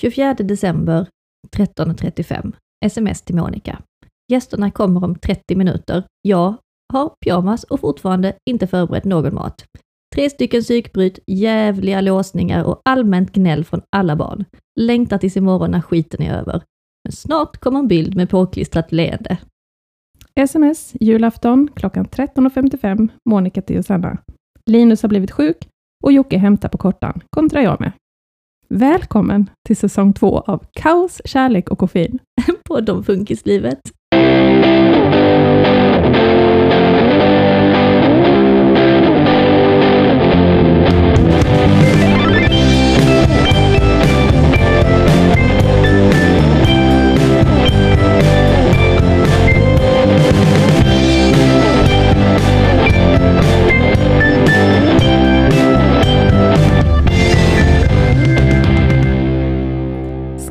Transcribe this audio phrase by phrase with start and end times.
[0.00, 1.06] 24 december
[1.56, 2.52] 13.35.
[2.84, 3.82] Sms till Monica.
[4.32, 6.04] Gästerna kommer om 30 minuter.
[6.22, 6.54] Jag
[6.92, 9.64] har pyjamas och fortfarande inte förberett någon mat.
[10.14, 14.44] Tre stycken psykbryt, jävliga låsningar och allmänt gnäll från alla barn.
[14.80, 16.62] Längtar tills imorgon när skiten är över.
[17.04, 19.38] Men snart kommer en bild med påklistrat leende.
[20.34, 24.18] Sms, julafton, klockan 13.55, Monica till Josanna.
[24.66, 25.68] Linus har blivit sjuk
[26.04, 27.20] och Jocke hämtar på kortan.
[27.30, 27.92] kontrar jag med.
[28.74, 32.18] Välkommen till säsong två av Kaos, kärlek och koffein.
[32.64, 33.80] På de funkislivet.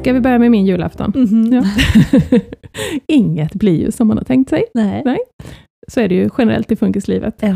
[0.10, 1.14] Ska vi börja med min julafton?
[1.16, 1.54] Mhm.
[1.54, 1.64] Ja.
[3.08, 4.64] Inget blir ju som man har tänkt sig.
[4.74, 5.02] Nej.
[5.06, 5.18] Nej.
[5.88, 7.36] Så är det ju generellt i funkislivet.
[7.40, 7.56] Ja.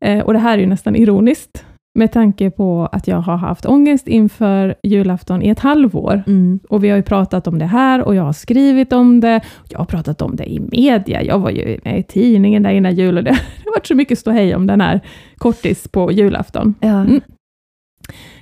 [0.00, 1.64] Eh, och det här är ju nästan ironiskt,
[1.98, 6.22] med tanke på att jag har haft ångest inför julafton i ett halvår.
[6.26, 6.60] Mm.
[6.68, 9.40] Och vi har ju pratat om det här och jag har skrivit om det.
[9.68, 11.22] Jag har pratat om det i media.
[11.22, 13.30] Jag var ju med i tidningen där innan jul och det
[13.64, 15.00] har varit så mycket ståhej om den här
[15.36, 16.74] kortis på julafton.
[16.80, 17.00] Ja.
[17.00, 17.20] Mm.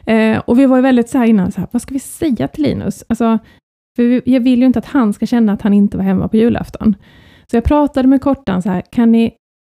[0.06, 2.48] Eh, och vi var ju väldigt så här innan, så här, vad ska vi säga
[2.48, 3.04] till Linus?
[3.08, 3.38] Alltså,
[3.96, 6.36] för jag vill ju inte att han ska känna att han inte var hemma på
[6.36, 6.96] julafton.
[7.50, 9.32] Så jag pratade med Kortan så här, kan ni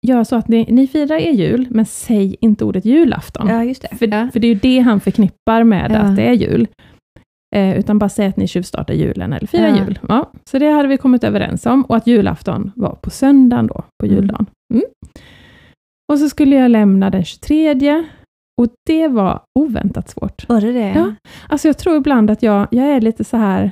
[0.06, 3.48] göra så att ni, ni firar er jul, men säg inte ordet julafton.
[3.48, 3.96] ja, just det.
[3.96, 4.28] För, ja.
[4.32, 5.98] för det är ju det han förknippar med Ja.
[5.98, 6.68] att det är jul.
[7.56, 9.76] Eh, utan bara säg att ni tjuvstartar julen eller firar Ja.
[9.84, 9.98] jul.
[10.08, 13.74] Ja, så det hade vi kommit överens om och att julafton var på söndagen då,
[13.74, 14.16] på Mm.
[14.16, 14.46] juldagen.
[14.74, 14.84] Mm.
[16.12, 18.04] Och så skulle jag lämna den 23
[18.62, 20.48] och det var oväntat svårt.
[20.48, 20.92] Var det det?
[20.96, 21.14] Ja.
[21.48, 23.70] Alltså jag tror ibland att jag, jag är lite så här,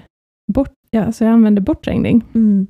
[0.52, 2.24] bort, ja, alltså jag använder bortträngning.
[2.34, 2.66] Mm.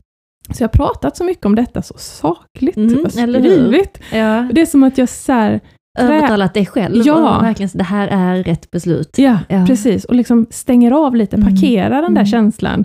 [0.51, 3.51] Så jag har pratat så mycket om detta så sakligt, Mm, och eller hur?
[3.69, 3.99] skrivit.
[4.13, 4.49] ja.
[4.53, 5.61] Det är som att jag så här,
[5.99, 7.03] Övertalat dig själv.
[7.07, 7.37] Ja.
[7.39, 9.19] Och verkligen, det här är rätt beslut.
[9.19, 9.65] Ja, Ja.
[9.67, 10.05] precis.
[10.05, 11.49] Och liksom stänger av lite, Mm.
[11.49, 12.27] parkerar den där Mm.
[12.27, 12.85] känslan.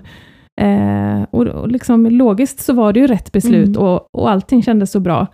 [0.60, 3.82] Eh, och, och liksom, logiskt så var det ju rätt beslut Mm.
[3.82, 5.26] och, och allting kändes så bra.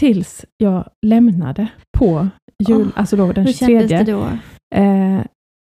[0.00, 1.66] Tills jag lämnade
[1.98, 2.28] på
[2.68, 3.78] jul, Åh, alltså då den Hur 23.
[3.88, 4.28] kändes det då?
[4.74, 5.20] Eh,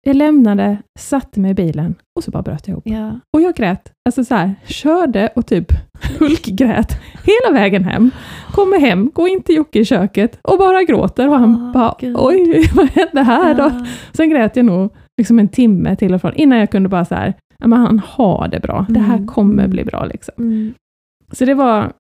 [0.06, 2.84] jag lämnade, satte mig i bilen och så bara bröt jag ihop.
[2.88, 3.20] Ja.
[3.34, 3.92] Och jag grät.
[4.06, 5.72] Alltså så här, körde och typ
[6.20, 8.12] hulkgrät hela vägen hem.
[8.52, 11.96] Kommer hem, går in till Jocke i köket och bara gråter och han Åh, bara
[12.00, 12.16] Gud.
[12.20, 13.64] oj, vad hände här då?
[13.64, 13.86] Ja.
[14.14, 17.16] Sen grät jag nog liksom en timme till och från, innan jag kunde bara så
[17.16, 19.28] här, "Ja, men han har det bra, det här Mm.
[19.28, 20.06] kommer bli bra.
[20.06, 20.34] Liksom.
[20.38, 20.74] Mm.
[21.32, 21.92] Så det var,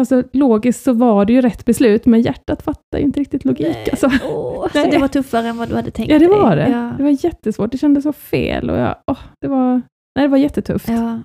[0.00, 3.66] alltså logiskt så var det ju rätt beslut, men hjärtat fattar ju inte riktigt logik.
[3.66, 3.88] Nej.
[3.90, 4.08] Alltså.
[4.74, 4.84] Nej.
[4.84, 6.38] så det var tuffare än vad du hade tänkt Ja, det dig?
[6.38, 6.68] var det.
[6.70, 6.92] Ja.
[6.96, 9.72] Det var jättesvårt, det kändes så fel och jag, åh, det, var,
[10.16, 10.88] nej, det var jättetufft.
[10.88, 11.18] Ja.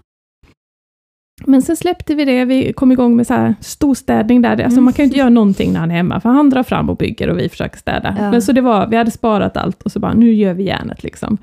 [1.45, 4.49] Men sen släppte vi det, vi kom igång med så här storstädning där.
[4.49, 4.83] Alltså Mm.
[4.83, 6.97] Man kan ju inte göra någonting när han är hemma, för han drar fram och
[6.97, 8.15] bygger och vi försöker städa.
[8.19, 8.31] Ja.
[8.31, 11.03] Men så det var, vi hade sparat allt och så bara, nu gör vi järnet
[11.03, 11.37] liksom.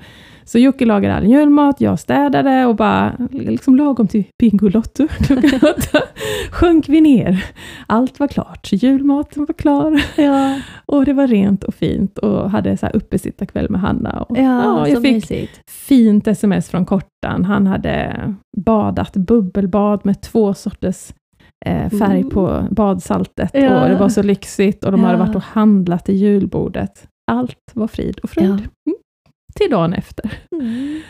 [0.49, 5.99] Så Jocke lagade all julmat, jag städade och bara, liksom lagom till Bingolotto klockan åtta,
[6.51, 7.45] sjönk vi ner.
[7.87, 10.59] Allt var klart, julmaten var klar Ja.
[10.85, 14.21] och det var rent och fint och hade så här uppesittarkväll med Hanna.
[14.29, 15.61] Och, Ja, jag så fick mysigt.
[15.69, 17.45] fint sms från Kortan.
[17.45, 18.15] Han hade
[18.57, 21.13] badat bubbelbad med två sorters
[21.65, 22.29] eh, färg Mm.
[22.29, 23.51] på badsaltet.
[23.53, 23.83] Ja.
[23.83, 25.25] Och det var så lyxigt och de hade Ja.
[25.25, 27.07] varit och handlat till julbordet.
[27.31, 28.49] Allt var frid och fröjd.
[28.83, 28.93] Ja.
[29.59, 30.31] Till dagen efter.
[30.51, 31.01] Mm.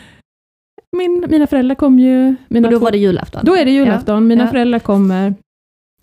[0.96, 2.34] Min, mina föräldrar kom ju.
[2.48, 3.40] Mina Och då två, var det julafton?
[3.44, 4.26] då är det julafton.
[4.26, 4.50] Mina Ja.
[4.50, 5.34] föräldrar kommer.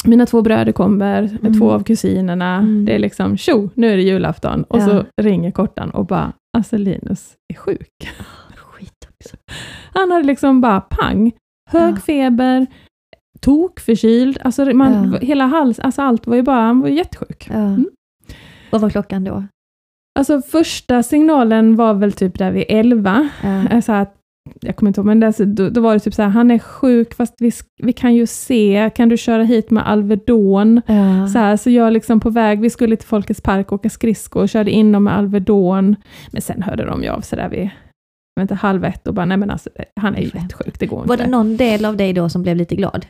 [0.06, 1.60] Mina två bröder kommer, Mm.
[1.60, 2.56] två av kusinerna.
[2.56, 2.86] Mm.
[2.86, 4.64] Det är liksom, tjo, nu är det julafton.
[4.64, 4.86] Och Ja.
[4.86, 8.10] så ringer Kortan och bara, alltså Linus är sjuk.
[8.56, 9.38] Skit också.
[9.94, 11.32] Han hade liksom bara pang,
[11.70, 12.00] hög Ja.
[12.00, 12.68] feber,
[13.40, 15.20] tokförkyld, alltså man, Ja.
[15.28, 17.48] hela hals, alltså allt var ju bara, han var ju jättesjuk.
[17.50, 17.56] Ja.
[17.56, 17.86] Mm.
[18.72, 19.44] Vad var klockan då?
[20.18, 23.64] Alltså första signalen var väl typ där vid 11, Ja.
[23.72, 24.14] Jag sa att,
[24.62, 26.60] jag kommer inte ihåg, men alltså, då, då var det typ så här, han är
[26.60, 27.52] sjuk, fast vi,
[27.84, 30.82] vi kan ju se, kan du köra hit med Alvedon?
[30.88, 31.28] Ja.
[31.28, 34.42] Så, här, så jag liksom på väg, vi skulle till Folkets park och åka skridskor
[34.42, 35.96] och körde in dem med Alvedon,
[36.32, 37.70] men sen hörde de ju av sig där vid
[38.42, 40.44] inte, halv ett och bara, nej men alltså, han är ju Skämt.
[40.44, 41.24] jättesjuk, det går Var inte.
[41.26, 43.06] det någon del av dig då som blev lite glad?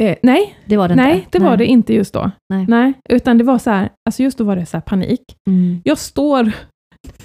[0.00, 1.38] Eh, nej, Det var det nej, inte?
[1.38, 2.30] det var det inte just då.
[2.66, 2.92] Nej.
[3.08, 5.22] utan det var så här, alltså just då var det så här panik.
[5.48, 5.80] Mm.
[5.84, 6.52] Jag står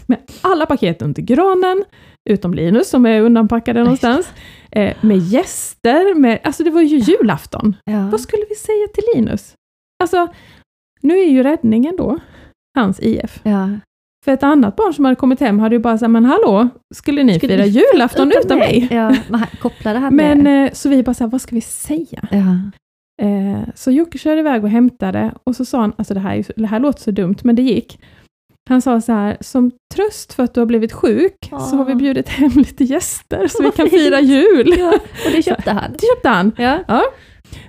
[0.06, 1.84] med alla paket under granen,
[2.30, 4.34] utom Linus som är undanpackade någonstans,
[4.72, 7.76] eh, med gäster, med, alltså det var ju julafton.
[7.86, 8.10] Ja.
[8.12, 9.54] Vad skulle vi säga till Linus?
[10.04, 10.28] Alltså,
[11.02, 12.20] nu är ju räddningen då
[12.78, 13.40] hans IF.
[13.44, 13.70] Ja.
[14.28, 17.24] För ett annat barn som hade kommit hem hade ju bara sagt, men hallå, skulle
[17.24, 18.88] ni Skulle fira ni julafton utan mig?
[18.92, 20.52] Ja, men han kopplade han Men det?
[20.52, 22.28] eh, så vi bara så här, vad ska vi säga?
[22.32, 22.72] Ja.
[23.26, 26.68] Eh, så Jocke körde iväg och hämtade och så sa han, alltså det här, det
[26.68, 28.00] här låter så dumt, men det gick.
[28.70, 31.92] Han sa så här, som tröst för att du har blivit sjuk så har vi
[31.92, 31.96] Ah.
[31.96, 34.74] bjudit hem lite gäster så vi kan fira jul.
[34.78, 34.94] ja,
[35.26, 35.92] och det köpte han.
[36.00, 36.52] Det köpte han.
[36.58, 37.02] Ja.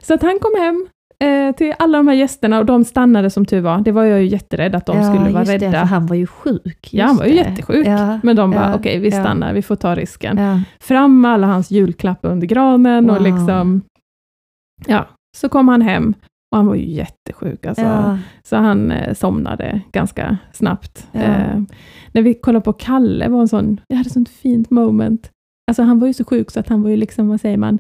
[0.03, 0.87] Så att han kom hem
[1.25, 3.79] eh, till alla de här gästerna och de stannade som tur var.
[3.81, 5.79] Det var jag ju jätterädd att de ja, skulle vara just Det, rädda.
[5.81, 6.89] för han var ju sjuk.
[6.93, 7.37] Ja, han var ju det.
[7.37, 7.87] jättesjuk.
[7.87, 8.21] Ja.
[8.23, 9.21] Men de bara, Ja, okej vi ja.
[9.21, 10.41] stannar, vi får ta risken.
[10.81, 13.25] Fram med alla hans julklappar under granen och Wow.
[13.25, 13.83] liksom...
[14.87, 15.07] Ja,
[15.37, 16.15] så kom han hem
[16.51, 17.67] och han var ju jättesjuk.
[17.67, 17.85] Alltså.
[17.85, 18.19] Ja.
[18.43, 21.07] Så han eh, somnade ganska snabbt.
[21.13, 21.21] Ja.
[21.21, 21.61] Eh,
[22.13, 25.31] när vi kollade på Kalle, var en sån, jag hade ett sånt fint moment.
[25.71, 27.79] Alltså han var ju så sjuk så att han var ju liksom, vad säger man,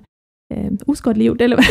[0.54, 1.64] eh, oskadliggjord, eller vad?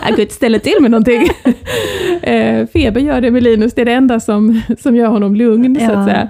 [0.00, 1.22] han kunde inte ställa till med någonting.
[2.22, 5.76] eh, feber gör det med Linus, det är det enda som, som gör honom lugn,
[5.76, 5.90] så Ja.
[5.98, 6.28] att säga.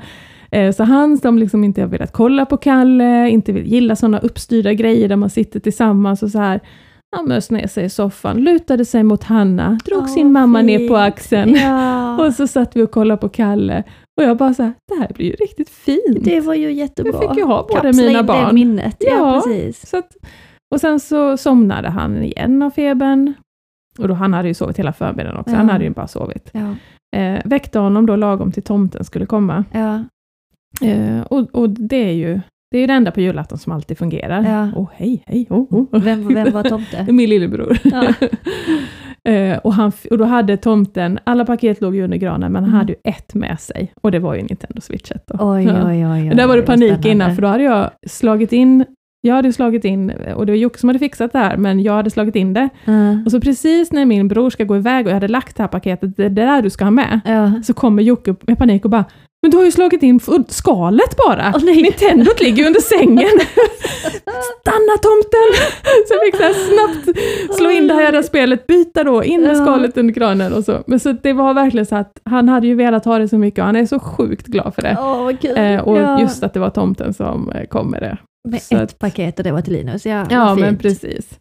[0.51, 4.19] Eh, Så han som liksom inte har velat kolla på Kalle, inte vill gilla sådana
[4.19, 6.61] uppstyrda grejer där man sitter tillsammans och så här,
[7.17, 10.79] han mös ner sig i soffan, lutade sig mot Hanna, drog Åh, sin mamma ner
[10.79, 10.99] på fint.
[11.15, 11.55] axeln.
[11.55, 12.19] Ja.
[12.27, 13.83] Och så satt vi och kollade på Kalle
[14.17, 16.19] och jag bara så här, det här blir ju riktigt fint.
[16.25, 17.13] Det var ju jättebra.
[17.13, 18.47] Jag fick ju ha båda Kapsla mina in barn.
[18.49, 18.97] det minnet.
[18.99, 19.43] Ja, Ja.
[19.45, 19.91] precis.
[19.91, 20.11] Så att,
[20.75, 23.35] och sen så somnade han igen av febern.
[23.99, 25.57] Och då, han hade ju sovit hela förmiddagen också, Ja.
[25.57, 26.51] han hade ju bara sovit.
[26.53, 26.75] Ja.
[27.19, 29.65] Eh, väckte honom då lagom till tomten skulle komma.
[29.73, 30.05] Ja.
[30.89, 33.99] Eh, och, och det är ju det är ju det enda på julafton som alltid
[33.99, 34.43] fungerar.
[34.43, 34.71] Ja.
[34.77, 36.01] Åh hej, hej, oh, oh.
[36.03, 37.07] Vem, vem var tomte?
[37.13, 37.79] Min lillebror.
[37.85, 38.13] Ja.
[39.29, 42.71] Eh, och, han, och då hade tomten, alla paket låg ju under granen, men han
[42.71, 42.79] Mm.
[42.79, 43.93] hade ju ett med sig.
[44.03, 45.37] Och det var ju Nintendo Switchet då.
[45.41, 45.89] Oj, Ja.
[45.89, 46.29] oj, oj.
[46.31, 47.09] oj där var det panik spännande.
[47.11, 48.85] innan, för då hade jag slagit in,
[49.21, 51.93] jag hade slagit in, och det var Jocke som hade fixat det här, men jag
[51.93, 52.69] hade slagit in det.
[52.85, 53.23] Ja.
[53.27, 55.69] Och så precis när min bror ska gå iväg och jag hade lagt det här
[55.69, 57.53] paketet, det är där du ska ha med, Ja.
[57.65, 59.05] så kommer Jocke med panik och bara
[59.43, 61.53] men du har ju slagit in skalet bara!
[61.57, 61.83] Åh, nej.
[61.83, 63.29] Nintendot ligger ju under sängen!
[64.61, 65.49] Stanna tomten!
[66.09, 67.19] Så jag fick så snabbt
[67.57, 70.83] slå in det här jävla spelet, byta då, in med skalet under granen och så.
[70.87, 73.59] Men så det var verkligen så att han hade ju velat ha det så mycket
[73.59, 74.97] och han är så sjukt glad för det.
[75.01, 75.57] Vad kul.
[75.57, 76.21] Eh, och ja.
[76.21, 78.19] just att det var tomten som eh, kom med det.
[78.51, 80.07] Med så ett att- paket och det var till Linus.
[80.07, 80.83] Ja, Ja, vad men fint.
[80.83, 81.41] precis.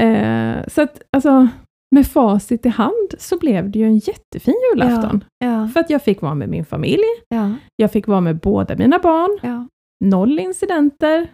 [0.00, 1.48] Eh, så att alltså,
[1.94, 5.24] med facit i hand så blev det ju en jättefin julafton.
[5.38, 8.76] Ja, För att jag fick vara med min familj, ja, jag fick vara med båda
[8.76, 9.66] mina barn, ja.
[10.04, 11.30] noll incidenter,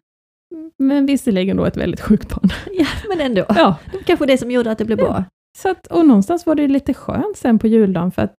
[0.78, 2.48] men visserligen då ett väldigt sjukt barn.
[2.72, 3.44] ja, men ändå.
[3.48, 5.24] Ja, Det var kanske det som gjorde att det blev bra.
[5.58, 8.34] så att, och någonstans var det lite skönt sen på juldagen, för att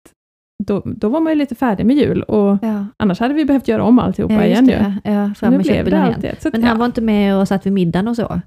[0.64, 3.68] då, då var man ju lite färdig med jul, och Ja, annars hade vi behövt
[3.68, 4.72] göra om alltihopa ja igen ju.
[4.72, 4.94] det.
[5.04, 6.02] Ja, fram Nu med blev det igen.
[6.02, 6.42] alltid ett.
[6.42, 6.68] Så Men ja.
[6.68, 8.40] han var inte med och satt vid middagen och så?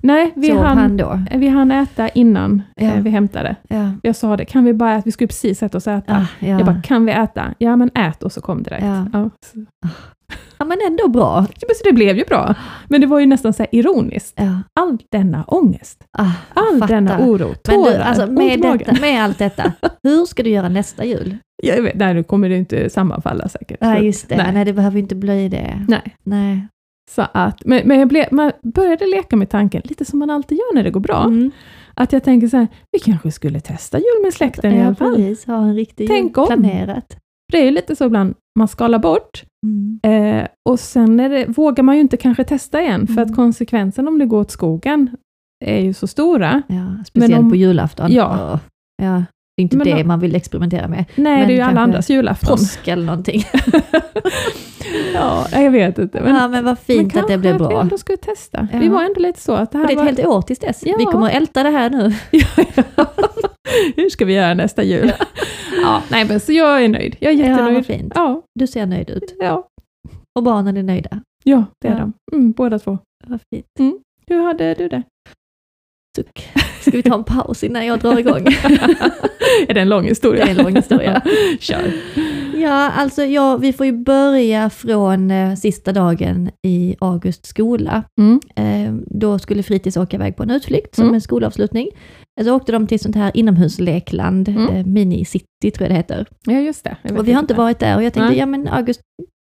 [0.00, 1.20] Nej, vi hann, han då?
[1.34, 2.86] vi hann äta innan Ja.
[2.86, 3.56] eh, vi hämtade.
[3.68, 3.90] Ja.
[4.02, 5.02] Jag sa det, kan vi bara äta?
[5.04, 6.14] Vi skulle precis sätta oss och äta.
[6.16, 6.48] Ah, ja.
[6.48, 7.54] Jag bara, kan vi äta?
[7.58, 8.84] Ja, men ät och så kom direkt.
[9.12, 9.30] Ja.
[10.28, 10.34] Ja.
[10.58, 11.40] ja, men ändå bra.
[11.40, 12.54] Men så det blev ju bra.
[12.88, 14.34] Men det var ju nästan så här ironiskt.
[14.36, 14.60] Ja.
[14.80, 16.94] All denna ångest, Ah, all fattar.
[16.94, 20.50] denna oro, Men tårar, du, alltså, i med, detta, med allt detta, hur ska du
[20.50, 21.36] göra nästa jul?
[21.62, 23.78] Jag vet, nej, nu kommer det inte sammanfalla säkert.
[23.80, 24.36] Nej, just det.
[24.36, 24.52] Nej.
[24.52, 24.64] Nej.
[24.64, 25.84] det behöver inte bli det.
[25.88, 26.14] nej.
[26.24, 26.66] Nej.
[27.10, 30.58] Så att, men men jag blev, man började leka med tanken, lite som man alltid
[30.58, 31.24] gör när det går bra.
[31.24, 31.50] Mm.
[31.94, 34.94] Att jag tänker så här, vi kanske skulle testa jul med släkten i Ja, alla
[34.94, 35.16] fall.
[35.16, 35.46] precis.
[35.46, 36.46] Ha en riktig Tänk jul om.
[36.46, 37.16] planerat.
[37.52, 40.00] Det är ju lite så ibland, man skalar bort, Mm.
[40.02, 43.24] Eh, och sen det, vågar man ju inte kanske testa igen, för Mm.
[43.24, 45.10] att konsekvensen om det går åt skogen
[45.64, 46.62] är ju så stora.
[46.68, 48.12] Ja, speciellt om- på julafton.
[48.12, 48.60] Ja.
[49.02, 49.24] Ja.
[49.56, 51.04] Det är inte Men det man vill experimentera med.
[51.14, 52.56] Nej, Men det är ju alla kanske andras julafton.
[52.56, 53.42] Påsk eller någonting.
[55.14, 56.20] ja, jag vet inte.
[56.20, 57.80] Men, ja, men vad fint men att det blev kanske bra.
[57.80, 58.68] ändå skulle testa.
[58.72, 58.78] Ja.
[58.78, 60.04] Vi var ändå lite så att det Och här det är ett var...
[60.04, 60.82] helt år tills dess.
[60.86, 60.94] Ja.
[60.98, 62.12] Vi kommer att älta det här nu.
[63.96, 65.12] Hur ska vi göra nästa jul?
[65.82, 67.16] ja, nej, men så jag är nöjd.
[67.20, 67.74] Jag är Ja, jättenöjd.
[67.74, 68.12] vad fint.
[68.14, 69.34] Ja, Du ser nöjd ut.
[69.40, 69.68] ja,
[70.38, 71.20] Och barnen är nöjda.
[71.44, 71.98] ja, det är Ja.
[71.98, 72.12] de.
[72.36, 72.98] Mm, båda två.
[73.26, 73.66] Vad fint.
[74.26, 75.02] Hur hade du det?
[76.16, 76.48] Suck.
[76.80, 78.46] Ska vi ta en paus innan jag drar igång?
[79.68, 80.44] är det en lång historia?
[80.44, 81.22] Det är en lång historia.
[81.60, 81.92] Kör.
[82.56, 88.02] Ja, alltså ja, vi får ju börja från eh, sista dagen i August skola.
[88.20, 88.40] Mm.
[88.56, 91.14] Eh, då skulle fritids åka iväg på en utflykt som Mm.
[91.14, 91.88] en skolavslutning.
[92.44, 94.68] Så åkte de till sånt här inomhuslekland, Mm.
[94.68, 96.26] eh, Mini City tror jag det heter.
[96.46, 96.96] Ja, just det.
[97.18, 98.38] Och vi har inte varit där och jag tänkte, Nej.
[98.38, 99.00] ja men August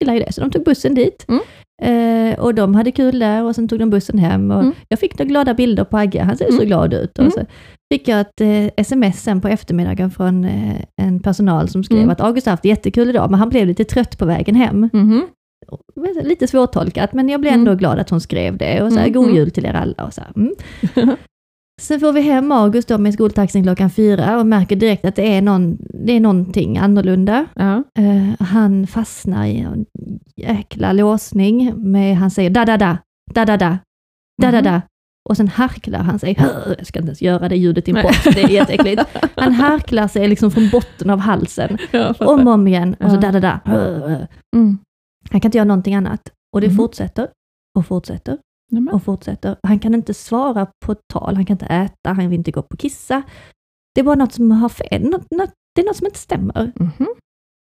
[0.03, 1.25] gillar ju det, så de tog bussen dit.
[1.27, 1.41] Mm.
[1.81, 4.73] Eh, och de hade kul där och sen tog de bussen hem och Mm.
[4.89, 6.67] jag fick några glada bilder på Agge, han ser så Mm.
[6.67, 7.17] glad ut.
[7.19, 7.27] Mm.
[7.27, 7.39] Och så
[7.93, 12.09] fick jag ett eh, sms sen på eftermiddagen från eh, en personal som skrev Mm.
[12.09, 14.89] att August har haft jättekul idag, men han blev lite trött på vägen hem.
[14.93, 15.27] Mhm.
[16.23, 17.59] Lite svårtolkat, men jag blev Mm.
[17.67, 18.81] ändå glad att hon skrev det.
[18.81, 19.35] Och så här, Mm, god mm.
[19.35, 20.03] jul till er alla.
[20.05, 20.55] Och så här, mm.
[21.81, 25.35] Sen får vi hem August då med skoltaxin klockan fyra och märker direkt att det
[25.35, 27.45] är, någon, det är någonting annorlunda.
[27.55, 27.83] Ja.
[27.99, 29.85] Eh, han fastnar i en
[30.35, 32.97] jäkla låsning med, han säger da da da,
[33.33, 33.77] da da da,
[34.41, 34.81] da da da.
[35.29, 36.35] Och sen harklar han sig,
[36.77, 39.01] jag ska inte ens göra det ljudet i en podd, det är jätteäckligt.
[39.35, 42.27] Han harklar sig liksom från botten av halsen, fattar.
[42.27, 43.19] om och om igen, och så Ja.
[43.21, 43.59] da da da.
[44.55, 44.77] Mm.
[45.31, 46.21] Han kan inte göra någonting annat.
[46.55, 46.75] Och det Mhm.
[46.77, 47.27] fortsätter,
[47.77, 48.37] och fortsätter,
[48.71, 48.93] Nej, men.
[48.93, 49.55] och fortsätter.
[49.63, 52.77] Han kan inte svara på tal, han kan inte äta, han vill inte gå på
[52.77, 53.21] kissa.
[53.95, 56.71] Det är bara något som har fel, något, något, det är något som inte stämmer.
[56.75, 57.07] Mhm.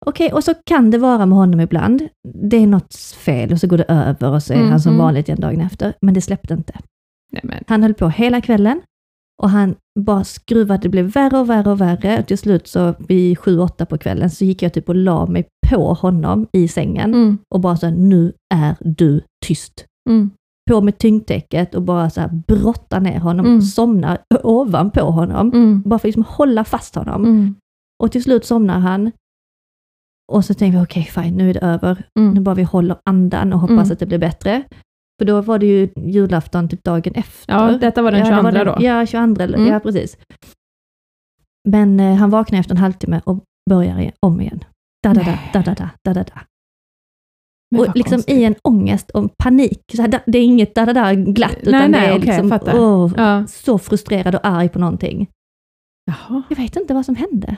[0.06, 2.08] Okej, och så kan det vara med honom ibland.
[2.34, 4.94] Det är något fel och så går det över och så är Mm, han som
[4.94, 5.06] mm.
[5.06, 5.94] vanligt igen dagen efter.
[6.02, 6.74] Men det släppte inte.
[7.32, 7.64] Nej, men.
[7.68, 8.82] Han höll på hela kvällen
[9.44, 12.20] och han bara skruvade, det blev värre och värre och värre.
[12.20, 15.26] Och till slut så vid sju, åtta på kvällen så gick jag typ och la
[15.26, 17.38] mig på honom i sängen Mm.
[17.54, 19.86] och bara så här, nu är du tyst.
[20.10, 20.30] Mm.
[20.70, 23.62] På med tyngdtäcket och bara så här brotta ner honom, Mm.
[23.62, 25.48] somnar ovanpå honom.
[25.54, 25.82] Mm.
[25.82, 27.26] Bara för att liksom hålla fast honom.
[27.26, 27.56] Mm.
[28.04, 29.12] Och till slut somnar han.
[30.32, 32.04] Och så tänkte vi, okej fine, nu är det över.
[32.16, 32.44] Nu Mm.
[32.44, 33.92] bara vi håller andan och hoppas Mm.
[33.92, 34.64] att det blir bättre.
[35.22, 37.54] För då var det ju julafton typ dagen efter.
[37.54, 38.76] Ja, detta var den Ja, det 22 den- då.
[38.80, 39.70] Ja, 22, eller- Mm.
[39.74, 40.18] ja precis.
[41.70, 44.64] Men eh, han vaknar efter en halvtimme och börjar om igen.
[45.04, 46.42] Da, da, da, da, da, da, da, da,
[47.80, 48.36] Och liksom konstigt.
[48.38, 49.82] i en ångest och en panik.
[49.96, 52.46] Så här, det är inget da, da, da glatt, utan Nej, nej, det är jag
[52.46, 53.48] liksom åh, Ja.
[53.48, 55.28] så frustrerad och arg på någonting.
[56.06, 56.44] Jaha.
[56.50, 57.58] Jag vet inte vad som hände.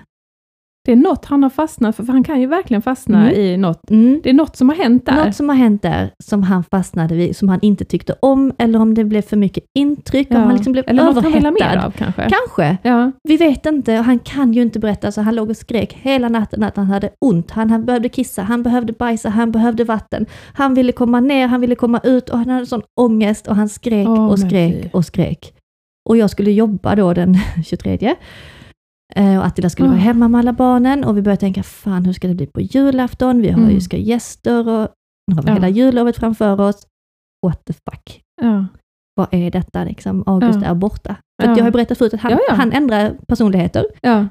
[0.87, 3.39] Det är något han har fastnat för, för han kan ju verkligen fastna Mm.
[3.39, 3.91] i något.
[3.91, 4.19] Mm.
[4.23, 5.25] Det är något som har hänt där.
[5.25, 8.79] Något som har hänt där som han fastnade vid, som han inte tyckte om, eller
[8.79, 11.51] om det blev för mycket intryck, om han liksom blev Eller något han vill ha
[11.51, 11.85] mer överhettad.
[11.87, 12.21] av kanske.
[12.29, 12.77] Kanske.
[12.89, 13.11] Ja.
[13.23, 16.29] Vi vet inte, och han kan ju inte berätta, så han låg och skrek hela
[16.29, 17.51] natten att han hade ont.
[17.51, 20.25] Han, han behövde kissa, han behövde bajsa, han behövde vatten.
[20.53, 23.69] Han ville komma ner, han ville komma ut och han hade sån ångest och han
[23.69, 25.53] skrek Åh, och skrek och skrek.
[26.09, 28.15] Och jag skulle jobba då den 23.
[29.17, 30.03] Eh, Och Attila skulle vara Åh.
[30.03, 33.41] hemma med alla barnen och vi började tänka, fan hur ska det bli på julafton?
[33.41, 33.71] Vi har Mm.
[33.73, 34.89] ju ska gäster och
[35.27, 35.53] nu har vi Ja.
[35.53, 36.87] hela jullovet framför oss.
[37.45, 38.21] What the fuck?
[38.41, 38.65] Ja.
[39.15, 40.23] Vad är detta liksom?
[40.25, 40.67] August Ja.
[40.67, 41.15] är borta.
[41.43, 43.85] För jag har berättat förut att han, han ändrar personligheter.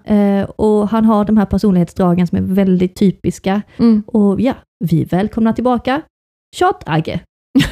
[0.05, 3.63] Eh, och han har de här personlighetsdragen som är väldigt typiska.
[3.77, 4.03] Mm.
[4.07, 6.03] Och ja, vi välkomnar tillbaka
[6.57, 7.21] Tjat-Agge.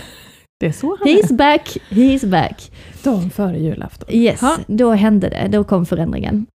[0.61, 1.37] Det är så han He's är.
[1.37, 2.73] back, he's back.
[3.04, 4.09] Dagen före julafton.
[4.12, 4.56] Yes, Ja.
[4.66, 6.47] då hände det, då kom förändringen.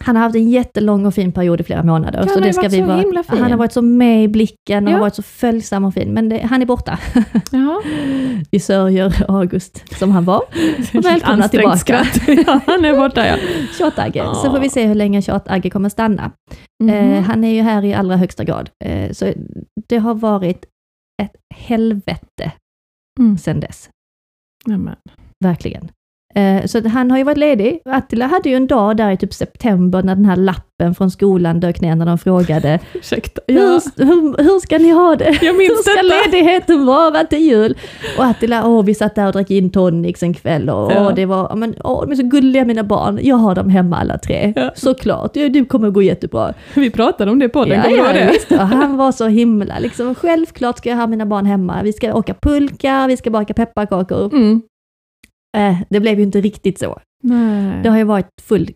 [0.00, 2.18] Han har haft en jättelång och fin period i flera månader.
[2.18, 3.38] han har ju varit så himla fin.
[3.38, 4.96] Han har varit så med i blicken och Ja.
[4.96, 6.98] har varit så följsam och fin, men det, han är borta.
[7.52, 7.82] Ja.
[8.50, 10.42] Vi sörjer August som han var.
[10.94, 12.06] Och välkomna tillbaka.
[12.46, 13.36] ja, han är borta ja.
[13.78, 14.34] Tjat-Agge.
[14.34, 16.30] Så får vi se hur länge Tjat-Agge kommer stanna.
[16.82, 16.90] Mhm.
[16.94, 18.70] Eh, han är ju här i allra högsta grad.
[18.84, 19.32] Eh, så
[19.88, 20.64] det har varit
[21.22, 22.52] ett helvete
[23.20, 23.38] Mm.
[23.38, 23.90] sedan dess.
[24.66, 24.96] Nämen.
[25.44, 25.88] Verkligen.
[26.34, 27.80] Eh, så han har ju varit ledig.
[27.84, 31.60] Attila hade ju en dag där i typ september när den här lappen från skolan
[31.60, 33.40] dök ner när de frågade Ursäkta.
[33.48, 33.80] hur, Ja.
[33.96, 35.24] hur, hur ska ni ha det?
[35.24, 36.30] Jag Hur minns ska detta.
[36.30, 37.78] ledigheten vara till jul?
[38.18, 41.06] Och Attila, åh vi satt där och drack in tonics en kväll och Ja.
[41.08, 43.18] åh, det var, men, åh, de är så gulliga mina barn.
[43.22, 44.52] Jag har dem hemma alla tre.
[44.56, 44.70] Ja.
[44.74, 46.54] Såklart, det, det kommer gå jättebra.
[46.74, 48.30] Vi pratade om det på podden, Ja, du ja, det?
[48.32, 48.50] visst.
[48.60, 51.80] Han var så himla liksom, självklart ska jag ha mina barn hemma.
[51.82, 54.34] Vi ska åka pulka, vi ska baka pepparkakor.
[54.34, 54.62] Mm.
[55.56, 56.98] Eh, det blev ju inte riktigt så.
[57.22, 57.82] Nej.
[57.82, 58.70] Det har ju varit full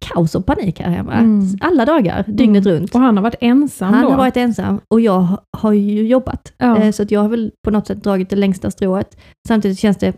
[0.00, 1.12] kaos och panik här hemma.
[1.12, 1.46] Mm.
[1.60, 2.94] Alla dagar, dygnet runt.
[2.94, 4.10] Och han har varit ensam Han då?
[4.10, 6.52] har varit ensam och jag ha- har ju jobbat.
[6.58, 6.76] Ja.
[6.78, 9.16] Eh, Så att jag har väl på något sätt dragit det längsta strået.
[9.48, 10.16] Samtidigt känns det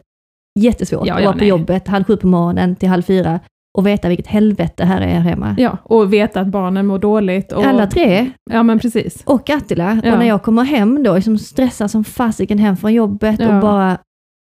[0.60, 1.48] jättesvårt Ja, att ja, vara på nej.
[1.48, 3.40] jobbet halv sju på morgonen till halv fyra
[3.78, 5.54] och veta vilket helvete här är hemma.
[5.58, 7.52] Ja, och veta att barnen mår dåligt.
[7.52, 7.64] Och...
[7.64, 9.22] Alla tre Ja, men precis.
[9.26, 9.90] och Attila.
[9.92, 13.98] Och när jag kommer hem då, liksom stressar som fasiken hem från jobbet och bara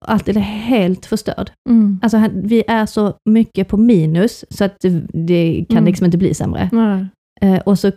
[0.07, 1.51] Attila är helt förstörd.
[1.71, 1.99] Mm.
[2.03, 5.85] Alltså vi är så mycket på minus så att det, det kan Mm.
[5.87, 6.71] liksom inte bli sämre.
[7.41, 7.93] Eh, och så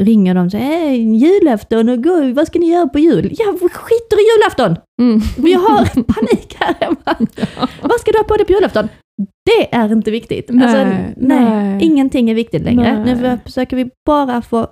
[0.00, 3.34] ringer de och säger hey, julafton och gå, vad ska ni göra på jul?
[3.38, 4.76] Ja, vi skiter i julafton!
[5.02, 5.20] Mm.
[5.38, 7.26] Vi har panik här hemma.
[7.82, 8.88] Vad ska du ha på dig på julafton?
[9.46, 10.50] Det är inte viktigt.
[10.50, 11.84] Alltså, Nej, nej, nej.
[11.84, 13.04] ingenting är viktigt längre.
[13.04, 13.14] Nej.
[13.14, 14.66] Nu försöker vi bara få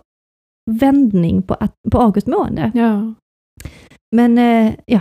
[0.70, 1.56] vändning på,
[1.92, 2.70] på August mående.
[2.74, 3.14] Ja.
[4.12, 5.00] Men eh, ja,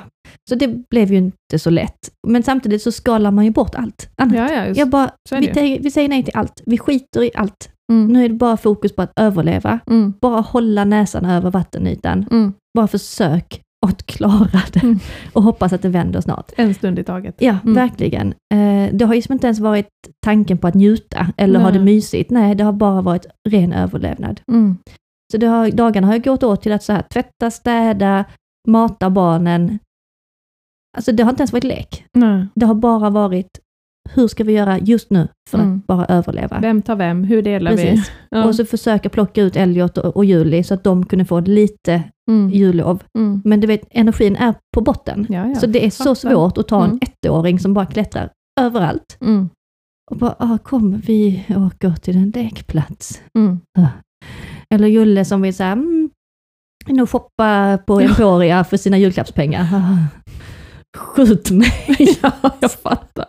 [0.50, 2.00] så det blev ju inte så lätt.
[2.28, 4.36] Men samtidigt så skalar man ju bort allt annat.
[4.36, 4.80] Ja, ja, just.
[4.80, 6.62] Jag bara, vi, säger, vi säger nej till allt.
[6.66, 7.70] Vi skiter i allt.
[7.92, 8.08] Mm.
[8.08, 9.80] Nu är det bara fokus på att överleva.
[9.88, 10.14] Mm.
[10.22, 12.26] Bara hålla näsan över vattenytan.
[12.32, 12.54] Mm.
[12.78, 15.00] Bara försök att klara det Mm.
[15.34, 16.52] och hoppas att det vänder snart.
[16.56, 17.36] En stund i taget.
[17.40, 17.74] Ja, Mm.
[17.76, 18.28] verkligen.
[18.54, 19.88] Eh, det har ju inte ens varit
[20.26, 21.80] tanken på att njuta eller ha Nej.
[21.80, 22.30] det mysigt.
[22.32, 24.42] Nej, det har bara varit ren överlevnad.
[24.48, 24.78] Mm.
[25.32, 28.26] Så har, dagarna har ju gått åt till att så här, tvätta, städa,
[28.68, 29.80] mata barnen.
[30.98, 32.06] Alltså det har inte ens varit lek.
[32.14, 32.48] Nej.
[32.56, 33.60] Det har bara varit,
[34.14, 35.78] hur ska vi göra just nu för Mm.
[35.78, 36.60] att bara överleva?
[36.62, 37.24] Vem tar vem?
[37.24, 38.10] Hur delar Precis.
[38.10, 38.14] vi?
[38.38, 38.46] Ja.
[38.46, 42.04] Och så försöka plocka ut Elliot och, och Julie så att de kunde få lite
[42.30, 42.50] mm.
[42.50, 43.04] jullov.
[43.18, 43.42] Mm.
[43.46, 45.28] Men du vet, energin är på botten.
[45.30, 45.56] Ja, ja.
[45.56, 47.00] så det är så svårt att ta en Mm.
[47.02, 48.30] ettåring som bara klättrar
[48.62, 49.18] överallt.
[49.22, 49.50] Mm.
[50.12, 53.22] Och bara, ah, kom vi åker till en lekplats.
[53.38, 53.60] Mm.
[54.70, 56.10] Eller Julle som vill säga, mm,
[56.88, 59.66] nog shoppa på Emporia för sina julklappspengar.
[60.98, 61.72] Skjut mig!
[62.24, 63.26] ja, jag fattar.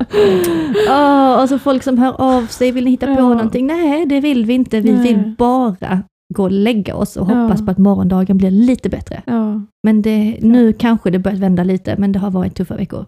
[0.91, 3.29] Ah, och så folk som hör av sig, vill ni hitta på Ja.
[3.29, 3.67] någonting?
[3.67, 4.81] Nej, det vill vi inte.
[4.81, 5.03] Vi Nej.
[5.03, 6.03] vill bara
[6.35, 7.35] gå och lägga oss och Ja.
[7.35, 9.23] hoppas på att morgondagen blir lite bättre.
[9.27, 13.07] Ja, Men det, nu kanske det börjat vända lite, men det har varit tuffa veckor.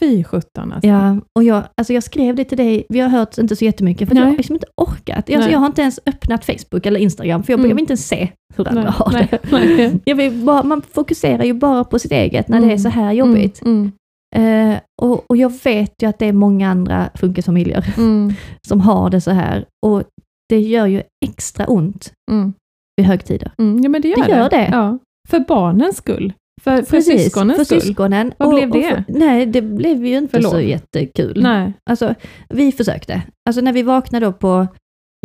[0.00, 0.88] Fy sjutton alltså.
[0.88, 4.08] Ja, och jag, alltså jag skrev det till dig, vi har hört inte så jättemycket,
[4.08, 5.30] för jag har liksom inte orkat.
[5.30, 7.70] Alltså jag har inte ens öppnat Facebook eller Instagram, för jag, Mm.
[7.70, 9.38] jag vill inte ens se hur andra Nej, har det.
[9.52, 10.00] nej.
[10.04, 12.78] Jag vill bara, man fokuserar ju bara på sitt eget när det är Mm.
[12.78, 13.62] så här jobbigt.
[13.62, 13.92] Mm.
[14.36, 18.32] Eh, och, och jag vet ju att det är många andra funkisfamiljer Mm.
[18.68, 19.64] som har det så här.
[19.86, 20.02] Och
[20.48, 22.52] det gör ju extra ont Mm.
[22.96, 23.52] vid högtider.
[23.58, 23.82] Mm.
[23.82, 24.68] Ja, men det gör Det gör det.
[24.72, 24.98] Ja.
[25.28, 26.32] För barnens skull.
[26.62, 27.80] För, för Precis, syskonens för skull.
[27.80, 28.32] syskonen.
[28.38, 28.82] Vad blev det?
[28.88, 30.52] för, nej, det blev ju inte Förlåt.
[30.52, 31.42] så jättekul.
[31.42, 31.72] Nej.
[31.90, 32.14] Alltså,
[32.48, 33.22] vi försökte.
[33.48, 34.66] Alltså när vi vaknade då på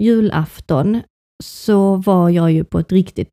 [0.01, 1.01] julafton
[1.43, 3.29] så var jag ju på ett riktigt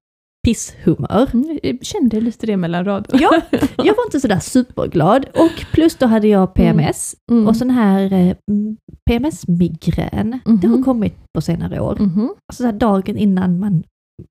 [0.47, 1.29] pisshumör.
[1.35, 3.19] Mm, Jag kände lite det mellan raderna.
[3.23, 3.41] Ja,
[3.76, 5.26] jag var inte sådär superglad.
[5.35, 7.47] Och plus då hade jag PMS Mm.
[7.49, 8.76] och sån här eh, mm,
[9.11, 10.41] PMS-migrän.
[10.61, 10.85] Det har Mhm.
[10.85, 11.97] kommit på senare år.
[12.00, 12.31] Mhm.
[12.53, 13.83] Alltså dagen innan man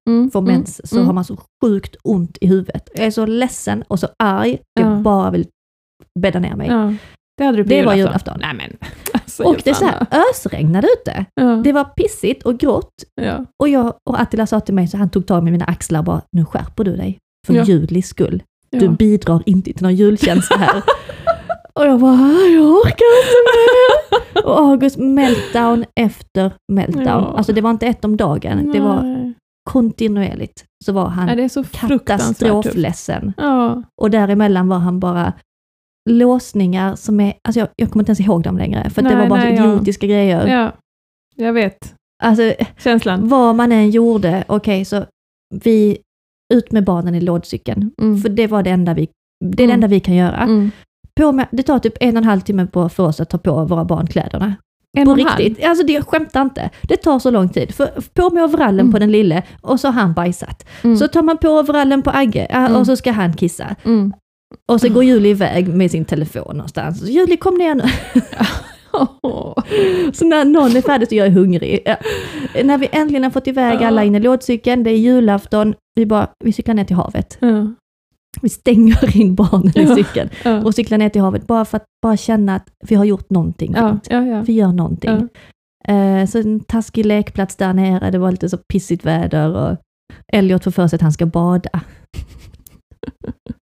[0.09, 0.31] Mm.
[0.31, 0.53] får Mm.
[0.53, 1.05] mens så Mm.
[1.07, 2.89] har man så sjukt ont i huvudet.
[2.95, 4.57] Jag är så ledsen och så arg.
[4.79, 4.95] Jag Ja.
[4.95, 5.47] bara vill
[6.19, 6.67] bädda ner mig.
[6.67, 6.93] Ja.
[7.37, 8.37] Det hade du på Det var julafton.
[8.39, 8.77] Nej men.
[9.13, 11.25] Alltså, och det så här, ösregnade ute.
[11.35, 11.61] Ja.
[11.63, 12.93] Det var pissigt och grått.
[13.21, 13.45] Ja.
[13.63, 16.05] Och, jag, och Attila sa till mig, så han tog tag i mina axlar och
[16.05, 17.17] bara, nu skärper du dig.
[17.47, 17.63] För Ja.
[17.63, 18.43] Julis skull.
[18.71, 18.91] Du Ja.
[18.91, 20.81] bidrar inte till någon julkänsla här.
[21.73, 24.45] och jag bara, jag orkar inte mer.
[24.45, 27.35] och August meltdown efter meltdown.
[27.35, 29.33] Alltså det var inte ett om dagen, det var Nej.
[29.69, 30.65] Kontinuerligt.
[30.85, 33.33] Så var han Nej, det är så katastrofledsen.
[33.37, 33.83] Ja.
[34.01, 35.33] Och däremellan var han bara
[36.09, 39.15] låsningar som är, alltså jag, jag kommer inte ens ihåg dem längre, för att det
[39.15, 39.67] Nej, var bara nej, så ja.
[39.73, 40.47] idiotiska grejer.
[40.47, 40.71] ja.
[41.37, 41.93] Jag vet.
[42.23, 43.27] Alltså, Känslan.
[43.27, 45.05] vad man än gjorde, okej så
[45.63, 45.97] vi,
[46.53, 47.91] ut med barnen i lådcykeln.
[48.01, 48.17] Mm.
[48.21, 49.09] För det var det enda vi,
[49.45, 49.73] det är det Mm.
[49.73, 50.37] enda vi kan göra.
[50.37, 50.71] Mm.
[51.19, 53.37] På med, det tar typ en och en halv timme på, för oss att ta
[53.37, 54.55] på våra barn kläderna.
[54.95, 55.39] En på och en halv.
[55.39, 55.65] riktigt.
[55.65, 56.69] Alltså det, jag skämtar inte.
[56.81, 57.75] Det tar så lång tid.
[57.75, 58.91] För, på med overallen Mm.
[58.93, 60.65] på den lille och så har han bajsat.
[60.83, 60.97] Mm.
[60.97, 62.75] Så tar man på overallen på Agge Mm.
[62.75, 63.75] och så ska han kissa.
[63.85, 64.13] Mm.
[64.71, 67.09] Och så går Julie iväg med sin telefon någonstans.
[67.09, 67.83] Julie kom ner nu.
[70.13, 71.79] Så när någon är färdig så jag är hungrig.
[71.85, 71.95] Ja.
[72.63, 76.27] När vi äntligen har fått iväg alla in i lådcykeln, det är julafton, vi, bara,
[76.43, 77.37] vi cyklar ner till havet.
[78.41, 79.95] Vi stänger in barnen i Ja.
[79.95, 80.63] cykeln Ja.
[80.63, 83.73] och cyklar ner till havet bara för att bara känna att vi har gjort någonting
[83.75, 84.07] fint.
[84.09, 84.41] Ja.
[84.41, 85.29] Vi gör någonting.
[85.87, 89.77] Eh, så en taskig lekplats där nere, det var lite så pissigt väder och
[90.33, 91.69] Elliot får för sig att han ska bada.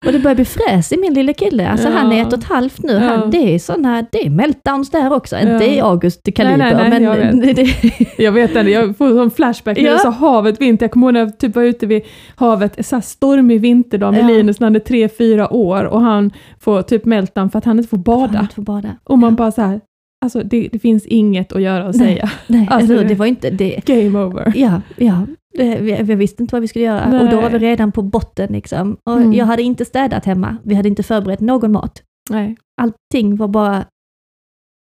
[0.06, 1.68] Och det börjar bli fräs i min lille kille.
[1.68, 1.94] Alltså Ja.
[1.94, 2.92] han är ett och ett halvt nu.
[2.92, 2.98] Ja.
[3.00, 5.36] Han, det är såna, det är meltdowns där också.
[5.36, 5.62] Inte Ja.
[5.62, 7.56] i August kaliber, Nej, nej, nej, jag vet.
[7.56, 7.62] det,
[8.16, 9.92] det, Jag vet inte, jag får en flashback när Ja.
[9.92, 10.84] du sa havet, vinter.
[10.84, 12.02] Jag kommer ihåg när jag typ var ute vid
[12.36, 14.26] havet, så här stormig vinterdag med Ja.
[14.28, 17.78] Linus när han är tre, fyra år och han får typ meltdown för att han
[17.78, 18.38] inte får bada.
[18.38, 18.88] Han får bada.
[19.04, 19.80] Och man bara så här,
[20.24, 22.06] alltså det, det finns inget att göra och Nej.
[22.14, 22.30] säga.
[22.46, 23.80] Nej, Alltså, alltså, det var inte det.
[23.86, 24.52] Game over.
[24.56, 25.26] Ja, ja.
[25.54, 27.20] Det, vi, vi visste inte vad vi skulle göra Nej.
[27.20, 28.52] och då var vi redan på botten.
[28.52, 28.96] Liksom.
[29.04, 29.32] Och Mm.
[29.32, 30.56] Jag hade inte städat hemma.
[30.64, 32.02] Vi hade inte förberett någon mat.
[32.30, 32.56] Nej.
[32.82, 33.84] Allting var bara...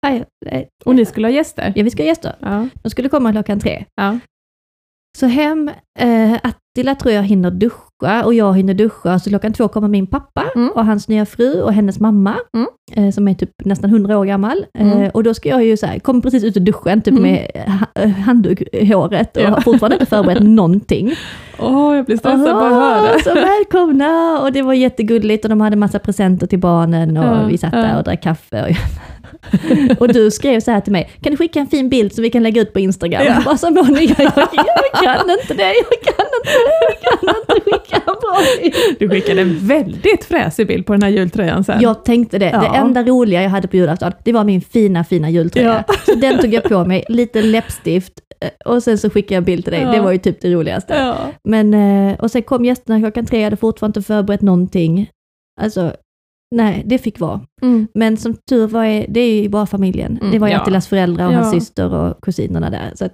[0.06, 0.70] Nej, nej.
[0.86, 1.74] Och ni skulle ha gäster?
[1.76, 2.36] Ja, vi ska ha gäster.
[2.40, 2.68] Ja.
[2.84, 3.86] De skulle komma klockan tre.
[3.96, 4.20] Ja.
[5.18, 9.20] Så hem, eh, Attila tror jag hinner duscha och jag hinner duscha.
[9.20, 10.70] Så klockan två kommer min pappa Mm.
[10.70, 12.68] och hans nya fru och hennes mamma, Mm.
[12.96, 14.66] Eh, som är typ nästan 100 år gammal.
[14.80, 15.10] Eh, Mm.
[15.14, 17.24] och då ska jag ju så här, kommer precis ut ur duschen, typ Mm.
[17.24, 17.48] med
[17.96, 19.50] eh, handduk i håret och Ja.
[19.50, 21.14] har fortfarande inte förberett någonting.
[21.60, 23.20] Åh, jag blir stressad bara höra.
[23.24, 24.40] Så välkomna!
[24.42, 27.74] Och det var jättegulligt och de hade massa presenter till barnen och Ja, vi satt
[27.74, 27.80] ja.
[27.80, 28.64] där och drack kaffe.
[28.64, 28.76] Och,
[30.02, 32.30] och du skrev så här till mig, kan du skicka en fin bild som vi
[32.30, 33.24] kan lägga ut på Instagram?
[33.26, 33.42] Ja.
[33.46, 34.34] Bara som någon, jag, jag,
[35.04, 38.76] kan inte det, jag kan inte det, jag kan inte skicka en bra bild.
[39.00, 41.82] Du skickade en väldigt fräsig bild på den här jultröjan sen.
[41.82, 42.76] Jag tänkte det, det Ja.
[42.88, 45.84] Enda roliga jag hade på julafton, det var min fina, fina jultröja.
[45.88, 45.94] Ja.
[46.06, 49.46] Så den tog jag på mig, lite läppstift eh, och sen så skickade jag en
[49.46, 49.82] bild till dig.
[49.82, 49.92] Ja.
[49.92, 50.94] Det var ju typ det roligaste.
[50.94, 51.16] Ja.
[51.44, 55.10] Men, eh, och sen kom gästerna klockan tre, jag hade fortfarande inte förberett någonting.
[55.62, 55.94] Alltså,
[56.56, 57.42] nej, det fick vara.
[57.62, 57.88] Mm.
[57.94, 60.18] Men som tur var, är, det är ju bara familjen.
[60.18, 60.60] Mm, det var ju ja.
[60.62, 62.92] Attilas föräldrar och hans syster och kusinerna där.
[62.96, 63.14] Så att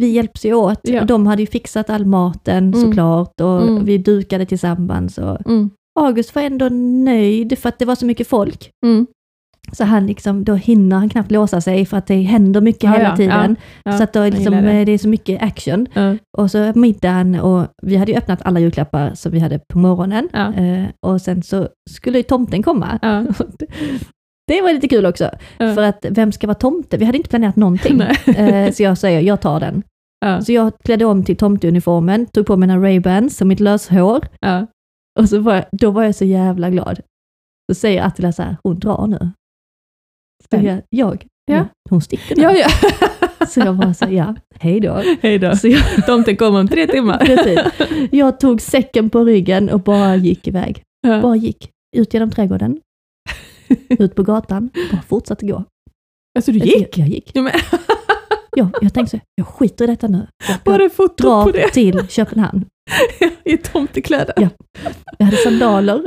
[0.00, 0.80] vi hjälps ju åt.
[0.82, 1.04] Ja.
[1.04, 2.80] De hade ju fixat all maten Mm.
[2.80, 3.84] såklart och Mm.
[3.84, 5.18] vi dukade tillsammans.
[5.18, 5.70] Och Mm.
[5.96, 6.68] August var ändå
[7.04, 8.70] nöjd för att det var så mycket folk.
[8.86, 9.06] Mm.
[9.72, 12.90] Så han liksom, då hinner han knappt låsa sig för att det händer mycket Ja,
[12.90, 13.56] hela ja, tiden.
[13.84, 14.84] ja, så att då liksom, det.
[14.84, 14.92] det.
[14.92, 15.86] är så mycket action.
[16.38, 20.28] Och så middagen och vi hade ju öppnat alla julklappar som vi hade på morgonen.
[20.34, 22.98] Eh, och sen så skulle ju tomten komma.
[24.48, 26.96] Det var lite kul också, för att vem ska vara tomte?
[26.96, 28.00] Vi hade inte planerat någonting.
[28.36, 29.82] Eh, så jag säger, jag tar den.
[30.44, 34.26] Så jag klädde om till tomteuniformen, tog på mina Ray-Bans och mitt löshår.
[34.40, 34.66] Ja.
[35.16, 37.00] Och så var jag, då var jag så jävla glad.
[37.72, 39.30] Så säger Attila så här, hon drar nu.
[40.50, 41.66] Så jag, jag Ja.
[41.90, 42.42] hon sticker nu.
[42.42, 42.68] Ja, ja.
[43.48, 45.02] Så jag bara så, ja, hej då.
[45.20, 45.56] Hej då.
[45.56, 47.18] Så jag, Tomten kommer om tre timmar.
[47.26, 47.60] precis.
[48.12, 50.82] jag tog säcken på ryggen och bara gick iväg.
[51.00, 51.20] Ja.
[51.20, 51.70] Bara gick.
[51.96, 52.80] Ut genom trädgården,
[53.88, 55.64] ut på gatan, bara fortsatte gå.
[56.38, 56.98] Alltså du gick?
[56.98, 57.30] Jag gick.
[57.34, 57.50] Ja,
[58.56, 60.26] men, Ja, jag tänkte så, jag skiter i detta nu.
[60.48, 62.64] Jag, jag bara foto på drar det till Köpenhamn.
[63.44, 64.34] i tomtekläder.
[64.36, 64.48] Ja.
[65.18, 66.02] Jag hade sandaler,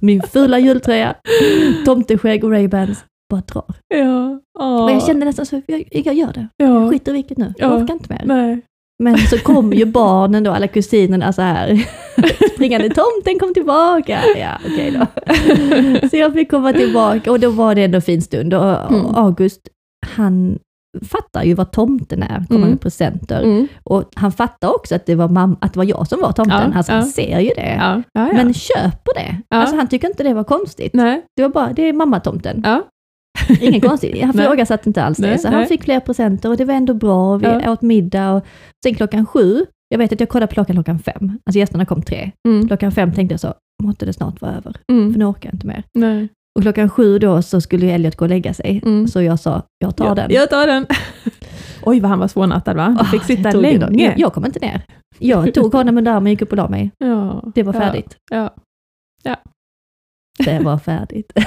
[0.00, 1.14] min fula jultröja,
[1.84, 2.98] tomteskägg och Ray-Bans.
[3.30, 3.64] Bara drar.
[3.88, 4.40] Ja.
[4.58, 4.84] Åh.
[4.84, 6.48] Men jag kände nästan så, jag, jag gör det.
[6.56, 6.66] ja.
[6.66, 7.52] Jag skiter i vilket nu.
[7.56, 7.76] Jag Ja.
[7.82, 8.22] orkar inte mer.
[8.24, 8.60] Nej.
[9.02, 11.86] Men så kom ju barnen då, alla kusinerna så här
[12.54, 14.20] springande, tomten kom tillbaka.
[14.36, 15.06] Ja, okej då.
[16.08, 18.54] Så jag fick komma tillbaka och då var det ändå en fin stund.
[18.54, 19.06] Och Mm.
[19.14, 19.60] August,
[20.16, 20.58] han
[21.02, 22.70] fattar ju vad tomten är, kommer Mm.
[22.70, 23.42] med presenter.
[23.42, 23.68] Mm.
[23.84, 26.70] Och han fattar också att det var, mam- att det var jag som var tomten,
[26.72, 26.96] Ja, alltså, ja.
[26.98, 27.74] han ser ju det.
[27.78, 28.02] Ja.
[28.12, 28.32] Ja.
[28.32, 29.36] Men köper det.
[29.50, 30.94] Alltså han tycker inte det var konstigt.
[30.94, 31.22] Nej.
[31.36, 32.60] Det var bara, det är mammatomten.
[32.64, 32.82] Ja.
[33.60, 34.22] Ingen konstigt.
[34.22, 35.26] Han ifrågasatte inte alls det.
[35.26, 35.66] Nej, Så han nej.
[35.68, 37.36] fick fler presenter och det var ändå bra.
[37.36, 37.72] Vi Ja.
[37.72, 38.44] åt middag och
[38.86, 41.38] sen klockan sju, jag vet att jag kollade på klockan klockan fem.
[41.46, 42.30] Alltså gästerna kom tre.
[42.48, 42.68] Mm.
[42.68, 44.72] Klockan fem tänkte jag så, måtte det snart vara över.
[44.72, 45.12] För Mm.
[45.12, 45.82] nu orkar jag inte mer.
[45.94, 46.28] Nej.
[46.54, 48.80] Och klockan sju då så skulle Elliot gå och lägga sig.
[48.84, 49.08] Mm.
[49.08, 50.30] Så jag sa, jag tar Ja, den.
[50.30, 50.86] Jag tar den.
[51.82, 52.88] Oj, vad han var svårnattad va?
[52.88, 54.04] Du Ah, fick sitta jag länge.
[54.04, 54.82] Jag, jag kom inte ner.
[55.18, 56.90] Jag tog honom under armen och gick upp och la mig.
[56.98, 57.42] Ja.
[57.54, 57.80] Det var Ja.
[57.80, 58.16] färdigt.
[58.30, 58.50] Ja.
[60.38, 61.32] Det var färdigt.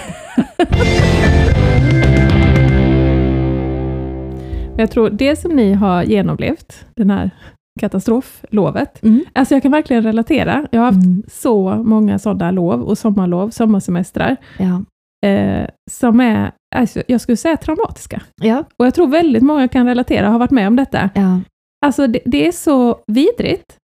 [4.78, 7.32] Jag tror det som ni har genomlevt, den här
[7.80, 9.26] katastroflovet, Mm.
[9.34, 10.68] alltså jag kan verkligen relatera.
[10.72, 11.24] Jag har haft Mm.
[11.32, 14.82] så många sådana lov och sommarlov, sommarsemestrar, Ja.
[15.26, 18.22] Eh, som är, alltså, jag skulle säga traumatiska.
[18.42, 18.64] Ja.
[18.80, 21.10] Och jag tror väldigt många kan relatera, har varit med om detta.
[21.16, 21.40] Ja.
[21.86, 23.78] Alltså det, det är så vidrigt,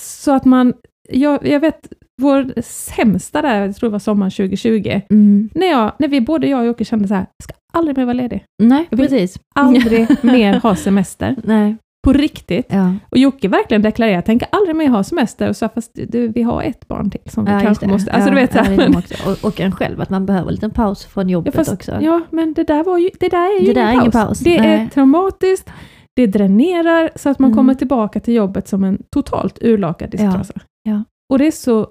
[0.00, 0.72] så att man,
[1.08, 5.50] jag, jag vet, vår sämsta där, jag tror det var sommaren 2020, Mm.
[5.54, 8.04] när, jag, när vi både jag och Jocke kände så här, jag ska aldrig mer
[8.04, 8.44] vara ledig.
[8.62, 9.38] Nej, Jag vill- precis.
[9.54, 11.36] Aldrig mer ha semester.
[11.44, 11.76] Nej.
[12.04, 12.66] På riktigt.
[12.68, 12.94] Ja.
[13.10, 16.42] Och Jocke verkligen deklarerar, jag tänker aldrig mer ha semester, och så fast du, vi
[16.42, 18.12] har ett barn till som vi Ja, kanske måste...
[18.12, 18.94] Alltså ja, du vet, så ja, här, men.
[19.26, 21.98] Och, och en själv, att man behöver en liten paus från jobbet fast- också.
[22.00, 24.12] ja, men det där, var ju, det där är ju Det där är ingen, ingen
[24.12, 24.24] paus.
[24.28, 24.38] paus.
[24.38, 24.80] Det Nej.
[24.82, 25.70] är traumatiskt,
[26.16, 27.56] det dränerar så att man Mm.
[27.56, 30.54] kommer tillbaka till jobbet som en totalt urlakad disktrasa.
[30.82, 31.04] Ja.
[31.32, 31.88] Och det är så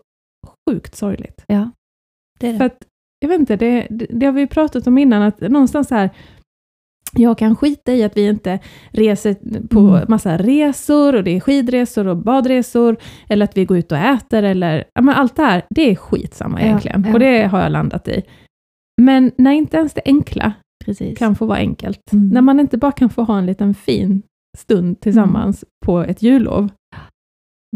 [0.69, 1.43] sjukt sorgligt.
[1.47, 1.69] Det är
[2.39, 2.57] det.
[2.57, 2.77] För att,
[3.19, 6.09] jag vet inte, det, det, det har vi pratat om innan, att någonstans så här,
[7.13, 8.59] jag kan skita i att vi inte
[8.91, 9.35] reser
[9.67, 10.05] på Mm.
[10.07, 12.97] massa resor, och det är skidresor och badresor,
[13.29, 15.95] eller att vi går ut och äter, eller ja, men allt det här, det är
[15.95, 17.03] skitsamma egentligen.
[17.07, 17.13] ja.
[17.13, 18.21] Och det har jag landat i.
[19.01, 20.53] Men när inte ens det enkla
[20.85, 21.17] Precis.
[21.17, 22.27] kan få vara enkelt, Mm.
[22.29, 24.21] när man inte bara kan få ha en liten fin
[24.57, 26.69] stund tillsammans på ett jullov,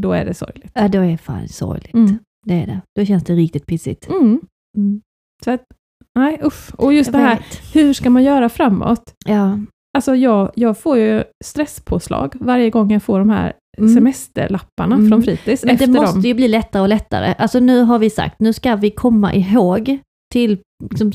[0.01, 0.71] då är det sorgligt.
[0.73, 1.93] Ja, då är fan sorgligt.
[1.93, 2.17] Mm.
[2.47, 2.81] Det är det.
[2.99, 4.09] Då känns det riktigt pissigt.
[4.09, 4.41] Mm.
[4.77, 5.01] Mm.
[5.43, 5.63] Så att,
[6.15, 6.71] nej usch.
[6.77, 7.75] Och just Jag det här, vet.
[7.75, 9.03] hur ska man göra framåt?
[9.25, 9.59] Ja.
[9.97, 13.93] Alltså jag, jag får ju stresspåslag varje gång jag får de här Mm.
[13.95, 15.09] semesterlapparna Mm.
[15.09, 15.63] från fritids.
[15.63, 16.21] Men det måste dem.
[16.21, 17.33] ju bli lättare och lättare.
[17.37, 19.97] Alltså nu har vi sagt, nu ska vi komma ihåg
[20.33, 20.57] till
[20.89, 21.11] liksom,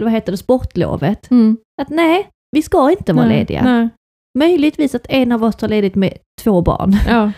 [0.00, 1.30] vad heter det, sportlovet.
[1.30, 1.56] Mm.
[1.82, 3.62] Att nej, vi ska inte vara Nej, lediga.
[3.64, 3.88] Nej.
[4.38, 6.92] Möjligtvis att en av oss tar ledigt med två barn.
[7.08, 7.32] Ja.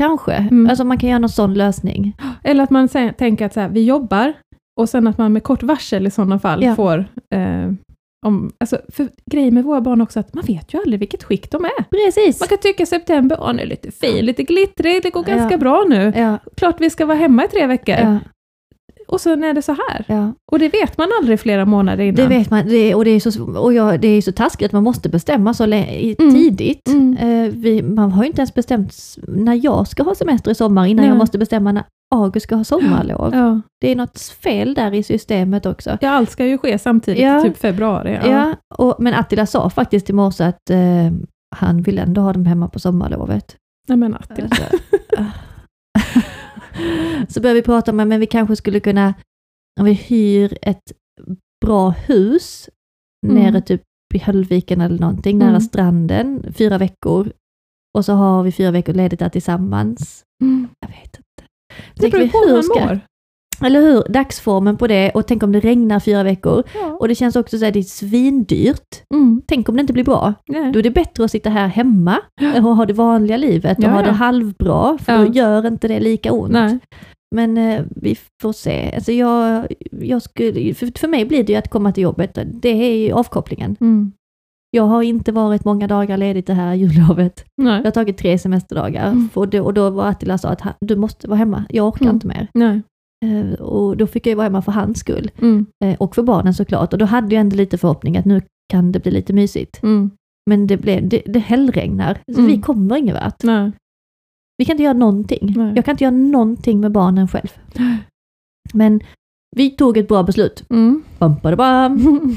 [0.00, 0.32] Kanske.
[0.32, 0.70] Mm.
[0.70, 2.16] Alltså man kan göra någon sån lösning.
[2.44, 4.32] Eller att man tänker att så här, vi jobbar,
[4.80, 6.74] och sen att man med kort varsel i sådana fall Ja.
[6.74, 6.98] får...
[7.34, 7.72] Eh,
[8.26, 11.50] om, alltså, för grejen med våra barn också, att man vet ju aldrig vilket skick
[11.50, 11.84] de är.
[11.90, 12.40] Precis.
[12.40, 15.36] Man kan tycka september, åh, är lite fin, lite glittrig, det går Ja.
[15.36, 16.12] ganska bra nu.
[16.16, 17.94] Ja, Klart vi ska vara hemma i tre veckor.
[17.94, 18.18] ja,
[19.08, 20.32] Och sen är det så här.
[20.52, 22.14] Och det vet man aldrig flera månader innan.
[22.28, 22.68] Det vet man.
[22.68, 25.54] Det, och det är, så, och jag, det är så taskigt att man måste bestämma
[25.54, 26.34] så Mm.
[26.34, 26.88] tidigt.
[26.88, 27.16] Mm.
[27.16, 28.94] Eh, vi, man har ju inte ens bestämt
[29.28, 31.08] när jag ska ha semester i sommar innan Nej.
[31.10, 33.34] jag måste bestämma när August ska ha sommarlov.
[33.34, 33.60] Ja.
[33.80, 35.98] Det är något fel där i systemet också.
[36.00, 37.42] ja, allt ska ju ske samtidigt Ja.
[37.42, 38.18] typ februari.
[38.24, 38.54] Ja.
[38.74, 41.10] och, men Attila sa faktiskt i morse att eh,
[41.56, 43.56] han vill ändå ha dem hemma på sommarlovet.
[43.88, 44.48] Nej men Attila.
[44.48, 44.64] Alltså,
[47.28, 49.14] så började vi prata om men vi kanske skulle kunna,
[49.80, 50.92] om vi hyr ett
[51.64, 52.68] bra hus
[53.26, 53.42] Mm.
[53.42, 53.82] nere typ
[54.14, 55.48] i Höllviken eller någonting, Mm.
[55.48, 57.32] nära stranden, fyra veckor.
[57.98, 60.22] Och så har vi fyra veckor ledigt där tillsammans.
[60.42, 60.68] Mm.
[60.80, 61.21] Jag vet inte.
[61.94, 63.00] Det beror på hur ska- mår.
[63.66, 64.02] Eller hur?
[64.08, 66.62] Dagsformen på det och tänk om det regnar fyra veckor.
[66.74, 66.96] Ja.
[67.00, 69.02] Och det känns också så att det är svindyrt.
[69.14, 69.42] Mm.
[69.46, 70.34] Tänk om det inte blir bra.
[70.48, 70.72] Nej.
[70.72, 72.20] Då är det bättre att sitta här hemma
[72.56, 74.06] och ha det vanliga livet och Ja, ha ja.
[74.06, 75.18] det halvbra, för Ja.
[75.18, 76.52] då gör inte det lika ont.
[76.52, 76.78] Nej.
[77.34, 78.92] Men eh, vi får se.
[78.94, 82.68] Alltså jag, jag skulle, för, för mig blir det ju att komma till jobbet, det
[82.68, 83.76] är ju avkopplingen.
[83.80, 84.12] Mm.
[84.74, 87.44] Jag har inte varit många dagar ledigt det här jullovet.
[87.62, 87.76] Nej.
[87.76, 89.28] Jag har tagit tre semesterdagar Mm.
[89.34, 92.04] och, då, och då var Attila sa att han, du måste vara hemma, jag orkar
[92.04, 92.14] Mm.
[92.16, 92.48] inte mer.
[92.54, 92.82] Nej.
[93.24, 95.30] Eh, och då fick jag vara hemma för hans skull.
[95.38, 95.66] Mm.
[95.84, 96.92] Eh, och för barnen såklart.
[96.92, 99.82] Och då hade jag ändå lite förhoppning att nu kan det bli lite mysigt.
[99.82, 100.10] Mm.
[100.50, 102.46] Men det, blev, det, det hällregnar, så Mm.
[102.52, 103.42] vi kommer ingen vart.
[103.42, 103.72] Nej.
[104.58, 105.52] Vi kan inte göra någonting.
[105.56, 105.72] Nej.
[105.76, 107.48] Jag kan inte göra någonting med barnen själv.
[108.72, 109.00] Men
[109.56, 110.64] vi tog ett bra beslut.
[110.70, 111.02] Mm.
[111.18, 112.36] Bam, bada, bam.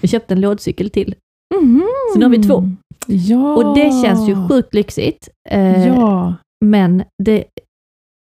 [0.00, 1.14] vi köpte en lådcykel till.
[1.54, 1.82] Mm.
[2.12, 2.64] Så nu har vi två.
[3.06, 3.54] Ja.
[3.56, 5.28] Och det känns ju sjukt lyxigt.
[5.50, 6.34] Eh, Ja.
[6.64, 7.44] Men det,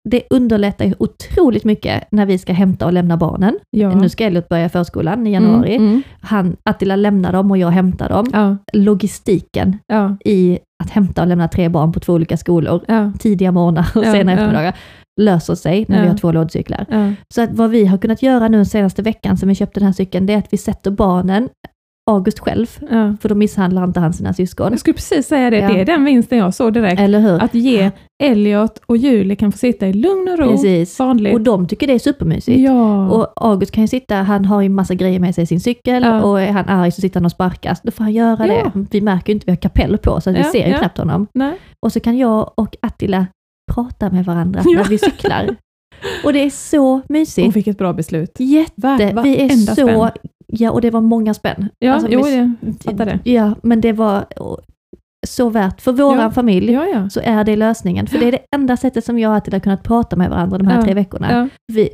[0.10, 3.60] det underlättar ju otroligt mycket när vi ska hämta och lämna barnen.
[3.70, 3.96] ja.
[3.96, 5.76] Nu ska Elliot börja förskolan i januari.
[5.76, 5.88] Mm.
[5.90, 6.02] Mm.
[6.22, 8.26] Han, Attila lämnar dem och jag hämtar dem.
[8.34, 8.58] Ja.
[8.74, 10.18] Logistiken Ja.
[10.26, 12.82] i att hämta och lämna tre barn på två olika skolor,
[13.20, 14.76] tidiga morgnar och sena eftermiddagar,
[15.18, 16.12] löser sig när vi Ja.
[16.12, 16.86] har två lådcyklar.
[16.90, 17.12] Ja.
[17.34, 19.94] Så att vad vi har kunnat göra nu senaste veckan sen vi köpte den här
[19.94, 21.50] cykeln, det är att vi sätter barnen,
[22.12, 23.16] August själv, Ja.
[23.22, 24.68] för då misshandlar inte han sina syskon.
[24.72, 25.68] Jag skulle precis säga det, Ja.
[25.74, 27.02] det är den vinsten jag såg direkt.
[27.02, 27.44] Eller hur?
[27.44, 27.92] Att ge
[28.24, 31.00] Elliot och Julie kan få sitta i lugn och ro, Precis.
[31.00, 31.34] vanligt.
[31.34, 32.60] Och de tycker det är supermysigt.
[32.60, 33.10] ja.
[33.10, 36.04] Och August kan ju sitta, han har ju massa grejer med sig i sin cykel
[36.04, 36.22] Ja.
[36.24, 38.72] och är han arg så sitter han och sparkas, då får han göra det.
[38.92, 41.28] Vi märker ju inte, vi har kapell på så vi ser ju knappt honom.
[41.34, 41.54] Nej.
[41.86, 43.26] Och så kan jag och Attila
[43.74, 44.80] prata med varandra Ja.
[44.82, 45.56] när vi cyklar.
[46.24, 47.48] Och det är så mysigt.
[47.48, 48.32] Och vilket bra beslut.
[48.40, 48.74] Jätte,
[49.14, 49.74] Va- vi är så...
[49.74, 50.12] spänn.
[50.48, 51.70] Ja, och det var många spänn.
[51.80, 53.20] Ja, Alltså, jo, vi- det, fattar det.
[53.32, 54.26] Ja, men det var
[55.28, 55.82] så värt.
[55.82, 56.32] För våran Ja.
[56.32, 57.10] familj Ja, ja.
[57.10, 58.08] så är det lösningen.
[58.08, 60.68] För det är det enda sättet som jag Attila har kunnat prata med varandra de
[60.68, 61.50] här tre veckorna.
[61.74, 61.90] Vi,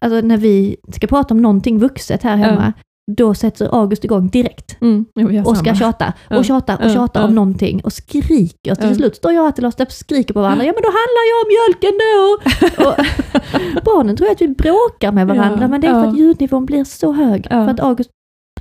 [0.00, 2.72] alltså när vi ska prata om någonting vuxet här hemma,
[3.12, 4.76] då sätter August igång direkt.
[4.80, 5.04] Mm.
[5.46, 6.36] Och ska tjata Ja.
[6.38, 6.94] och tjata och Ja.
[6.94, 7.26] tjata Ja.
[7.26, 8.72] om någonting och skriker.
[8.72, 8.94] Och till Ja.
[8.94, 9.46] slut står jag och
[9.86, 10.64] och skriker på varandra.
[10.64, 12.88] Ja men då handlar jag om mjölken då!
[12.90, 15.68] Och barnen tror att vi bråkar med varandra Ja.
[15.68, 16.08] men det är för Ja.
[16.10, 17.46] att ljudnivån blir så hög.
[17.50, 17.64] Ja.
[17.64, 18.10] För att August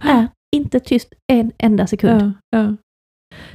[0.04, 2.32] är inte tyst en enda sekund.
[2.50, 2.76] Ja, ja.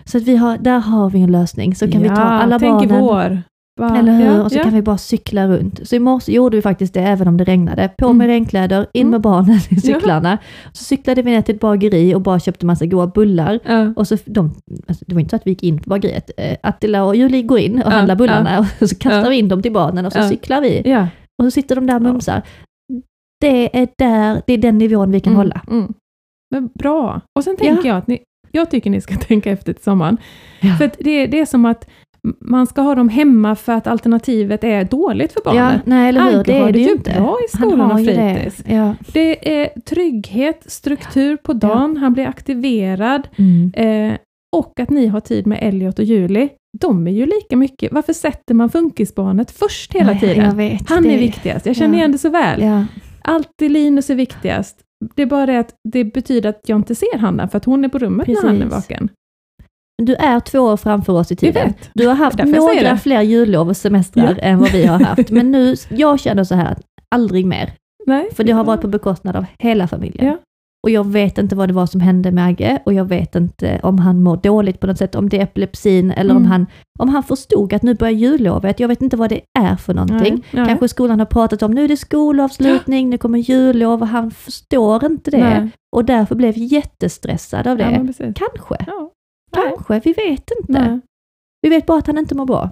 [0.04, 1.74] Så att vi har, där har vi en lösning.
[1.74, 3.04] Så kan vi ta Ja, alla tänk i barnen.
[3.04, 3.42] vår.
[3.78, 3.96] Va?
[3.98, 4.24] Eller hur?
[4.26, 4.62] Ja, och så ja.
[4.62, 5.88] kan vi bara cykla runt.
[5.88, 7.90] Så i morse gjorde vi faktiskt det även om det regnade.
[7.98, 8.26] På med Mm.
[8.34, 9.10] regnkläder, in Mm.
[9.10, 10.38] med barnen i cyklarna.
[10.72, 13.58] Så cyklade vi ner till ett bageri och bara köpte massa goda bullar.
[13.96, 14.54] Och så de,
[14.88, 16.30] alltså det var inte så att vi gick in på bageriet.
[16.36, 19.62] Eh, Attila och Julie går in och handlar bullarna och så kastar vi in dem
[19.62, 20.82] till barnen och så cyklar vi.
[21.38, 22.42] Och så sitter de där och mumsar.
[23.40, 25.60] Det är där, det är den nivån vi kan Mm, hålla.
[25.70, 25.92] Mm.
[26.50, 27.20] Men bra.
[27.38, 28.18] Och sen tänker jag att ni,
[28.52, 30.16] jag tycker ni ska tänka efter till sommaren.
[30.60, 30.74] Ja.
[30.76, 31.88] För det, det är som att
[32.40, 35.82] man ska ha dem hemma för att alternativet är dåligt för Ja, barnet.
[35.86, 37.10] nej eller hur, det har är det ju inte.
[37.16, 38.34] bra i skolan och ju det.
[38.34, 38.62] fritids.
[38.68, 38.94] Ja.
[39.12, 43.72] Det är trygghet, struktur på dagen, han blir aktiverad Mm.
[44.12, 44.18] eh,
[44.56, 46.48] och att ni har tid med Elliot och Julie.
[46.80, 50.56] De är ju lika mycket, varför sätter man funkisbarnet först hela Nej, tiden?
[50.56, 51.98] Vet, Han det, är viktigast, jag känner ja.
[51.98, 52.62] igen det så väl.
[52.62, 52.84] Ja.
[53.22, 54.76] Alltid Linus är viktigast.
[55.14, 57.84] Det är bara det att det betyder att jag inte ser Hanna, för att hon
[57.84, 58.72] är på rummet när han är Precis.
[58.90, 59.08] vaken.
[60.02, 61.74] Du är två år framför oss i tiden.
[61.94, 64.42] Du har haft några fler jullov och semestrar Ja.
[64.42, 65.30] än vad vi har haft.
[65.30, 66.76] Men nu, jag känner så här,
[67.14, 67.72] aldrig mer.
[68.06, 68.28] Nej.
[68.36, 70.26] För det har varit på bekostnad av hela familjen.
[70.26, 70.36] Ja.
[70.82, 73.80] Och jag vet inte vad det var som hände med Agge och jag vet inte
[73.82, 76.50] om han mår dåligt på något sätt, om det är epilepsin eller om, Mm.
[76.50, 76.66] han,
[76.98, 78.80] om han förstod att nu börjar jullovet.
[78.80, 80.44] Jag vet inte vad det är för någonting.
[80.50, 80.66] Nej.
[80.66, 85.04] Kanske skolan har pratat om nu är det skolavslutning, nu kommer jullov och han förstår
[85.04, 85.38] inte det.
[85.38, 85.70] Nej.
[85.96, 88.12] Och därför blev jättestressad av det.
[88.18, 88.32] Ja.
[88.34, 89.10] Kanske, Ja.
[89.52, 90.72] Kanske, vi vet inte.
[90.72, 91.00] Nej.
[91.62, 92.70] Vi vet bara att han inte mår bra.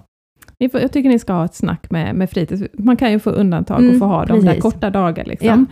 [0.73, 2.62] Får, jag tycker ni ska ha ett snack med, med fritids.
[2.73, 4.62] Man kan ju få undantag Mm, och få ha de där precis.
[4.62, 5.25] korta dagar.
[5.25, 5.67] Liksom.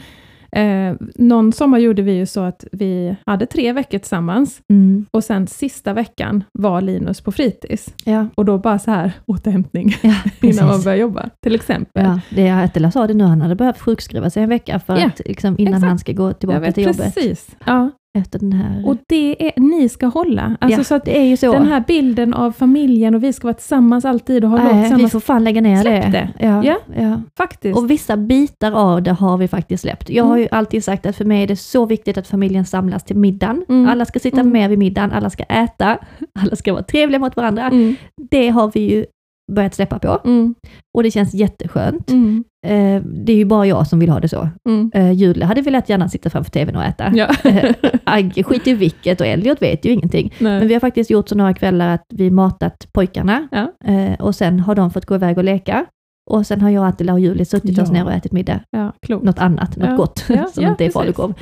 [0.53, 5.07] Eh, någon sommar gjorde vi ju så att vi hade tre veckor tillsammans Mm.
[5.11, 7.95] och sen sista veckan var Linus på fritids.
[8.05, 10.85] Ja, Och då bara så här återhämtning ja innan man precis.
[10.85, 12.05] börjar jobba, till exempel.
[12.05, 15.07] Ja, det Attila sa det nu, han hade behövt sjukskriva sig en vecka för Ja,
[15.07, 15.88] att, liksom, innan exakt.
[15.88, 17.57] han ska gå jag tillbaka till jobbet precis.
[17.67, 17.90] Ja.
[18.18, 18.88] Efter den här...
[18.88, 20.57] Och det är, ni ska hålla.
[20.61, 21.53] Alltså ja, så att det är ju så.
[21.53, 24.81] den här bilden av familjen och vi ska vara tillsammans alltid och ha Nej, vi
[24.83, 25.12] tillsammans.
[25.12, 26.11] får fan lägga ner Släpp det.
[26.38, 26.46] det.
[26.46, 26.77] Ja, Ja.
[27.03, 27.20] ja.
[27.37, 27.79] Faktiskt.
[27.79, 30.11] Och vissa bitar av det har vi faktiskt släppt.
[30.11, 30.42] Jag har Mm.
[30.42, 33.64] ju alltid sagt att för mig är det så viktigt att familjen samlas till middagen.
[33.68, 33.88] Mm.
[33.88, 34.53] Alla ska sitta Mm.
[34.53, 35.98] med vid middagen, alla ska äta,
[36.38, 37.62] alla ska vara trevliga mot varandra.
[37.66, 37.96] Mm.
[38.31, 39.05] Det har vi ju
[39.53, 40.55] börjat släppa på Mm.
[40.97, 42.11] och det känns jätteskönt.
[42.11, 42.45] Mm.
[42.67, 44.49] Eh, det är ju bara jag som vill ha det så.
[44.69, 44.91] Mm.
[44.95, 47.13] Eh, Julia hade velat gärna sitta framför tvn och äta.
[47.15, 47.29] Ja.
[47.45, 50.35] Eh, Agge skiter i vilket och Elliot vet ju ingenting.
[50.39, 50.59] Nej.
[50.59, 53.73] Men vi har faktiskt gjort så några kvällar att vi matat pojkarna Ja.
[53.93, 55.87] eh, och sen har de fått gå iväg och leka.
[56.31, 57.93] Och sen har jag, Attila och Julie suttit oss Ja.
[57.93, 58.61] ner och ätit middag.
[58.71, 59.25] Ja, klokt.
[59.25, 60.19] Något annat, något gott
[60.55, 61.35] som inte är falukorv.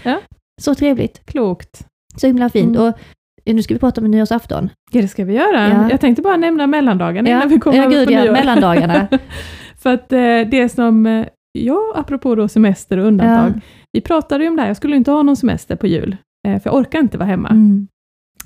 [0.61, 1.87] Så trevligt, klokt.
[2.17, 2.77] så himla fint.
[2.77, 2.88] Mm.
[2.88, 2.95] Och
[3.44, 4.70] nu ska vi prata om nyårsafton.
[4.90, 5.68] Ja, det ska vi göra.
[5.68, 5.90] Ja.
[5.90, 8.33] Jag tänkte bara nämna mellandagarna innan vi kommer ja, över gud, på ja, nyår.
[8.33, 9.09] mellandagarna.
[9.83, 13.61] För att eh, det som, eh, ja, apropå då semester och undantag,
[13.92, 16.16] vi pratade ju om det här, jag skulle inte ha någon semester på jul,
[16.48, 17.48] eh, för jag orkar inte vara hemma.
[17.48, 17.88] Mm.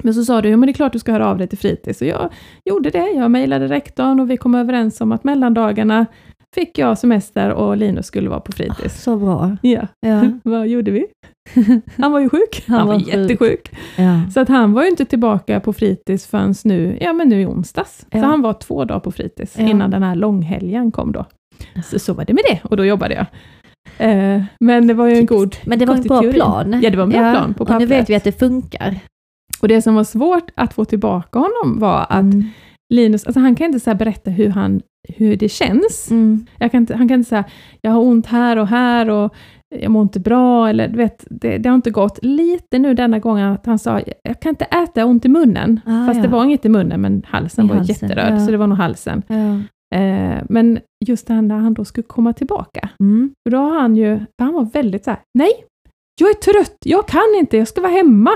[0.03, 1.59] Men så sa du, ja men det är klart du ska höra av dig till
[1.59, 2.01] fritids.
[2.01, 2.33] Och jag
[2.65, 6.07] gjorde det, jag mejlade rektorn och vi kom överens om att mellandagarna
[6.55, 9.03] fick jag semester och Linus skulle vara på fritids.
[9.03, 9.57] Så bra.
[9.63, 10.23] Ja, Ja.
[10.43, 11.07] vad gjorde vi?
[11.97, 12.65] Han var ju sjuk.
[12.67, 13.15] Han, Han var, var sjuk.
[13.15, 13.71] jättesjuk.
[13.97, 14.21] Ja.
[14.35, 17.47] Så att han var ju inte tillbaka på fritids förrän nu, ja men nu i
[17.47, 18.07] onsdags.
[18.11, 18.21] Ja.
[18.21, 21.25] Så han var två dagar på fritids innan den här långhelgen kom då.
[21.85, 23.27] Så, så var det med det och då jobbade jag.
[23.99, 25.57] Eh, men det var ju en god...
[25.67, 26.35] Men det var en bra teorin.
[26.35, 26.81] plan.
[26.83, 27.91] Ja, det var en bra plan på Och nu pappret.
[27.91, 28.97] vet vi att det funkar.
[29.61, 32.45] Och det som var svårt att få tillbaka honom var att Mm.
[32.95, 36.11] Linus, alltså han kan inte så berätta hur, han, hur det känns.
[36.11, 36.47] Mm.
[36.59, 37.45] Kan inte, han kan inte säga,
[37.81, 39.35] jag har ont här och här och
[39.81, 42.19] jag mår inte bra, eller du vet, det, det har inte gått.
[42.23, 45.81] Lite nu denna gången att han sa, jag kan inte äta, jag ont i munnen.
[45.87, 46.23] Ah, Fast ja.
[46.23, 48.41] det var inget i munnen, men halsen I var halsen, jätteröd, ja.
[48.45, 49.23] så det var nog halsen.
[49.29, 49.61] Ja.
[49.99, 53.31] Eh, men just det här när han då skulle komma tillbaka, Mm.
[53.51, 55.53] då har han ju, han var väldigt så här, nej,
[56.21, 58.31] jag är trött, jag kan inte, jag ska vara hemma.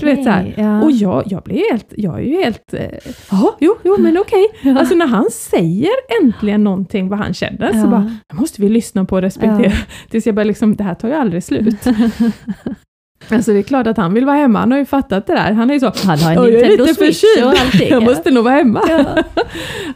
[0.00, 0.82] Du vet så ja.
[0.82, 2.90] Och jag, jag blir helt, jag är ju helt, eh,
[3.30, 4.46] ja, jo, jo, men okej.
[4.62, 4.78] Ja.
[4.78, 5.90] Alltså när han säger
[6.22, 7.86] äntligen någonting vad han känner, så Ja.
[7.86, 9.72] bara, det måste vi lyssna på och respektera.
[10.10, 11.76] Tills jag bara liksom, det här tar ju aldrig slut.
[13.30, 15.52] Alltså det är klart att han vill vara hemma, han har ju fattat det där.
[15.52, 17.44] Han är ju så, Han har en "Oj, jag är lite förkyld.
[17.46, 17.88] och allting.
[17.88, 18.06] jag ja.
[18.06, 18.80] måste nog vara hemma.
[18.88, 19.22] Ja.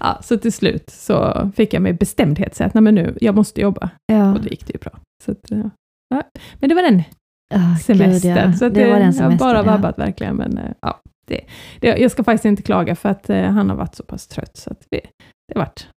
[0.01, 3.35] Ja, så till slut så fick jag med bestämdhet säga att nej men nu, jag
[3.35, 3.91] måste jobba.
[4.07, 4.33] Ja.
[4.35, 4.93] Och då gick det ju bra.
[5.25, 5.71] Så att, ja.
[6.15, 6.23] Ja.
[6.61, 7.03] Men det var den
[7.55, 8.35] Ah, semestern.
[8.35, 8.53] Gud, ja.
[8.53, 9.39] Så att det, var den semestern.
[9.39, 9.63] bara ja.
[9.63, 10.37] vabbat verkligen.
[10.37, 11.41] Men, eh, ja, det,
[11.81, 14.57] det, jag ska faktiskt inte klaga för att eh, han har varit så pass trött.
[14.57, 15.01] Så det
[15.55, 15.89] har varit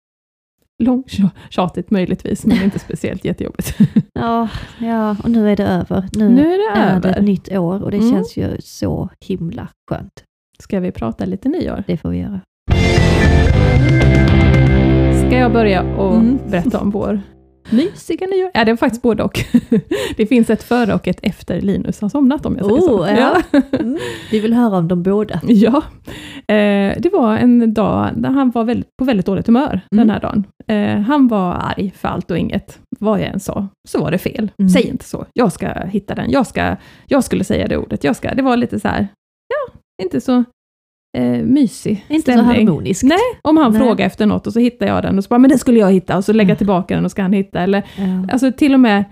[0.82, 1.10] långt,
[1.50, 3.78] tjatigt möjligtvis, men inte speciellt jättejobbigt.
[4.20, 6.08] Ja, ja, och nu är det över.
[6.12, 8.10] Nu, nu är det är det ett nytt år och det Mm.
[8.10, 10.24] känns ju så himla skönt.
[10.58, 11.84] Ska vi prata lite nyår?
[11.86, 12.40] Det får vi göra.
[15.26, 16.38] Ska jag börja och Mm.
[16.50, 17.20] berätta om vår
[17.70, 18.50] mysiga nyår?
[18.54, 19.40] Ja, det är faktiskt både och.
[20.16, 23.02] det finns ett före och ett efter Linus har somnat om jag säger så.
[23.02, 23.42] Oh, ja.
[23.72, 23.98] Mm.
[24.30, 25.40] Vi vill höra om de båda.
[25.46, 25.82] Ja,
[26.54, 30.10] eh, det var en dag där han var på väldigt dåligt humör den Mm.
[30.10, 30.44] här dagen.
[30.66, 32.78] Eh, han var arg för allt och inget.
[33.00, 34.50] Vad jag än sa, så var det fel.
[34.58, 34.68] Mm.
[34.68, 35.26] Säg inte så.
[35.32, 36.30] Jag ska hitta den.
[36.30, 36.76] Jag, ska,
[37.06, 38.04] jag skulle säga det ordet.
[38.04, 38.34] Jag ska.
[38.34, 39.08] Det var lite så här,
[39.48, 40.44] ja, inte så
[41.16, 42.66] eh, mysig Inte så stämning.
[42.66, 43.02] harmoniskt.
[43.02, 43.80] Nej, om han Nej.
[43.80, 45.92] frågar efter något och så hittar jag den och så bara, men det skulle jag
[45.92, 46.56] hitta och så lägga Mm.
[46.56, 47.60] tillbaka den och ska han hitta.
[47.60, 48.04] Eller Ja.
[48.32, 49.04] Alltså till och med